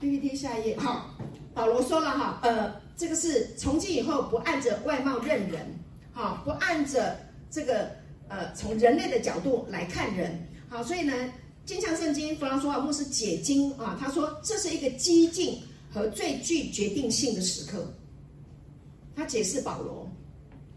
[0.00, 0.76] PPT 下一页。
[0.76, 1.14] 好，
[1.54, 5.66] 保罗说了哈，呃，这个是从今以后不按着外貌认人，
[6.12, 7.18] 好，不按着
[7.50, 7.90] 这个
[8.28, 10.34] 呃从人类的角度来看人。
[10.68, 11.12] 好，所以呢，
[11.66, 15.60] 金强圣经弗朗索瓦牧师解经啊，他说这是一个激进
[15.92, 17.86] 和最具决定性的时刻。
[19.14, 20.10] 他解释保罗，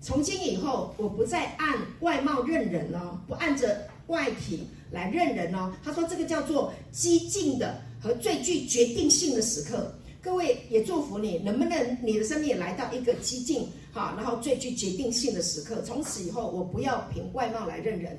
[0.01, 5.74] 从今以后，我不再按外貌认人了，不按着外体来认人了。
[5.84, 9.93] 他说这个叫做激进的和最具决定性的时刻。
[10.22, 15.82] 各位也祝福你，能不能你的生命来到一个激进好，然后最具决定性的时刻？
[15.82, 18.17] 从此以后，我不要凭外貌来认人。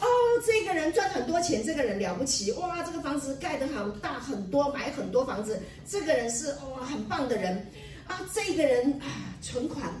[0.00, 0.06] 哦，
[0.44, 2.82] 这个人赚很多钱，这个人了不起哇！
[2.82, 7.64] 这个房子盖得很大很多，买很多房子，这个人是哇很棒的人
[8.08, 8.20] 啊！
[8.34, 9.92] 这个人啊，存款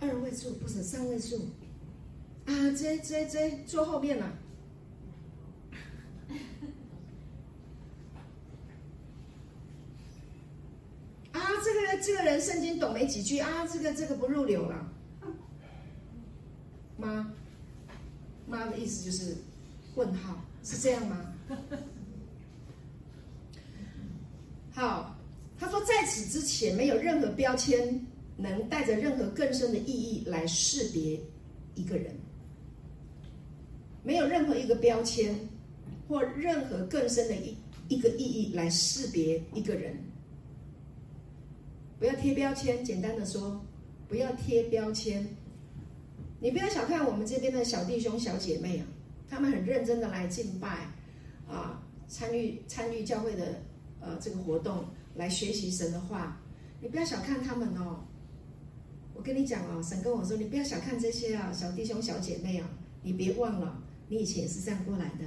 [0.00, 1.36] 二位数不是三位数
[2.44, 2.52] 啊！
[2.78, 4.30] 这这这坐后面了！
[11.38, 13.66] 啊这个这个人圣经懂没几句啊？
[13.66, 14.92] 这个这个不入流了
[16.96, 17.32] 妈？
[18.46, 19.36] 妈的意思就是
[19.94, 21.34] 问号，是这样吗？
[24.72, 25.16] 好，
[25.58, 31.20] 他说在此之前没有任何标签能带着任何更深的意义来识别
[31.74, 32.16] 一个人，
[34.02, 35.48] 没有任何一个标签
[36.08, 37.56] 或任何更深的一
[37.88, 40.07] 一个意义来识别一个人。
[41.98, 43.60] 不要贴标签，简单的说，
[44.08, 45.26] 不要贴标签。
[46.40, 48.86] 你不要小看我们这边的小弟兄小姐妹啊，
[49.28, 50.86] 他们很认真的来敬拜，
[51.48, 53.60] 啊，参与参与教会的
[54.00, 54.84] 呃这个活动，
[55.16, 56.40] 来学习神的话。
[56.80, 58.04] 你不要小看他们哦，
[59.12, 62.70] 我跟你讲哦，神跟我说，你不要小看这些啊小弟兄小姐妹啊，
[63.02, 65.24] 你别忘了，你以前也是这样过来的。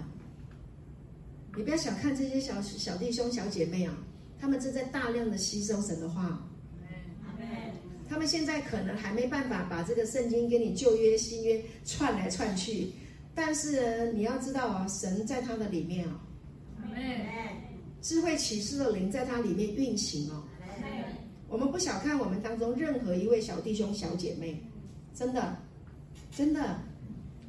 [1.58, 3.94] 你不要小看这些小小弟兄小姐妹啊，
[4.40, 6.48] 他们正在大量的吸收神的话。
[8.12, 12.90] 他们现在可能还没办法把这个圣经跟你旧约新约串来串去，
[13.34, 16.20] 但是你要知道啊，神在他的里面啊，
[18.02, 20.44] 智慧启示的灵在他里面运行哦。
[21.48, 24.62] 我们不小看我们当中任何一位小弟兄小姐妹，
[25.16, 25.56] 真的，
[26.36, 26.82] 真的，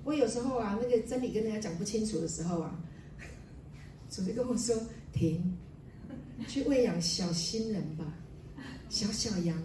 [0.04, 2.78] 我有时候啊，那个真理跟人家讲不清楚的时候啊，
[4.08, 4.76] 主就跟我说
[5.12, 5.58] ：“停，
[6.46, 8.04] 去喂养小新人吧，
[8.88, 9.60] 小小羊。”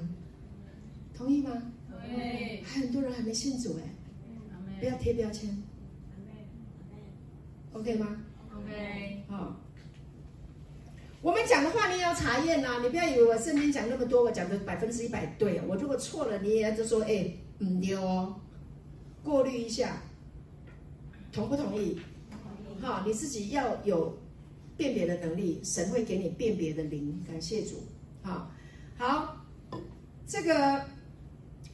[1.18, 1.52] 同意吗？
[1.90, 2.62] 同意。
[2.64, 3.84] 还很多人还没信主哎，
[4.80, 5.58] 不要贴标签。
[7.74, 8.18] OK 吗
[8.56, 9.24] ？OK。
[9.28, 9.60] 好。
[11.22, 15.60] 我们讲的话你也要查验呐，你不要以为我圣经讲那么多，我讲的百分之一百对。
[15.68, 18.40] 我如果错了，你也要就说哎，唔，丢哦，
[19.24, 20.02] 过滤一下，
[21.32, 22.00] 同不同意？
[22.80, 24.16] 好，你自己要有
[24.78, 27.24] 辨别的能力，神会给你辨别的灵。
[27.28, 27.84] 感谢主。
[28.22, 28.52] 好，
[28.98, 29.46] 好，
[30.28, 30.54] 这个。《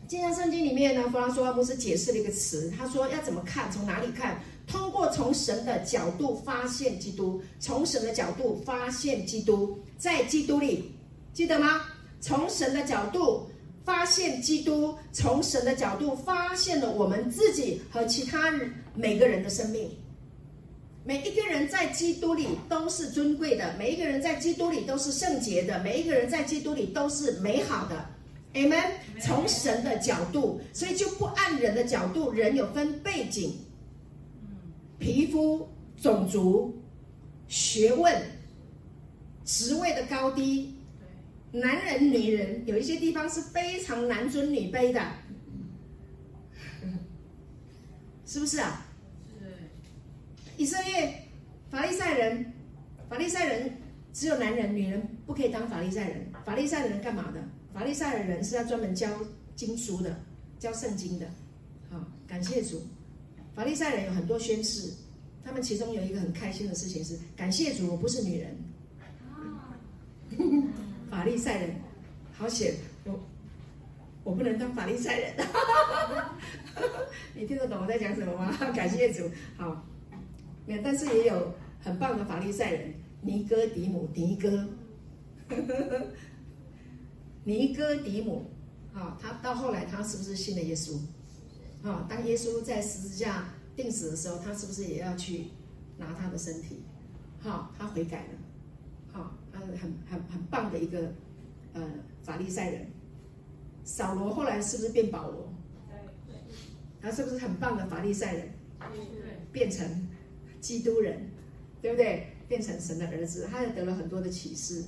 [0.08, 3.72] 金像圣经》里面呢，弗朗索瓦牧师解释了一个词，他说要怎么看？
[3.72, 4.40] 从哪里看？
[4.68, 10.92] 通过从神的角度发现基督，从神的角度发现基督，在基督里，
[11.34, 11.82] 记得吗？
[12.22, 13.50] 从神的角度
[13.84, 19.90] 发现基督，从神的角度发现了我们自己和其他人每个人的生命。
[21.06, 28.13] 每一个人在基督里都是尊贵的，每一个人在基督里都是圣洁的，每一个人在基督里都是美好的。
[28.54, 28.92] Amen。
[29.20, 32.32] 从神的角度，所以就不按人的角度。
[32.32, 33.56] 人有分背景、
[35.00, 36.82] 皮肤、种族、
[37.48, 38.22] 学问、
[39.46, 40.76] 职位的高低，
[41.52, 45.02] 男人、女人，有一些地方是非常男尊女卑的，
[48.26, 48.86] 是不是啊？
[49.40, 49.46] 是。
[50.58, 51.28] 以色列
[51.70, 52.54] 法利赛人，
[53.10, 53.72] 法利赛人
[54.12, 56.32] 只有男人，女人不可以当法利赛人。
[56.44, 57.42] 法利赛人干嘛的？
[57.74, 59.10] 法利赛的人是要专门教
[59.56, 60.16] 经书的，
[60.60, 61.26] 教圣经的。
[61.90, 62.82] 好，感谢主。
[63.56, 64.92] 法利赛人有很多宣誓，
[65.44, 68.56] 他们其中有一个很开心的事情是：感谢主，我不是女人。
[71.10, 71.76] 法利赛人，
[72.34, 72.74] 好险，
[73.06, 73.20] 我
[74.24, 75.34] 我不能当法利赛人。
[77.36, 78.56] 你听得懂我在讲什么吗？
[78.76, 79.30] 感谢主。
[79.58, 79.86] 好，
[80.84, 84.68] 但是也有很棒的法利赛人，尼哥底母，尼哥。
[87.46, 88.46] 尼哥底母，
[88.94, 90.98] 啊，他到后来他是不是信了耶稣？
[91.84, 95.48] 啊，当耶稣在十字架钉死的时候，他是不是也要去
[95.98, 96.84] 拿他的身体？
[97.40, 98.34] 好，他悔改了，
[99.12, 99.78] 好，他很
[100.10, 101.14] 很很棒的一个
[101.74, 101.82] 呃
[102.24, 102.88] 法利赛人。
[103.84, 105.54] 扫罗后来是不是变保罗？
[106.26, 106.36] 对，
[107.02, 108.50] 他是不是很棒的法利赛人？
[109.52, 110.08] 变成
[110.62, 111.30] 基督人，
[111.82, 112.28] 对不对？
[112.48, 114.84] 变成神的儿子，他也得了很多的启示。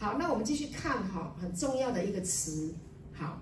[0.00, 2.72] 好，那我们继续看哈，很重要的一个词。
[3.12, 3.40] 好，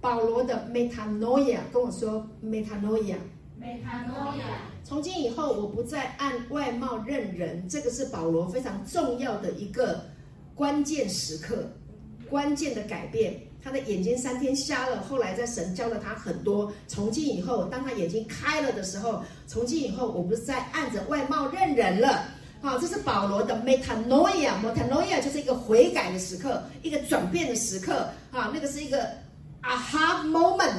[0.00, 3.16] 保罗的 metanoia 跟我说 metanoia。
[3.60, 4.44] metanoia。
[4.84, 10.04] 从今以后，我不再按外貌认人，这个是保罗非常重要的一个
[10.54, 11.72] 关键时刻，
[12.28, 13.40] 关键的改变。
[13.62, 16.72] 他的眼睛三天瞎了，后来在神教了他很多。
[16.86, 22.28] 从今以后，当他眼睛开了的时候，从今以后，我不是再按着外貌认人了。
[22.62, 28.08] 好，这是保罗的 metanoia，metanoia 就是一个悔改的时刻，一个转变的时刻。
[28.30, 29.08] 啊，那个是一个
[29.62, 30.74] aha moment，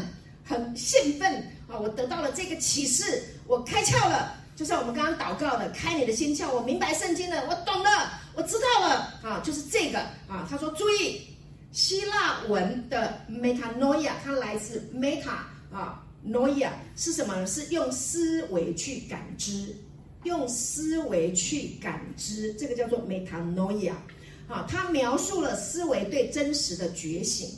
[0.46, 1.34] 很兴奋
[1.68, 1.78] 啊！
[1.80, 8.96] 我得到了这个启示，我开窍了，就像我们刚刚祷告的，开你的心窍，我明白圣经了，我懂了，我知道了。
[9.24, 10.48] 啊，就是这个啊。
[10.50, 11.28] 他说，注意。
[11.74, 15.30] 希腊文的 metanoia，它来自 meta
[15.72, 16.68] 啊，noia
[16.98, 17.46] 是什么？
[17.46, 19.74] 是用思维去感知，
[20.24, 23.94] 用思维去感知，这个叫做 metanoia。
[24.48, 27.50] 好，它描述了思维对真实的觉醒。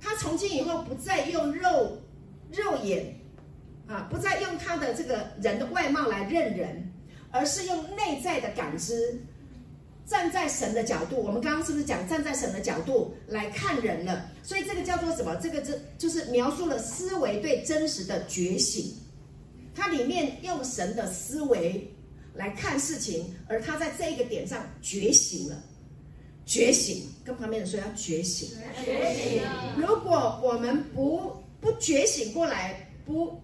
[0.00, 1.98] 他从今以后不再用肉
[2.50, 3.14] 肉眼
[3.86, 6.90] 啊，不再用他的这个人的外貌来认人，
[7.30, 9.20] 而是用内在的感知。
[10.06, 14.28] 站在神的角度，我们刚刚是不是讲站在神的角度来看人了？
[14.42, 15.36] 所以这个叫做什么？
[15.36, 18.92] 这个这就是描述了思维对真实的觉醒。
[19.74, 21.90] 它里面用神的思维
[22.34, 25.62] 来看事情，而他在这个点上觉醒了。
[26.44, 28.56] 觉醒，跟旁边人说要觉醒。
[28.84, 29.42] 觉醒。
[29.76, 33.40] 如果我们不不觉醒过来，不。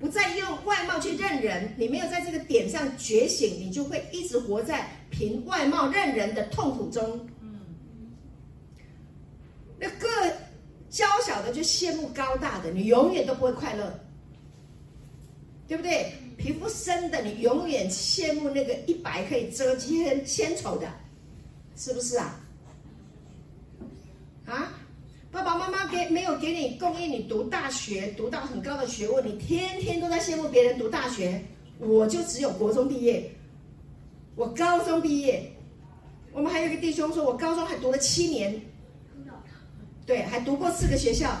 [0.00, 7.26] 不再用外貌去认人，你没有在这个点上觉醒，你就会一直活在凭外貌认人的痛苦中。
[7.40, 7.60] 嗯，
[9.78, 10.08] 那个
[10.90, 13.98] 娇小的就羡慕高大的，你永远都不会快乐，
[15.66, 16.12] 对不对？
[16.36, 20.88] 皮肤深的，你永远羡慕那个一白可以遮千千丑的，
[21.76, 22.40] 是不是啊？
[24.46, 24.72] 啊？
[25.30, 31.42] 爸爸妈妈给没有给你供应你读大学，读到很高的学问，你天天都在羡慕别人读大学，
[31.78, 33.28] 我就只有国中毕业，
[34.36, 35.50] 我高中毕业，
[36.32, 38.60] 我们还有一个弟兄说，我高中还读了七年，
[40.06, 41.36] 对，还读过四个学校，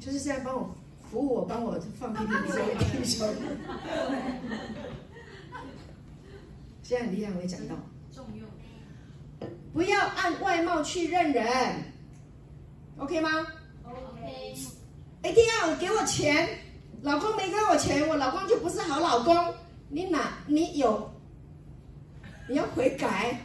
[0.00, 0.74] 就是这样帮我
[1.10, 3.26] 服务我，帮我放屁屁的这位弟兄，
[6.84, 7.74] 现在很厉害，我也讲到，
[8.14, 8.48] 重用，
[9.72, 11.44] 不要按外貌去认人。
[12.96, 13.44] OK 吗
[13.84, 14.54] ？OK。
[15.24, 16.48] 一定要给我钱，
[17.02, 19.54] 老公没给我钱，我老公就不是好老公。
[19.88, 20.38] 你哪？
[20.46, 21.10] 你有？
[22.48, 23.36] 你要悔改。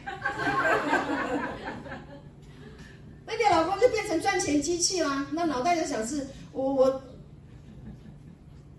[3.26, 5.26] 那你老公就变成赚钱机器啦。
[5.32, 7.02] 那脑袋就想是，我我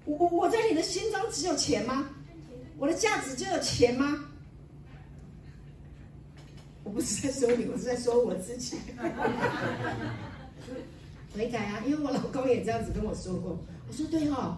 [0.08, 2.10] 我我在你的心中只有钱吗？
[2.80, 4.24] 我的价值就有钱吗？
[6.84, 8.78] 我不是在说你，我是在说我自己。
[11.36, 11.84] 悔改啊！
[11.86, 13.60] 因为我老公也这样子跟我说过。
[13.88, 14.58] 我说对、哦，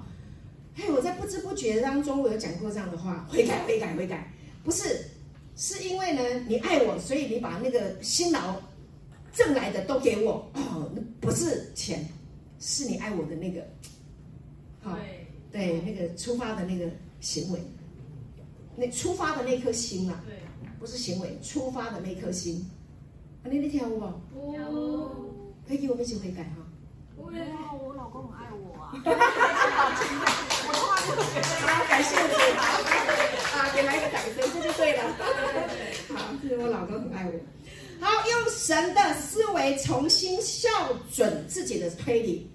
[0.76, 4.32] 嘿，我在不知不觉当中，我有讲过这样的话：悔改，悔改，悔改。
[4.64, 5.10] 不是，
[5.56, 8.62] 是因为呢，你爱我，所以你把那个辛劳
[9.34, 10.50] 挣来的都给我。
[10.54, 10.90] 哦，
[11.20, 12.08] 不是钱，
[12.60, 13.62] 是你爱我的那个，
[14.82, 14.98] 好、哦，
[15.52, 16.86] 对，那个出发的那个
[17.20, 17.60] 行为，
[18.76, 20.24] 那出发的那颗心啊，
[20.80, 22.70] 不是行为，出发的那颗心。
[23.44, 24.54] 啊，你那天有无？
[24.54, 25.26] 有。
[25.68, 26.58] 可以给我们一起悔改哈。
[27.16, 27.32] 我
[27.84, 28.94] 我老公很爱我啊。
[31.88, 32.34] 感谢你。
[33.54, 35.04] 啊，给来一个掌声，这就对了。
[36.16, 37.34] 好，这是我老公很爱我。
[38.00, 40.70] 好，用神的思维重新校
[41.12, 42.50] 准自己的推理，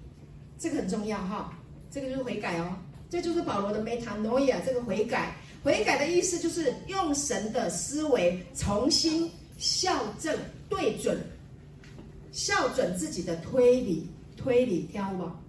[0.57, 1.53] 这个很重要哈。
[1.91, 2.75] 这个就是悔改哦，
[3.09, 5.35] 这就是保罗的 metanoia，这个悔改。
[5.63, 10.37] 悔改的意思就是用神的思维重新校正
[10.69, 11.19] 对准。
[12.31, 15.39] 校准自己的推理，推理挑吧。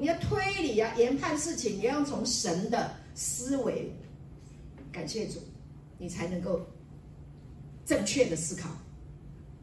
[0.00, 3.90] 你要推理啊，研判事情也要从神的思维。
[4.92, 5.40] 感谢主，
[5.98, 6.60] 你才能够
[7.84, 8.70] 正确的思考。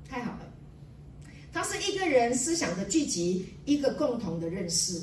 [0.10, 0.54] 太好了，
[1.54, 5.02] 他是一个人思想的聚集，一个共同的认识，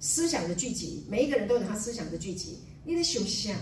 [0.00, 2.60] 思想的聚集，每一个人都有他思想的聚集。
[2.84, 3.56] 你的想象，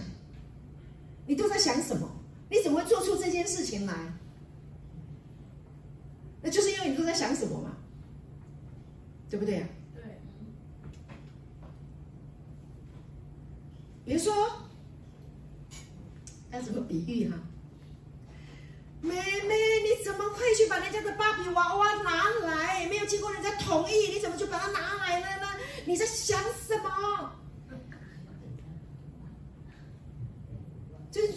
[1.26, 2.08] 你都在想什么？
[2.48, 3.94] 你怎么会做出这件事情来？
[6.42, 7.76] 那就是因为你都在想什么嘛，
[9.28, 9.68] 对不对啊？
[9.94, 10.02] 对。
[14.04, 14.32] 比如说，
[16.52, 17.36] 要怎么比喻哈？
[19.00, 22.86] 妹妹，你怎么会去把人家的芭比娃娃拿来？
[22.88, 25.45] 没有经过人家同意，你怎么就把它拿来了呢？
[25.86, 27.32] 你在想什么？
[31.10, 31.32] 就就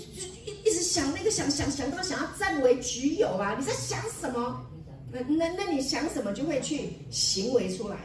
[0.46, 3.56] 一一直想那个想想想到想要占为己有啊！
[3.58, 4.66] 你在想什么？
[5.12, 7.98] 那那那你想什么就会去行为出来，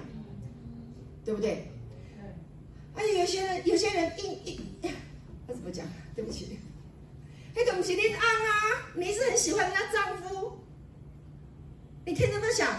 [1.24, 1.66] 对不对？
[2.94, 4.60] 而且有些人有些人硬硬，
[5.48, 5.84] 那怎么讲？
[6.14, 6.56] 对不起，
[7.56, 10.52] 那种是你爱啊，你是很喜欢人家丈夫，
[12.06, 12.72] 你天天都想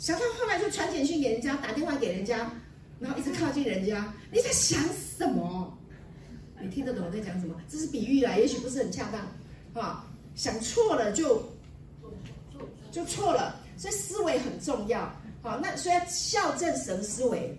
[0.00, 2.50] 小偷后来就传简讯给人家，打电话给人家，
[2.98, 4.10] 然后一直靠近人家。
[4.32, 4.82] 你在想
[5.18, 5.78] 什么？
[6.58, 7.54] 你听得懂我在讲什么？
[7.68, 9.20] 这是比喻啦，也许不是很恰当，
[9.74, 11.46] 哈，想错了就
[12.90, 15.00] 就错了，所以思维很重要。
[15.42, 17.54] 好，那所以要校正神思维，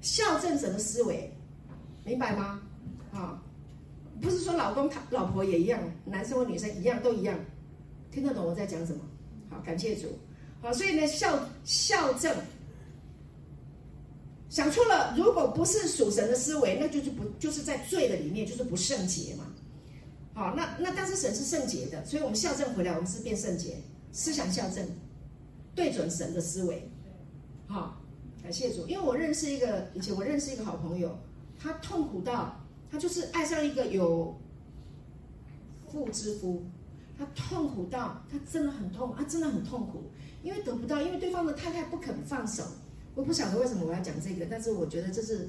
[0.00, 1.28] 校正神的思维，
[2.04, 2.62] 明白吗？
[3.12, 3.42] 啊，
[4.22, 7.36] 不是说老公他老婆也一样，男生或女生一样都一样，
[8.12, 9.00] 听得懂我在讲什么？
[9.50, 10.16] 好，感谢主。
[10.62, 12.34] 好，所以呢，校校正，
[14.48, 19.44] 想错了，如果不是属神的思维，那就是不就是在罪的里面，就是不圣洁嘛。
[20.34, 23.76] 好，那那但是神是圣洁的，所以我们校正回来，我们是变圣洁，
[24.12, 24.86] 思想校正，
[25.74, 26.90] 对准神的思维。
[27.66, 28.00] 好，
[28.42, 31.18] 感谢主，因为我认识一个以前我认识一个好朋友，
[31.58, 34.38] 他痛苦到他就是爱上一个有
[35.90, 36.62] 妇之夫，
[37.18, 40.04] 他痛苦到他真的很痛，他真的很痛苦，
[40.46, 42.62] 因为得不到，因为对方的太太不肯放手。
[43.16, 45.48] 我不晓得为什么我要讲这个，但是我觉得这是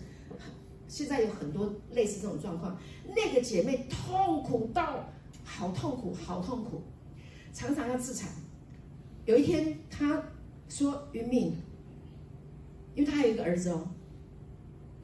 [0.87, 2.75] 现在有很多类似这种状况。
[3.15, 5.07] 那个姐妹痛苦到
[5.43, 6.81] 好痛苦，好痛苦，
[7.53, 8.27] 常常要自残。
[9.25, 10.23] 有一天她
[10.67, 11.55] 说：“云敏。”
[12.95, 13.87] 因为他还有一个儿子哦，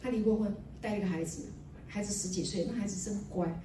[0.01, 1.49] 他离过婚，带一个孩子，
[1.85, 3.61] 孩子十几岁，那孩子真乖。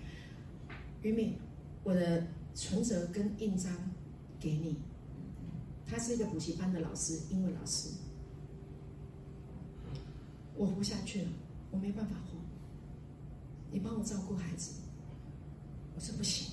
[1.01, 1.39] 云敏，
[1.83, 3.73] 我的存折跟印章
[4.39, 4.77] 给你。
[5.91, 7.89] 他是一个补习班的老师，英文老师。
[10.55, 11.29] 我活不下去了，
[11.71, 12.37] 我没办法活。
[13.71, 14.73] 你帮我照顾孩子。
[15.95, 16.53] 我说不行，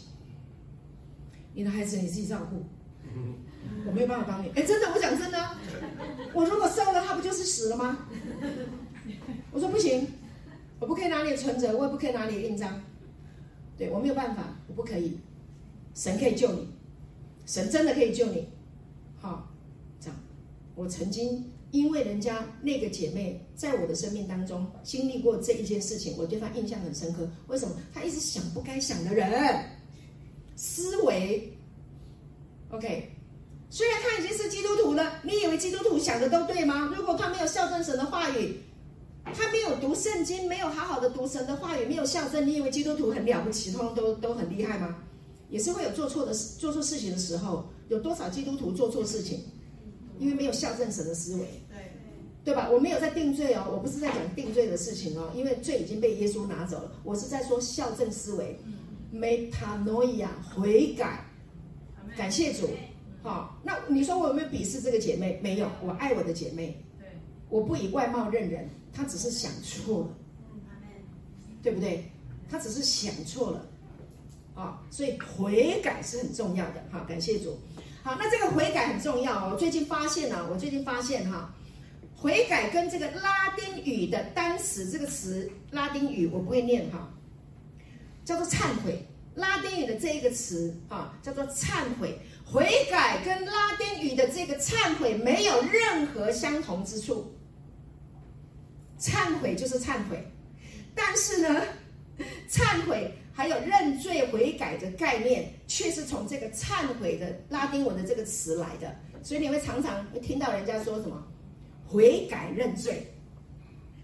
[1.54, 2.64] 你的孩子你自己照顾。
[3.86, 4.50] 我没有办法帮你。
[4.50, 5.38] 哎，真的，我讲真的，
[6.34, 8.08] 我如果收了，他不就是死了吗？
[9.52, 10.08] 我说不行，
[10.80, 12.82] 我不可以拿你的存折，我也不可以拿你的印章。
[13.78, 15.20] 对，我没有办法，我不可以。
[15.94, 16.70] 神可以救你，
[17.46, 18.50] 神真的可以救你。
[19.26, 19.52] 好，
[20.00, 20.16] 这样，
[20.76, 27.28] 我曾经因为人家那个姐妹在我的生命当中经历过这一件事情，我对她印象很深刻。
[27.48, 27.76] 为什么？
[27.92, 29.66] 她一直想不该想的人，
[30.56, 31.52] 思维。
[32.70, 33.12] OK。
[33.72, 36.94] 虽然他已经是基督徒了，你以为基督徒想的都对吗？
[36.96, 38.58] 如果他没有孝正神的话语，
[39.24, 44.96] 他没有读圣经，没有好好的读神的话语，没有孝顺，你以为基督徒很了不起，通通都都很厉害吗？
[45.50, 47.68] 也是会有做错的事、做错事情的时候。
[47.88, 49.40] 有多少基督徒做错事情？
[50.18, 51.46] 因为没有校正神的思维，
[52.44, 52.70] 对对吧？
[52.72, 56.92] 我没有在定罪哦，我不是在讲定罪的事情哦，因为罪已经被耶稣拿走了。
[57.04, 58.58] 我是在说校正思维
[59.14, 61.26] ，metanoia 悔改，
[62.16, 62.70] 感谢主。
[63.22, 65.40] 好，那你说我有没有鄙视这个姐妹？
[65.44, 66.82] 没有，我爱我的姐妹。
[66.98, 67.08] 对，
[67.50, 70.10] 我不以外貌认人，她只是想错了，
[71.62, 72.06] 对不对？
[72.48, 73.68] 她只是想错了，
[74.56, 76.84] 啊，所以悔改是很重要的。
[76.92, 77.60] 好，感谢主。
[78.02, 79.50] 好，那这个悔改很重要哦。
[79.54, 81.54] 我最近发现呢，我最近发现哈，
[82.16, 87.12] 悔改跟这个拉丁语的单词，这个词拉丁语我不会念哈，
[88.24, 89.06] 叫做忏悔。
[89.36, 92.18] 拉丁语的这一个词啊，叫做忏悔。
[92.46, 97.36] 悔改跟拉丁语的这个忏悔没有任何相同之处。
[98.98, 100.32] 忏悔就是忏悔，
[100.96, 101.62] 但是呢，
[102.50, 108.96] 忏悔还有认罪悔改的概念，却是从这个忏悔的拉丁文的这个词来的。
[109.22, 111.22] 所以你会常常会听到人家说什么
[111.86, 113.06] 悔改认罪，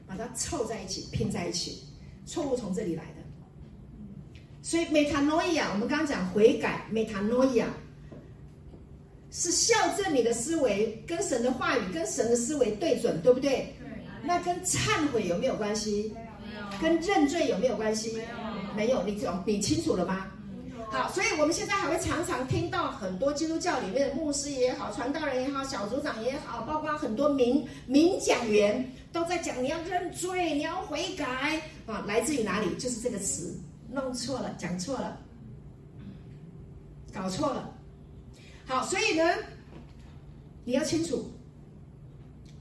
[0.05, 1.83] 把它凑在一起拼在一起，
[2.25, 3.21] 错误从这里来的。
[4.61, 7.67] 所以 metanoia，我们刚刚讲悔改 metanoia。
[9.33, 13.73] 是校正你的思维，跟神的话语、跟神的思维对准，对不对？
[13.79, 13.87] 对。
[14.25, 16.13] 那跟忏悔有没有关系？
[16.43, 16.81] 没有。
[16.81, 18.11] 跟认罪有没有关系？
[18.11, 18.27] 没有。
[18.75, 19.43] 没有，你懂？
[19.45, 20.27] 你清楚了吗？
[20.89, 32.75] 好，所以我们现在还会常常听到很多基督教里面的牧师也好、传道人也好、小组长也好，包括很多名名讲员都在讲，你要认罪，你要悔改啊，来自于哪里？
[32.75, 33.57] 就是这个词
[33.89, 35.17] 弄错了，讲错了，
[37.13, 37.73] 搞错了。
[38.65, 39.23] 好，所以呢，
[40.65, 41.31] 你要清楚，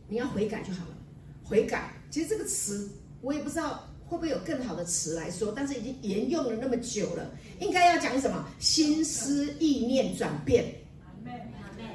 [0.06, 0.94] 你要悔改就好了。
[1.42, 2.88] 悔改，其实这个词
[3.22, 7.30] 我也不知道会不会有更好的词来说，但是已经沿用了那么久了，
[7.60, 8.44] 应该要讲什么？
[8.58, 10.64] 心思意念转变，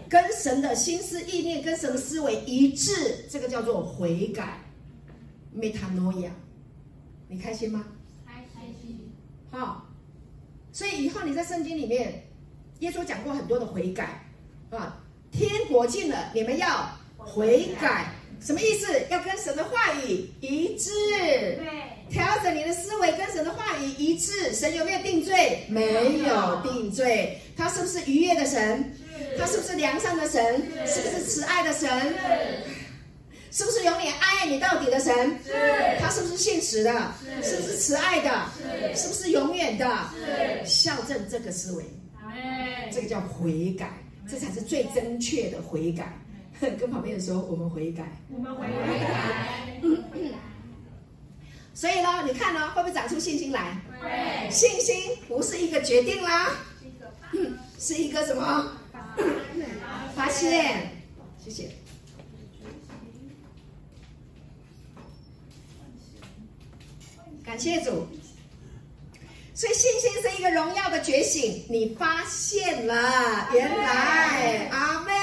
[0.08, 4.62] 跟神的心思意念跟神的思维一致，这个叫做悔改
[5.54, 6.30] ，metanoia。
[7.28, 7.86] 你开心吗？
[8.26, 8.46] 开
[8.82, 9.12] 心。
[9.52, 9.86] 好，
[10.72, 12.24] 所以以后你在圣经里面。
[12.80, 14.22] 耶稣讲过很多的悔改，
[14.70, 15.02] 啊，
[15.32, 18.12] 天国近了，你们要悔改，
[18.42, 18.86] 什么意思？
[19.10, 21.58] 要跟神的话语一致，对，
[22.10, 24.54] 调整你的思维跟神的话语一致。
[24.54, 25.66] 神有没有定罪？
[25.70, 27.40] 没有定罪。
[27.58, 28.94] 他是不是愉悦的神？
[29.38, 30.44] 他是不是良善的神？
[30.86, 31.90] 是不是慈爱的神？
[33.52, 35.14] 是不是永远爱你到底的神？
[35.46, 35.54] 是
[36.00, 37.12] 他是不是信实的？
[37.42, 38.46] 是不是慈爱的？
[38.94, 39.88] 是不是永远的？
[40.66, 41.86] 是校正这个思维，
[42.92, 43.90] 这个叫悔改，
[44.30, 46.14] 这才是最正确的悔改。
[46.60, 49.86] 跟旁边人说，我们悔改，我们悔改。
[51.76, 53.78] 所以呢，你看呢，会不会长出信心来？
[54.02, 54.50] 会。
[54.50, 54.96] 信心
[55.28, 56.52] 不是一个决定啦，
[57.78, 58.72] 是一个什么？
[60.16, 60.90] 发现。
[61.44, 61.70] 谢谢。
[67.44, 68.08] 感谢主。
[69.54, 75.14] 所以信心是一个荣耀的觉醒，你发现了，原来，阿门。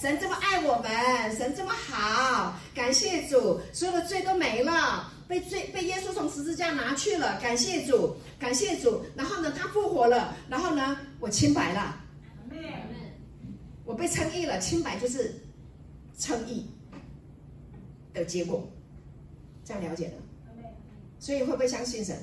[0.00, 9.02] 神这么爱我们，神这么好，感谢主，所有的罪都没了，被罪被耶稣从十字架拿去了，感谢主，感谢主。
[9.16, 12.00] 然后呢，他复活了，然后呢，我清白了，
[13.84, 15.34] 我被称义了，清白就是
[16.18, 16.66] 称义
[18.12, 18.68] 的结果，
[19.64, 20.14] 这样了解了。
[21.18, 22.16] 所以会不会相信神？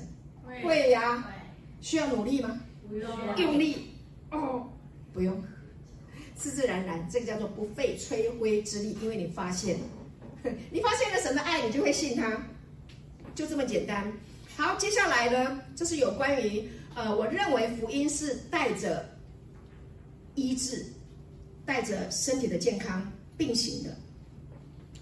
[0.64, 1.28] 会呀。
[1.82, 2.62] 需要努力吗？
[2.88, 3.10] 不用。
[3.38, 3.96] 用力？
[4.30, 4.70] 哦，
[5.12, 5.44] 不用。
[6.36, 9.86] 自自然然，这个叫做不费吹灰之力，因为你发现了，
[10.70, 12.40] 你发现了神的爱，你就会信他，
[13.36, 14.12] 就这么简单。
[14.58, 19.10] 好，接下来呢，这是有关于呃，我认为福音是带着
[20.36, 20.86] 医治、
[21.66, 23.96] 带着身体的健康并行的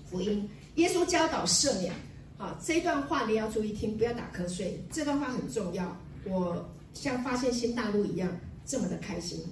[0.10, 0.48] 福音。
[0.76, 1.94] 耶稣教导赦免，
[2.38, 5.98] 好，这段话你要注意听，不要打瞌睡，这段话很重要。
[6.26, 8.30] 我像发现新大陆一样，
[8.66, 9.44] 这么的开心。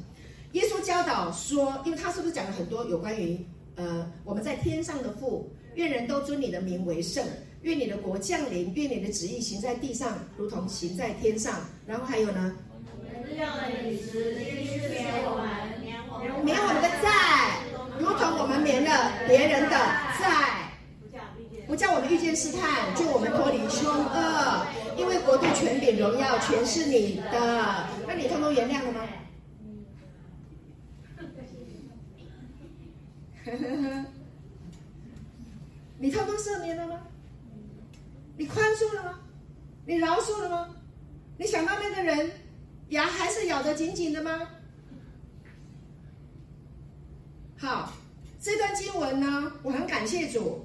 [0.54, 3.38] 耶稣教导说，因为他是不是讲了很多有关于
[3.76, 7.26] 呃我们在天上的父，愿人都尊你的名为圣，
[7.62, 11.62] 愿你的国降临，愿你的旨意行在地上，如同行在天上。
[11.86, 12.56] 然后还有呢，
[16.44, 17.62] 免我们的债，
[18.00, 19.72] 如同我们免了别人的
[20.20, 20.72] 债，
[21.66, 24.68] 不叫我们遇见试探，就我们脱离凶恶，
[24.98, 27.88] 因为国度、权柄、荣耀全是你的。
[28.08, 29.02] 那你通通原谅了吗？
[36.00, 37.07] 你偷偷赦免了吗？
[38.38, 39.20] 你宽恕了吗？
[39.86, 40.70] 你饶恕了吗？
[41.38, 42.32] 你想到那个人
[42.90, 44.48] 牙还是咬得紧紧的吗？
[47.58, 47.94] 好，
[48.40, 50.64] 这段经文呢，我很感谢主，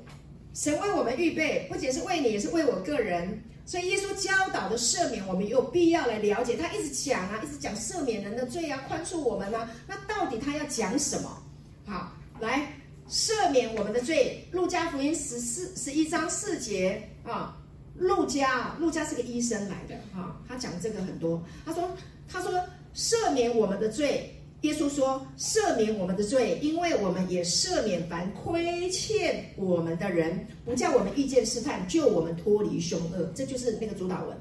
[0.52, 3.42] 神为我们预备，不仅是为你，也是为我个人。
[3.64, 6.56] 所以耶稣教导的赦免，我们有必要来了解。
[6.56, 9.70] 他一直讲啊，一直讲赦免人的罪啊，宽恕我们啊。
[9.86, 11.42] 那到底他要讲什么？
[11.86, 12.12] 好。
[12.40, 12.72] 来
[13.08, 17.56] 赦免我们的罪，《路加福音》十四十一章四节啊，
[17.94, 21.42] 路加，路加是个医生来的哈，他讲这个很多。
[21.64, 21.90] 他说，
[22.28, 22.52] 他说
[22.94, 33.30] 赦免我们的罪，耶稣说赦免我们的罪，因为我们也赦免凡亏欠我们的人，不叫我们遇见试探，救我们脱离凶恶。
[33.34, 34.36] 这就是那个主祷文，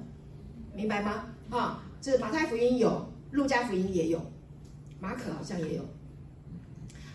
[0.74, 1.26] 明白吗？
[1.50, 4.22] 啊，这马太福音有，路加福音也有，
[5.00, 5.86] 马可好像也有。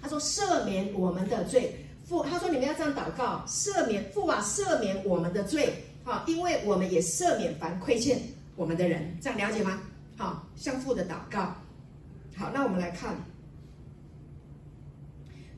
[0.02, 2.22] 他说：“赦免我们的罪，父。
[2.22, 5.72] 他说你们要这样祷告：赦免父啊，赦免我们的罪，
[6.06, 8.16] 好，因为我们也赦免凡亏欠
[8.54, 9.18] 我们的人。
[9.20, 9.82] 这样了解吗？
[10.16, 11.52] 好，向父的祷告。
[12.36, 13.16] 好，那我们来看，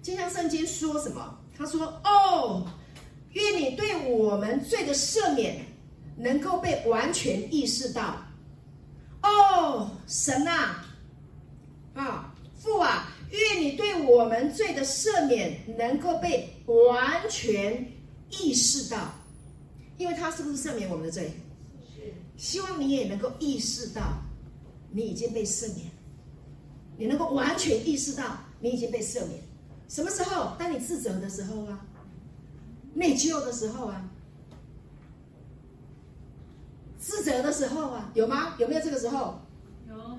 [0.02, 1.38] 就像圣经说什么？
[1.54, 2.66] 他说：哦，
[3.32, 5.66] 愿你对我们罪的赦免
[6.16, 8.16] 能够被完全意识到。
[9.22, 10.76] 哦，神呐，
[11.92, 17.86] 啊，父啊。”愿你对我们罪的赦免能够被完全
[18.30, 19.12] 意识到，
[19.98, 21.32] 因为他是不是赦免我们的罪？
[22.36, 24.22] 希望你也能够意识到，
[24.92, 25.90] 你已经被赦免，
[26.96, 29.40] 你能够完全意识到你已经被赦免。
[29.88, 30.54] 什么时候？
[30.56, 31.84] 当你自责的时候啊，
[32.94, 34.08] 内疚的时候啊，
[36.98, 38.54] 自责的时候啊，有吗？
[38.58, 39.40] 有没有这个时候？
[39.88, 40.18] 有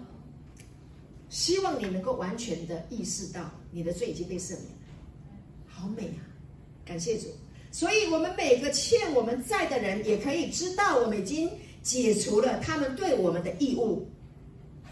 [1.30, 4.65] 希望你能够完全的意识到你的罪已经被赦免，
[5.68, 6.26] 好美啊！
[6.84, 7.27] 感谢主。
[7.72, 11.50] 所以，我们每个欠我们债的人，也可以知道我们已经
[11.84, 14.10] 解除了他们对我们的义务。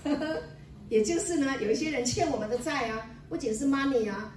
[0.03, 0.41] 呵 呵
[0.89, 4.33] 也就是呢，有一些人欠我们的债啊，不仅是 money 啊，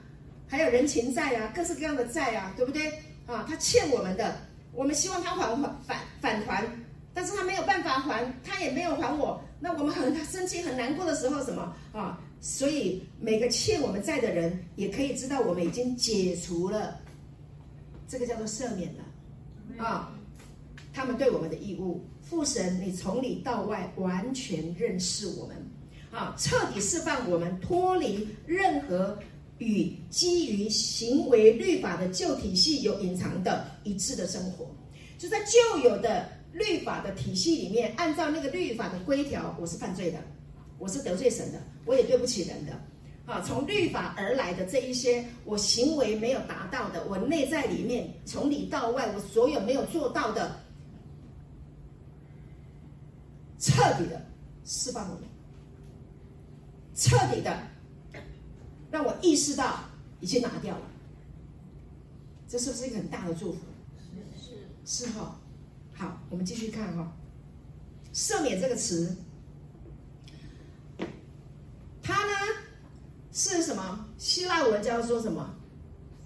[0.49, 2.89] 还有人情债啊，各式各样的债啊，对不对？
[3.27, 4.37] 啊，他欠我们的，
[4.73, 6.65] 我们希望他还还返返还。
[7.13, 12.19] 但是他没有办法还，他也没有还我，那我们很生气、很难过的时候，什么啊？
[12.41, 16.99] 所以每个欠我们债的人，也可以知道我们已经解除了，
[18.11, 20.13] 这个叫做赦免了啊。
[20.93, 25.57] 他们对我们的义务，父神，你从里到外完全认识我们，
[26.11, 29.17] 啊，彻底释放我们脱离任何
[29.59, 34.69] 与基于行为律法的旧体系有隐藏的一致的生活。
[35.17, 40.19] 就在旧有的律法的体系里面，按照那个律法的规条，我是犯罪的，
[40.77, 42.73] 我是得罪神的，我也对不起人的。
[43.31, 50.61] 啊，从律法而来的这一些，我行为没有达到的，我内在里面从里到外，我所有没有做到的，
[53.61, 54.21] 彻底的
[54.65, 55.17] 释放我，
[56.97, 57.57] 彻底的
[58.91, 59.85] 让我意识到
[60.21, 60.83] 已经拿掉了，
[62.49, 63.59] 这是不是一个很大的祝福？
[64.85, 65.05] 是。
[65.05, 65.11] 是。
[65.13, 65.39] 哈，
[65.95, 67.13] 好，我们继续看哈，
[68.13, 69.17] 赦免这个词，
[72.03, 72.33] 它呢？
[73.33, 74.07] 是什么？
[74.19, 75.55] 希腊文叫做什么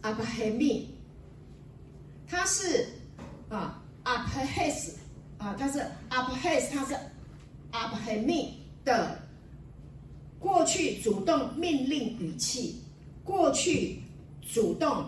[0.03, 0.87] ？apheimi，
[2.27, 2.87] 它是
[3.51, 4.93] 啊 aphes
[5.39, 5.79] 啊，它是
[6.09, 6.97] aphes，它是
[7.73, 8.49] apheimi
[8.85, 9.19] 的
[10.39, 12.81] 过去主动命令语气，
[13.23, 14.01] 过去
[14.41, 15.07] 主动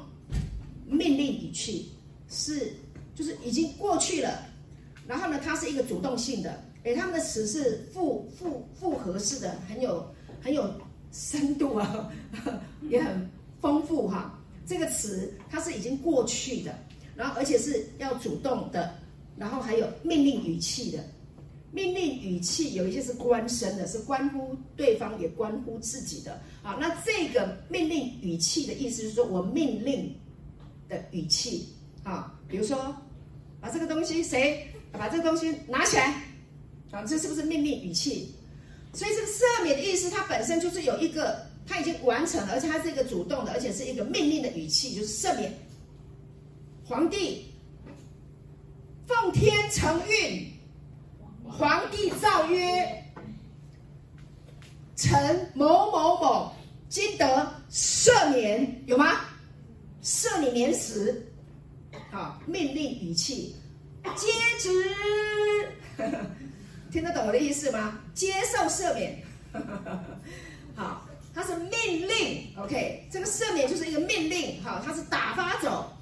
[0.87, 1.93] 命令语气
[2.29, 2.75] 是
[3.15, 4.45] 就是已经过去了，
[5.07, 10.71] 然后呢，它是一个主动性的，哎，他们的词是复复复合式的，很有很有。
[11.17, 12.11] 深度啊，
[12.91, 13.31] 也很
[13.61, 14.39] 丰富哈。
[14.67, 16.79] 这个词它是已经过去的，
[17.17, 18.95] 然后而且是要主动的，
[19.37, 21.03] 然后还有命令语气的。
[21.73, 26.77] 命令语气有一些是关身的，是关乎对方也关乎自己的啊。
[26.81, 30.15] 那这个命令语气的意思是说我命令
[30.89, 31.69] 的语气
[32.03, 32.95] 啊，比如说
[33.61, 36.23] 把这个东西谁把这个东西拿起来
[36.93, 38.35] 啊，这是不是命令语气？
[38.97, 45.53] 所以这个赦免的意思，它本身就是有一个，它已经完成了，而且它是一个主动的，而且是一个命令的语气，就是赦免。
[46.83, 47.53] 皇帝
[49.07, 50.51] 奉天承运，
[51.45, 53.05] 皇帝诏曰：
[54.97, 56.53] 臣某某某
[56.89, 59.21] 今得赦免，有吗？
[60.03, 61.27] 赦你免死，
[62.11, 63.57] 好，命令语气，
[64.17, 64.27] 接
[64.59, 64.71] 旨。
[66.97, 68.01] 听得懂我的意思吗？
[68.15, 69.23] 接受赦免，
[70.75, 75.93] 好，它是命令，OK，这个赦免就是一个命令，好，它是打发走、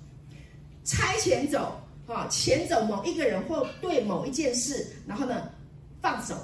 [0.84, 5.50] 差遣走，哈，遣走某一个人或对某一件事，然后呢，
[6.00, 6.36] 放手，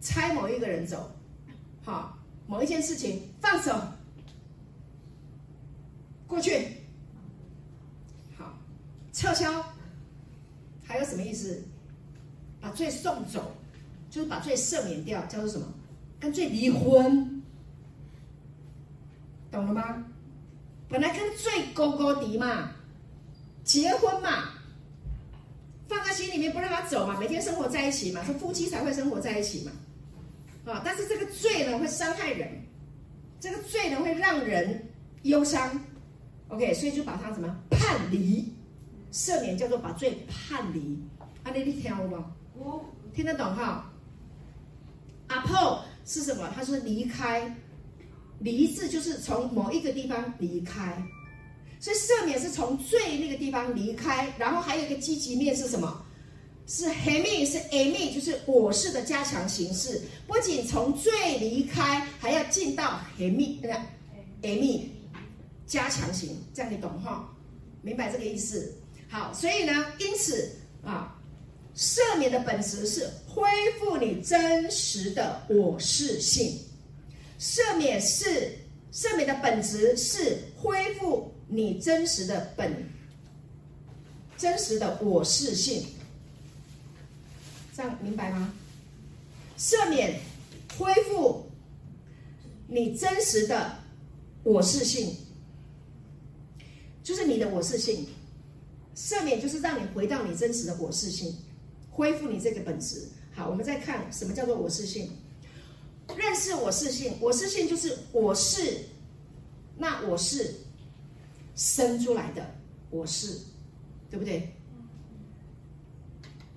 [0.00, 1.14] 差某一个人走，
[1.84, 2.16] 好，
[2.46, 3.78] 某一件事情放手，
[6.26, 6.68] 过去，
[8.38, 8.58] 好，
[9.12, 9.62] 撤销，
[10.82, 11.62] 还有什么意思？
[12.64, 13.54] 把罪送走，
[14.08, 15.66] 就是把罪赦免掉，叫做什么？
[16.18, 17.42] 跟罪离婚，
[19.50, 20.02] 懂了吗？
[20.88, 22.70] 本来跟罪勾勾敌嘛，
[23.62, 24.52] 结婚嘛，
[25.86, 30.80] 放在心里面不让他走嘛，每天生活在一起嘛，说夫妻才会生活在一起嘛，啊！
[30.82, 32.62] 但是这个罪呢会伤害人，
[33.38, 34.88] 这个罪呢会让人
[35.24, 35.78] 忧伤
[36.48, 38.50] ，OK，所以就把他什么判离，
[39.12, 40.98] 赦免叫做把罪判离，
[41.42, 42.32] 啊，你你听吗？
[43.14, 43.90] 听得懂哈？
[45.28, 46.52] 阿破是什么？
[46.54, 47.56] 他说离开，
[48.40, 51.02] 离字就是从某一个地方离开，
[51.80, 56.04] 所以赦免是从罪那个地方离开，然后还有一个积极面是什么？
[56.66, 63.78] 是 hemi 是 emi 就是我是的加强形式，不仅从罪离开，还要进到 hemi 对不
[64.42, 64.88] 对？emi
[65.66, 67.28] 加强型，这样你懂哈？
[67.82, 68.74] 明白这个意思？
[69.08, 71.18] 好，所以呢，因此啊。
[71.76, 73.48] 赦免的本质是恢
[73.78, 76.60] 复你真实的我是性。
[77.38, 78.52] 赦免是
[78.92, 82.88] 赦免的本质是恢复你真实的本
[84.38, 85.84] 真实的我是性。
[87.76, 88.54] 这样明白吗？
[89.58, 90.20] 赦免
[90.78, 91.44] 恢复
[92.68, 93.78] 你真实的
[94.44, 95.16] 我是性，
[97.02, 98.06] 就是你的我是性。
[98.94, 101.36] 赦免就是让你回到你真实的我是性。
[101.94, 103.08] 恢复你这个本质。
[103.32, 105.10] 好，我们再看什么叫做我是性。
[106.16, 108.80] 认识我是性，我是性就是我是，
[109.78, 110.54] 那我是
[111.54, 112.54] 生出来的，
[112.90, 113.38] 我是，
[114.10, 114.52] 对不对？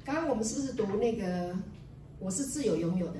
[0.03, 1.55] 刚刚我们是不是读那个
[2.19, 3.19] 我是自由拥有的？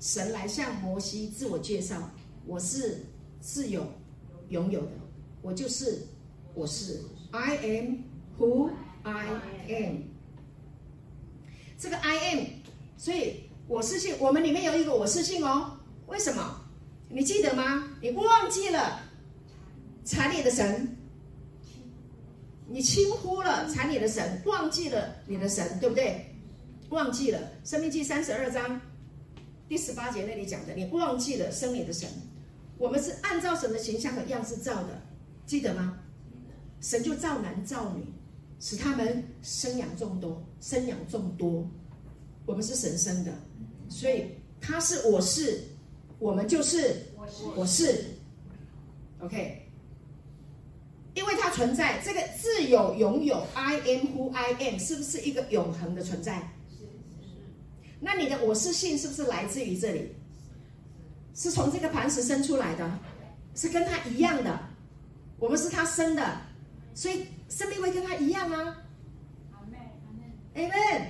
[0.00, 2.10] 神来向摩西自我介绍，
[2.46, 3.04] 我是
[3.40, 3.86] 自由
[4.48, 4.92] 拥有的，
[5.42, 6.06] 我就是
[6.54, 7.00] 我是
[7.32, 7.96] ，I am
[8.38, 8.70] who
[9.02, 9.26] I
[9.68, 10.13] am。
[11.78, 12.46] 这个 I am，
[12.96, 15.78] 所以我是信，我们里面有一个我是信哦。
[16.06, 16.60] 为什么？
[17.08, 17.88] 你记得吗？
[18.00, 19.00] 你忘记了
[20.04, 20.96] 产你的神，
[22.68, 26.34] 你轻忽了产你的神，忘记了你的神，对不对？
[26.90, 27.38] 忘记了
[27.68, 28.80] 《生命记》三十二章
[29.68, 32.08] 第十八节那里讲的，你忘记了生你的神，
[32.78, 35.02] 我们是按照神的形象和样式造的，
[35.46, 35.98] 记得吗？
[36.80, 38.04] 神就造男造女，
[38.64, 41.68] 使他们生养众多，生养众多。
[42.46, 43.30] 我们是神生的，
[43.90, 44.24] 所以
[44.58, 45.62] 他是我是，
[46.18, 48.04] 我们就是我是，我是
[49.20, 49.68] ，OK。
[51.12, 56.50] 因为它存在，这个自有永有，I am who I am，是不是一个永恒的存在？
[58.00, 60.14] 那你的我是性是不是来自于这里？
[61.34, 62.98] 是从这个磐石生出来的，
[63.54, 64.58] 是跟他一样的。
[65.38, 66.40] 我们是他生的，
[66.94, 68.76] 所以生命会跟他一样啊。
[69.52, 71.06] 阿门，阿门，阿门。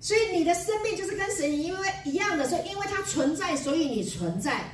[0.00, 4.64] 所以你的生命就是跟神因为一样的，所以因为它存在，所以你存在。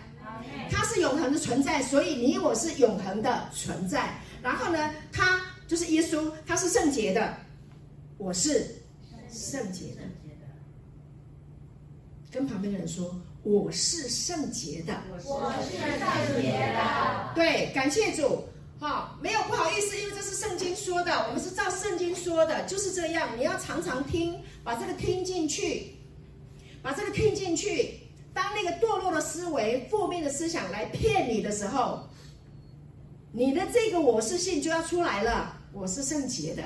[0.71, 4.21] 它是永恒的存在，所以你我是永恒的存在。
[4.43, 7.35] 然后呢，他就是耶稣，他是圣洁的，
[8.19, 8.66] 我是
[9.31, 10.03] 圣洁的。
[12.31, 17.33] 跟旁边的人说，我是圣洁的，我是圣洁的。
[17.35, 18.45] 对，感谢主，
[18.85, 23.31] 哈，没有不好意思，因为这是圣经说的，我们是照圣经说的，就是这样。
[23.35, 25.97] 你要常常听，把这个听进去，
[26.82, 28.01] 把这个听进去。
[28.35, 32.06] 当那个堕落的思维、负面的思想来骗你的时候。
[33.32, 36.62] 你的这个我是性就要出来了，我是圣洁的，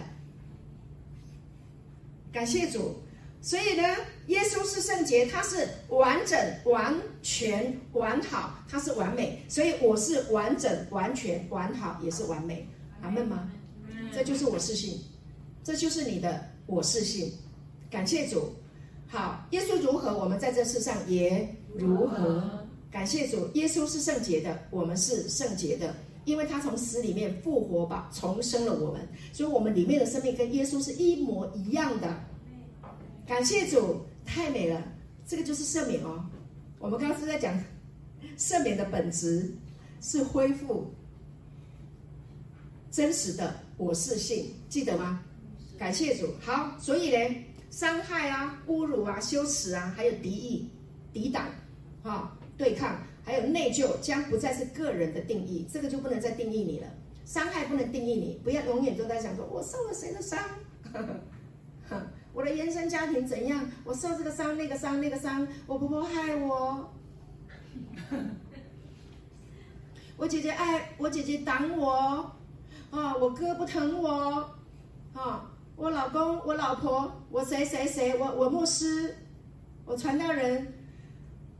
[2.32, 3.00] 感谢主。
[3.40, 3.96] 所以呢，
[4.28, 9.42] 耶稣是圣洁，他是完整、完全、完好，他是完美。
[9.48, 12.66] 所以我是完整、完全、完好，也是完美。
[13.02, 13.50] 阿门吗？
[14.12, 15.00] 这就是我是信，
[15.64, 17.32] 这就是你的我是信。
[17.90, 18.52] 感谢主。
[19.06, 22.66] 好，耶稣如何，我们在这世上也如何。
[22.90, 25.94] 感谢主，耶稣是圣洁的，我们是圣洁的。
[26.24, 32.14] 因为他从死里面复活吧，重生了我们，所以我们里面的生命跟耶稣是一模一样的。
[33.26, 34.82] 感谢主，太美了，
[35.26, 36.22] 这个就是赦免哦。
[36.78, 37.58] 我们刚刚是在讲
[38.36, 39.50] 赦免的本质
[40.02, 40.92] 是恢复
[42.90, 45.22] 真实的我是性，记得吗？
[45.78, 46.28] 感谢主。
[46.40, 47.36] 好，所以呢，
[47.70, 50.68] 伤害啊、侮辱啊、羞耻啊，还有敌意、
[51.10, 51.46] 抵挡
[52.02, 53.00] 啊、对抗。
[53.24, 56.86] 还有内疚将不再是个人的定义，这个就不能再定义你了。
[57.24, 60.38] 伤害不能定义你，不要永远都在想说我受了谁的伤，
[62.38, 66.88] 我的原生家庭怎样，我受这个伤那个伤那个伤，我婆婆害我，
[70.16, 72.30] 我姐姐爱我姐姐挡我，
[72.92, 74.48] 啊，我哥不疼我，
[75.14, 79.16] 啊，我老公我老婆我谁谁谁我我牧师，
[79.84, 80.74] 我传道人。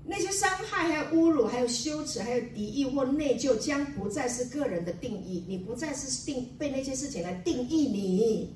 [0.05, 5.45] 那些伤害、还有侮辱、还有羞耻、还有敌意或内疚，将不再是个人的定义。
[5.49, 8.55] 你不再是定被那些事情来定义你。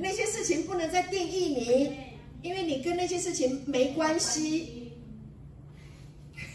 [0.00, 1.96] 那些事情不能再定义你，
[2.42, 4.92] 因为你跟那些事情没关系。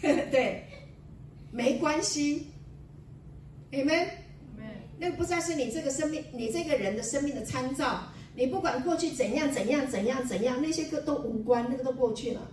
[0.02, 0.64] 对，
[1.50, 2.46] 没关系。
[3.72, 4.08] Amen。
[4.98, 8.12] 那个不再是你这个生命、你这个人的生命的参照。
[8.36, 12.50] 你不管过去怎样、怎样、怎样、怎样，那些个都无关，那个都过去了。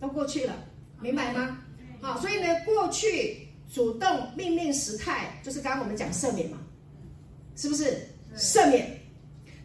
[0.00, 0.64] 都过去了，
[1.00, 1.62] 明白吗？
[2.00, 6.58] 好，所以呢，过去主动命令时态，就是刚刚我们讲赦免嘛，
[7.54, 8.08] 是不是？
[8.36, 9.00] 赦免，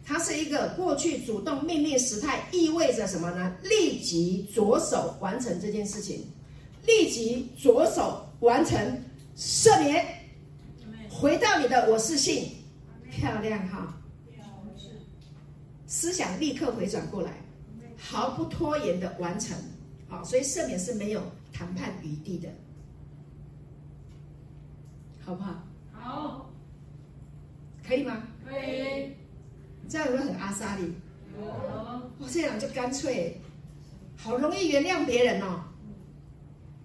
[0.04, 3.56] 它是一个过去主动命令时态，意味着什么呢？
[3.62, 6.26] 立即着手完成这件事情，
[6.86, 8.78] 立即着手完成
[9.36, 10.06] 赦免，
[11.10, 12.50] 回到你的我是性，
[13.10, 14.00] 漂亮哈，
[15.86, 17.32] 思想立刻回转过来，
[17.96, 19.56] 毫不拖延的完成。
[20.08, 21.22] 好，所以赦免是没有
[21.52, 22.48] 谈判余地的，
[25.22, 25.62] 好不好？
[25.92, 26.50] 好，
[27.86, 28.22] 可以吗？
[29.88, 30.94] 这样有没有很阿莎力？
[31.38, 31.46] 有。
[31.46, 33.40] 哇，这样就干脆，
[34.16, 35.64] 好容易原谅别人哦。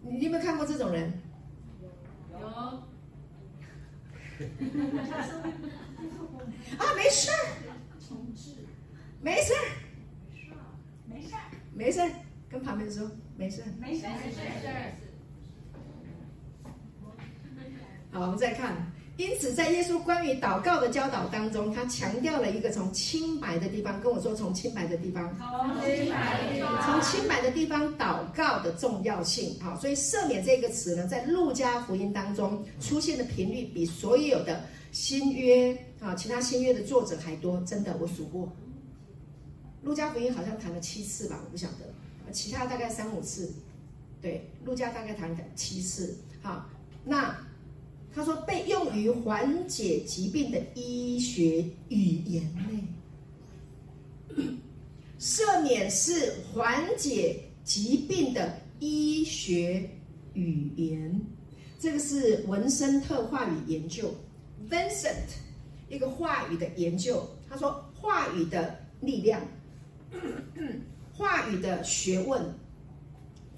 [0.01, 1.13] 你有没有看过这种人？
[2.31, 2.47] 有。
[6.77, 7.31] 啊，没事。
[9.21, 9.53] 没事。
[11.05, 11.35] 没事。
[11.73, 12.01] 没事。
[12.49, 14.67] 跟旁边说没事，没事，没事，没事。
[18.11, 18.92] 好，我们再看。
[19.15, 29.55] 因此，在耶稣关于祷告的教导当中，他强调了一个从清白的地方，跟我说从清白的地方，从清白的地方，从清白的地方祷告的重要性。
[29.61, 37.61] 好，所以赦免这个词呢，在路加福音当中出现的频率比所有的新约啊，其他新约的作者还多。
[37.61, 38.51] 真的，我数过，
[39.83, 42.31] 路加福音好像谈了七次吧，我不晓得。
[42.31, 43.53] 其他大概三五次，
[44.19, 46.17] 对，路加大概谈了七次。
[46.41, 46.67] 好，
[47.05, 47.35] 那
[48.15, 54.43] 他说被用于缓解疾病的医学语言内，
[55.19, 59.89] 赦免是缓解疾病的医学
[60.33, 61.21] 语言。
[61.79, 64.13] 这个是文森特话语研究
[64.69, 65.33] ，Vincent
[65.89, 67.27] 一个话语的研究。
[67.49, 69.41] 他说，话语的力量，
[71.13, 72.53] 话语的学问，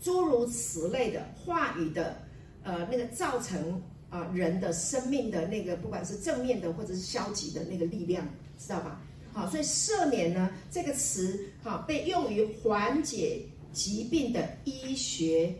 [0.01, 2.17] 诸如此类的话语的，
[2.63, 3.81] 呃，那个造成
[4.15, 8.25] 啊、人的生命的那个，不管是正面的或者是消极的那个力量，
[8.57, 9.01] 知道吧？
[9.33, 13.41] 好，所以赦免呢这个词，哈，被用于缓解
[13.73, 15.53] 疾病的医学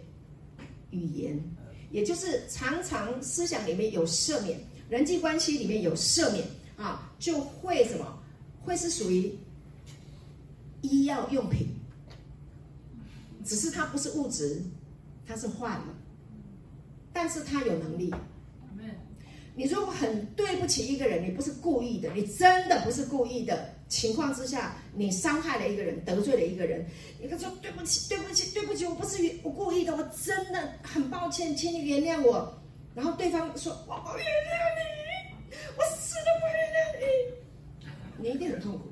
[0.91, 1.37] 语言，
[1.91, 4.57] 也就是常常思想里面有赦免，
[4.87, 8.17] 人际关系里面有赦免啊，就会什么？
[8.63, 9.37] 会是属于
[10.79, 11.67] 医药用品，
[13.43, 14.61] 只是它不是物质，
[15.27, 15.93] 它是换了，
[17.11, 18.13] 但是它有能力。
[19.57, 26.85] 你如果很对不起一个人，你不是故意的，你真的不是故意的情况之下，你伤害了一个人，得罪了一个人，
[27.21, 32.53] 你跟他说对不起，对不起，对不起，我不是我故意的，我真的很抱歉，请你原谅我。
[32.93, 38.91] 然后对方说我不原谅你，我死都不原谅你，你一定很痛苦，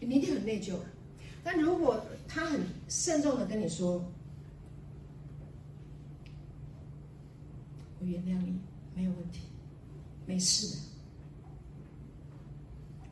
[0.00, 0.72] 你一定很内疚。
[1.44, 4.02] 但如果他很慎重的跟你说。
[8.06, 8.60] 我原谅你，
[8.94, 9.40] 没有问题，
[10.26, 10.82] 没事的。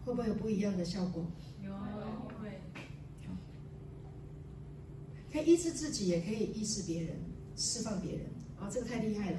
[0.05, 1.27] 会不会有不一样的效果？
[1.65, 1.73] 有，
[2.41, 2.61] 会。
[5.33, 7.16] 可以医治自己，也可以医治别人，
[7.57, 8.21] 释放别人。
[8.57, 9.39] 啊、哦，这个太厉害了。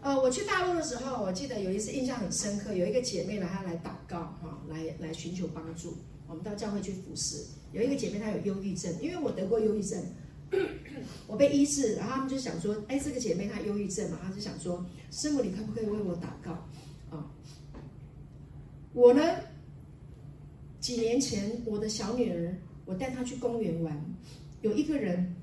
[0.00, 5.96] 呃，我去大陆的时候，我记得有一次印象很深刻，有一个姐妹来，她来祷告，哈、哦，来来寻求帮助。
[6.26, 10.02] 我们到教会去服侍，有一个姐妹她有忧郁症，因为我得过忧郁症。
[11.26, 16.52] 我被医治，然后他们就想说：“哎，这个姐妹她忧郁症嘛，她就想说，师母你可不可以为我祷告
[17.10, 17.26] 啊？”
[18.92, 19.22] 我呢，
[20.80, 22.54] 几年前我的小女儿，
[22.84, 23.98] 我带她去公园玩，
[24.60, 25.34] 有一个人，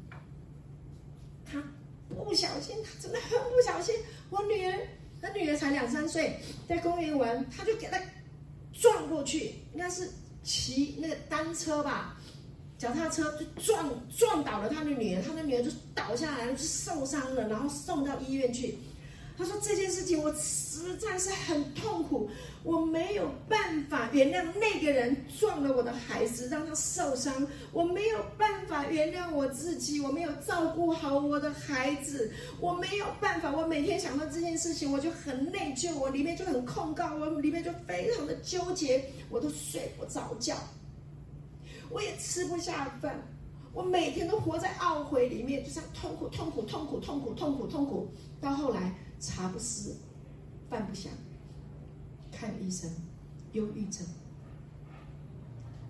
[1.45, 1.63] 他
[2.09, 3.95] 不小心，他真的很不小心，
[4.29, 4.87] 我女儿，
[5.19, 7.99] 她女儿才两三岁，在公园玩，他就给她
[8.71, 10.07] 撞过去，应该是
[10.43, 12.18] 骑那个单车吧。
[12.79, 18.79] 脚踏车就撞撞倒了他的女儿，他的女儿就倒下来了，就受伤了，然后送到医院去。
[19.37, 22.29] 他说这件事情我实在是很痛苦，
[22.63, 27.47] 我没有办法原谅那个人撞了我的孩子，让他受伤。
[27.71, 33.49] 我没有办法原谅我自己，我没有照顾好我的孩子，我没有办法。
[33.49, 40.55] 我每天想到这件事情，我就很内疚，我里面就很控告，我里面就非常的纠结，我都睡不着觉。
[41.91, 43.19] 我也吃不下饭，
[43.73, 48.11] 我每天都活在懊悔里面，就像痛苦、痛苦、痛苦、痛苦、痛苦、痛苦。
[48.39, 49.95] 到后来茶不思，
[50.69, 51.11] 饭不想，
[52.31, 52.89] 看医生，
[53.53, 54.05] 忧郁症，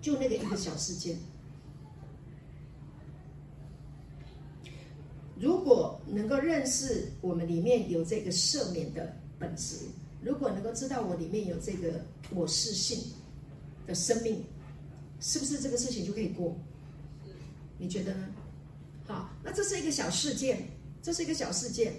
[0.00, 1.18] 就那个一个小事件。
[5.38, 9.86] 如果能够认识我们里面有这个赦免的本质，
[10.22, 12.04] 如果能够知道我里面有这个
[12.34, 13.12] 我是性
[13.86, 14.44] 的生命。
[15.20, 16.56] 是不是这个事情就可以过？
[17.78, 18.26] 你觉得呢？
[19.06, 20.68] 好，那这是一个小事件，
[21.02, 21.92] 这是一个小事件，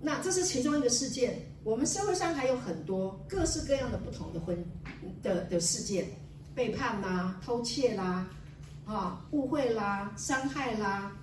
[0.00, 1.40] 那这是其中一个事件。
[1.62, 4.56] 我们社会上还有很多各式各样的不同的婚
[5.22, 6.06] 的的事件，
[6.54, 8.26] 背叛啦、偷窃啦、
[8.84, 11.14] 啊误会啦、伤害啦，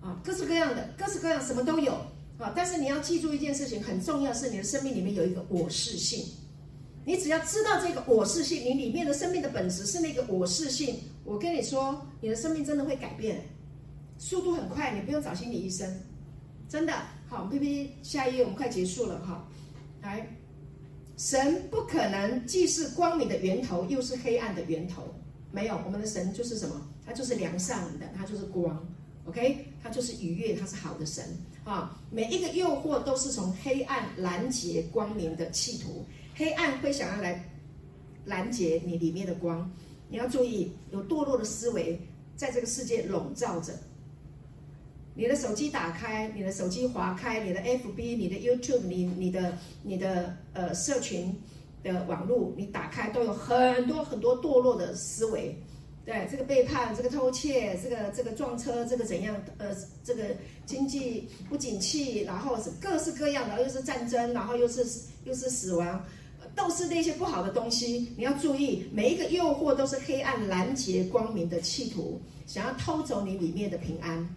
[0.00, 1.92] 啊各式各样的，各式各样什么都有
[2.38, 2.52] 啊。
[2.54, 6.26] 但是你要记住一件事情，很重要是你的生命里面有一个我是性。
[7.06, 10.98] 你只要知道这个我是性，你里面的生命的本质是那个我是性。
[11.22, 13.40] 我跟你说，你的生命真的会改变，
[14.18, 15.88] 速度很快，你不用找心理医生，
[16.68, 16.92] 真的。
[17.28, 19.46] 好，我们 PPT 下一页，我们快结束了哈。
[20.02, 20.28] 来，
[21.16, 25.04] 神不可能既是光明的源头，又是黑暗的源头，
[25.52, 25.80] 没有。
[25.86, 26.88] 我们的神就是什么？
[27.06, 28.84] 他就是良善的，他就是光
[29.26, 29.64] ，OK？
[29.80, 31.24] 他就是愉悦，他是好的神
[31.62, 31.96] 啊。
[32.10, 36.04] 每一个诱惑都是从黑暗拦截光明的企图。
[36.36, 37.42] 黑暗会想要来
[38.26, 39.70] 拦截你里面的光，
[40.10, 41.98] 你要注意，有堕落的思维
[42.36, 43.72] 在这个世界笼罩着。
[45.14, 51.34] 你的手机打开，你的手机划开，你的 FB、你的 YouTube、你你的你的呃社群
[51.82, 55.56] 的网络，你打开都有很多很多堕落的思维。
[56.04, 59.34] 对，这个背叛，这个偷窃，这个这个撞车，这个怎样？
[59.56, 60.22] 呃，这个
[60.66, 64.86] 经济不景气，然后是各式各样的，又是战争，然后又是
[65.24, 66.04] 又是死亡。
[66.56, 74.28] 都是那些不好的东西，你要注意，每一个诱惑都是黑暗拦截光明的企图，想要偷走你里面的平安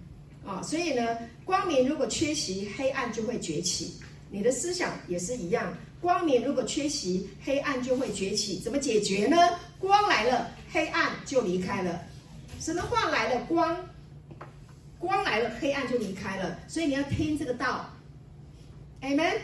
[0.46, 0.62] 啊！
[0.62, 3.96] 所以呢，光明如果缺席，黑暗就会崛起。
[4.30, 8.60] 你的思想也是一样，光明如果缺席，黑暗就会崛起。
[8.60, 9.36] 怎么解决呢？
[9.80, 12.02] 光来了，黑暗就离开了。
[12.60, 13.76] 神的话来了，光，
[15.00, 16.60] 光来了，黑暗就离开了。
[16.68, 17.90] 所以你要听这个道
[19.02, 19.38] ，Amen，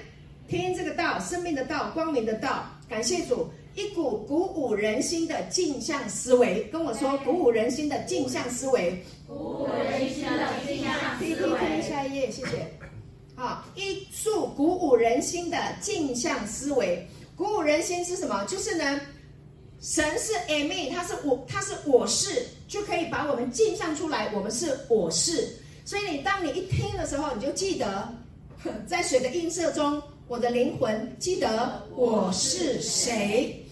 [0.47, 2.65] 听这个道，生命的道，光明的道。
[2.87, 11.81] 感谢主，一股鼓舞人心的镜像思维，跟我说鼓舞人心的镜像思维，鼓舞人心的镜像思维。
[11.81, 12.71] 下一页，谢谢。
[13.35, 18.43] 好，一束鼓舞人心的镜像思维，鼓舞人心是什么？
[18.45, 19.01] 就是呢。
[19.81, 24.31] 神是 Amen，他是我，他是我是，就可以把我们镜像出来。
[24.33, 28.09] 我们是我是，所以你当你一听的时候，你就记得，
[28.87, 33.63] 在水的映射中，我的灵魂记得我是谁。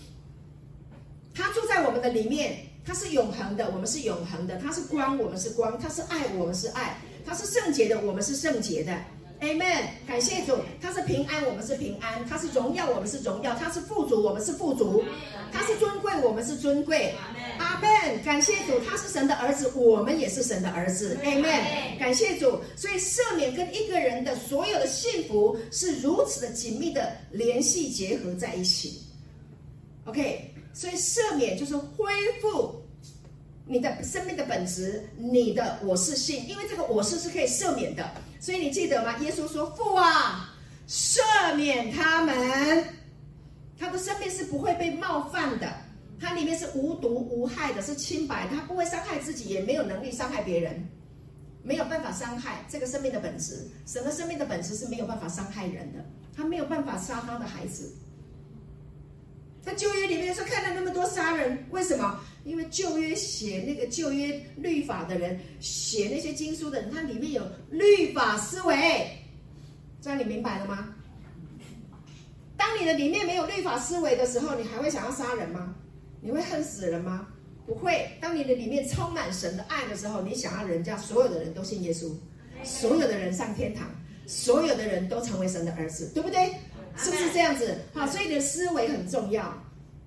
[1.33, 4.55] 他住在我们的里面，他是永恒的，我们是永恒的。
[4.57, 8.95] 他是光，我们是光；他是爱，我们是爱；他是圣洁的，我们是圣洁的。
[9.43, 15.03] Amen，感谢主，他是平安，我们是平安；他是荣耀，我们是荣耀；他是富足，我们是富足；
[15.51, 17.13] 他是尊贵，我们是尊贵。
[17.59, 21.17] 阿门，感谢主，他是神的儿子，我们也是神的儿子。
[21.25, 22.57] Amen，感谢主。
[22.77, 29.01] 所以赦免跟一个人的所有的幸福是如此的紧密的联系结合在一起。
[30.05, 32.81] OK，所以赦免就是恢复
[33.65, 38.05] 你的生命的本质，你的我是性，因为这个我是是可以赦免的。
[38.39, 39.17] 所以你记得吗？
[39.19, 40.53] 耶稣说：“父啊，
[40.85, 42.83] 赦免他们，
[43.79, 45.71] 他的生命是不会被冒犯的，
[46.19, 50.85] 他里面是无毒无害的，是清白，他不会伤害自己，也没有能力伤害别人，
[51.63, 53.65] 没有办法伤害这个生命的本质。
[53.85, 56.03] 什么生命的本质是没有办法伤害人的，
[56.35, 57.95] 他没有办法杀他的孩子。
[59.61, 69.09] 在旧约里面说看到那么多杀人，为什么？”因为旧约写那个旧约律法的人，写那些经书的人，他里面有律法思维，
[70.01, 70.93] 这样你明白了吗？
[72.57, 75.75] 当你的里面没有律法思维的时候，你还会想要杀人吗？
[76.21, 77.27] 你会恨死人吗？
[77.65, 78.09] 不会。
[78.19, 82.11] 当你的里面充满神的爱的时候，你想要人家所有的人都信耶稣，
[82.63, 83.89] 所有的人上天堂，
[84.27, 86.53] 所有的人都成为神的儿子，对不对？
[86.95, 87.77] 是不是这样子？
[87.93, 89.51] 好，所以你的思维很重要。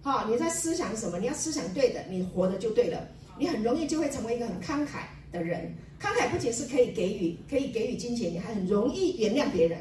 [0.07, 1.19] 好，你在思想什么？
[1.19, 3.09] 你要思想对的，你活的就对了。
[3.37, 5.01] 你很容易就会成为一个很慷慨
[5.33, 5.75] 的人。
[6.01, 9.81] 慷慨不仅是可以给予，可以给予金钱，你还很容易原谅别人。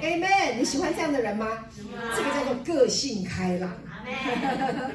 [0.00, 0.56] Amen。
[0.56, 1.66] 你喜欢这样的人吗？
[2.16, 3.76] 这个叫做个性开朗。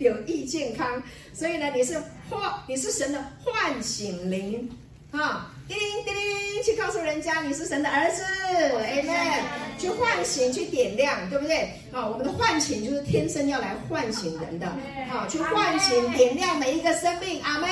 [0.00, 1.00] 有益健康。
[1.32, 1.96] 所以呢，你是
[2.28, 4.68] 唤，你是神的唤醒灵。
[5.10, 8.22] 啊，叮铃叮铃，去告诉人家你是神的儿子
[8.52, 9.40] ，Amen，
[9.78, 11.70] 去唤醒，去点亮，对不对？
[11.92, 14.70] 啊，我们的唤醒就是天生要来唤醒人的，
[15.08, 17.68] 好，去唤醒、点亮每一个生命，阿门。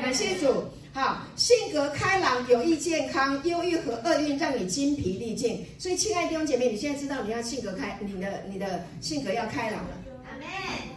[0.00, 0.64] 感谢主。
[0.94, 5.64] 好，性格开朗、有益健康、忧郁和厄运让你精疲力尽。
[5.78, 9.90] 所以，亲爱的弟兄姐妹，你现在知道你要性格开，你的你的性格要开朗了。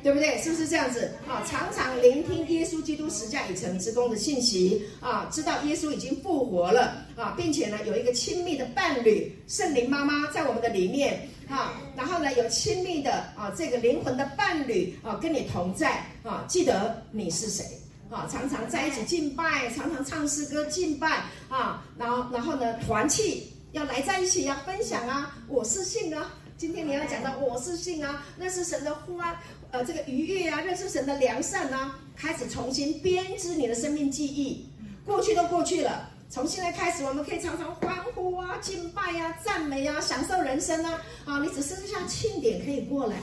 [0.03, 0.38] 对不对？
[0.41, 1.43] 是不是这样子啊？
[1.47, 17.63] 常常聆听耶稣基督十架已成之功的信息啊，知道耶稣已经复活了啊，并且呢有一个亲密的伴侣圣灵妈妈在我们的里面啊，然后呢有亲密的啊这个灵魂的伴侣啊跟你同在啊，记得你是谁
[18.09, 18.27] 啊？
[18.31, 26.31] 常常在一起敬拜，常常唱诗歌敬拜啊，然后然后呢团契要来在一起要分享啊，我是信啊。
[26.61, 29.35] 今天你要讲到我是信啊，那是神的欢，
[29.71, 34.69] 呃，这个愉悦啊，认识神的良善啊，开始重新编织你的生命记忆，
[35.03, 43.15] 过去都过去了，从现在开始，我们可以常常欢呼啊、敬拜啊、赞美啊、享受人生啊，啊，你只剩下庆典可以过来，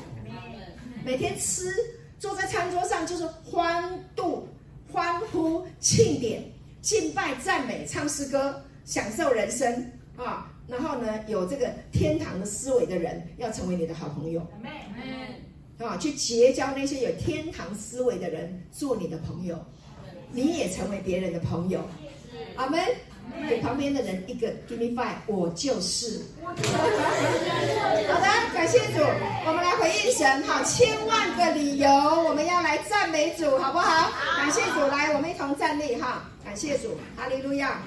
[1.04, 1.72] 每天吃，
[2.18, 4.48] 坐在餐桌上就是欢度、
[4.92, 6.42] 欢呼、庆典、
[6.82, 10.47] 敬拜、赞美、唱诗歌、享受人生啊。
[10.68, 14.40] 然后呢，有这个天堂的思维的人，要成为你的好朋友。
[14.52, 15.88] 阿门。
[15.88, 19.58] 啊，去结交那些有天堂思维的人，做你的朋友，
[20.30, 21.80] 你也成为别人的朋友。
[22.56, 22.78] 阿门。
[23.46, 26.22] 给旁边的人一个 give me five，我就是。
[26.42, 29.04] 好的，感谢主，
[29.46, 31.90] 我们来回应神，好，千万个理由，
[32.24, 34.10] 我们要来赞美主，好不好？
[34.38, 37.82] 感谢主，来，我们一同站立，哈，感谢主，哈利路亚。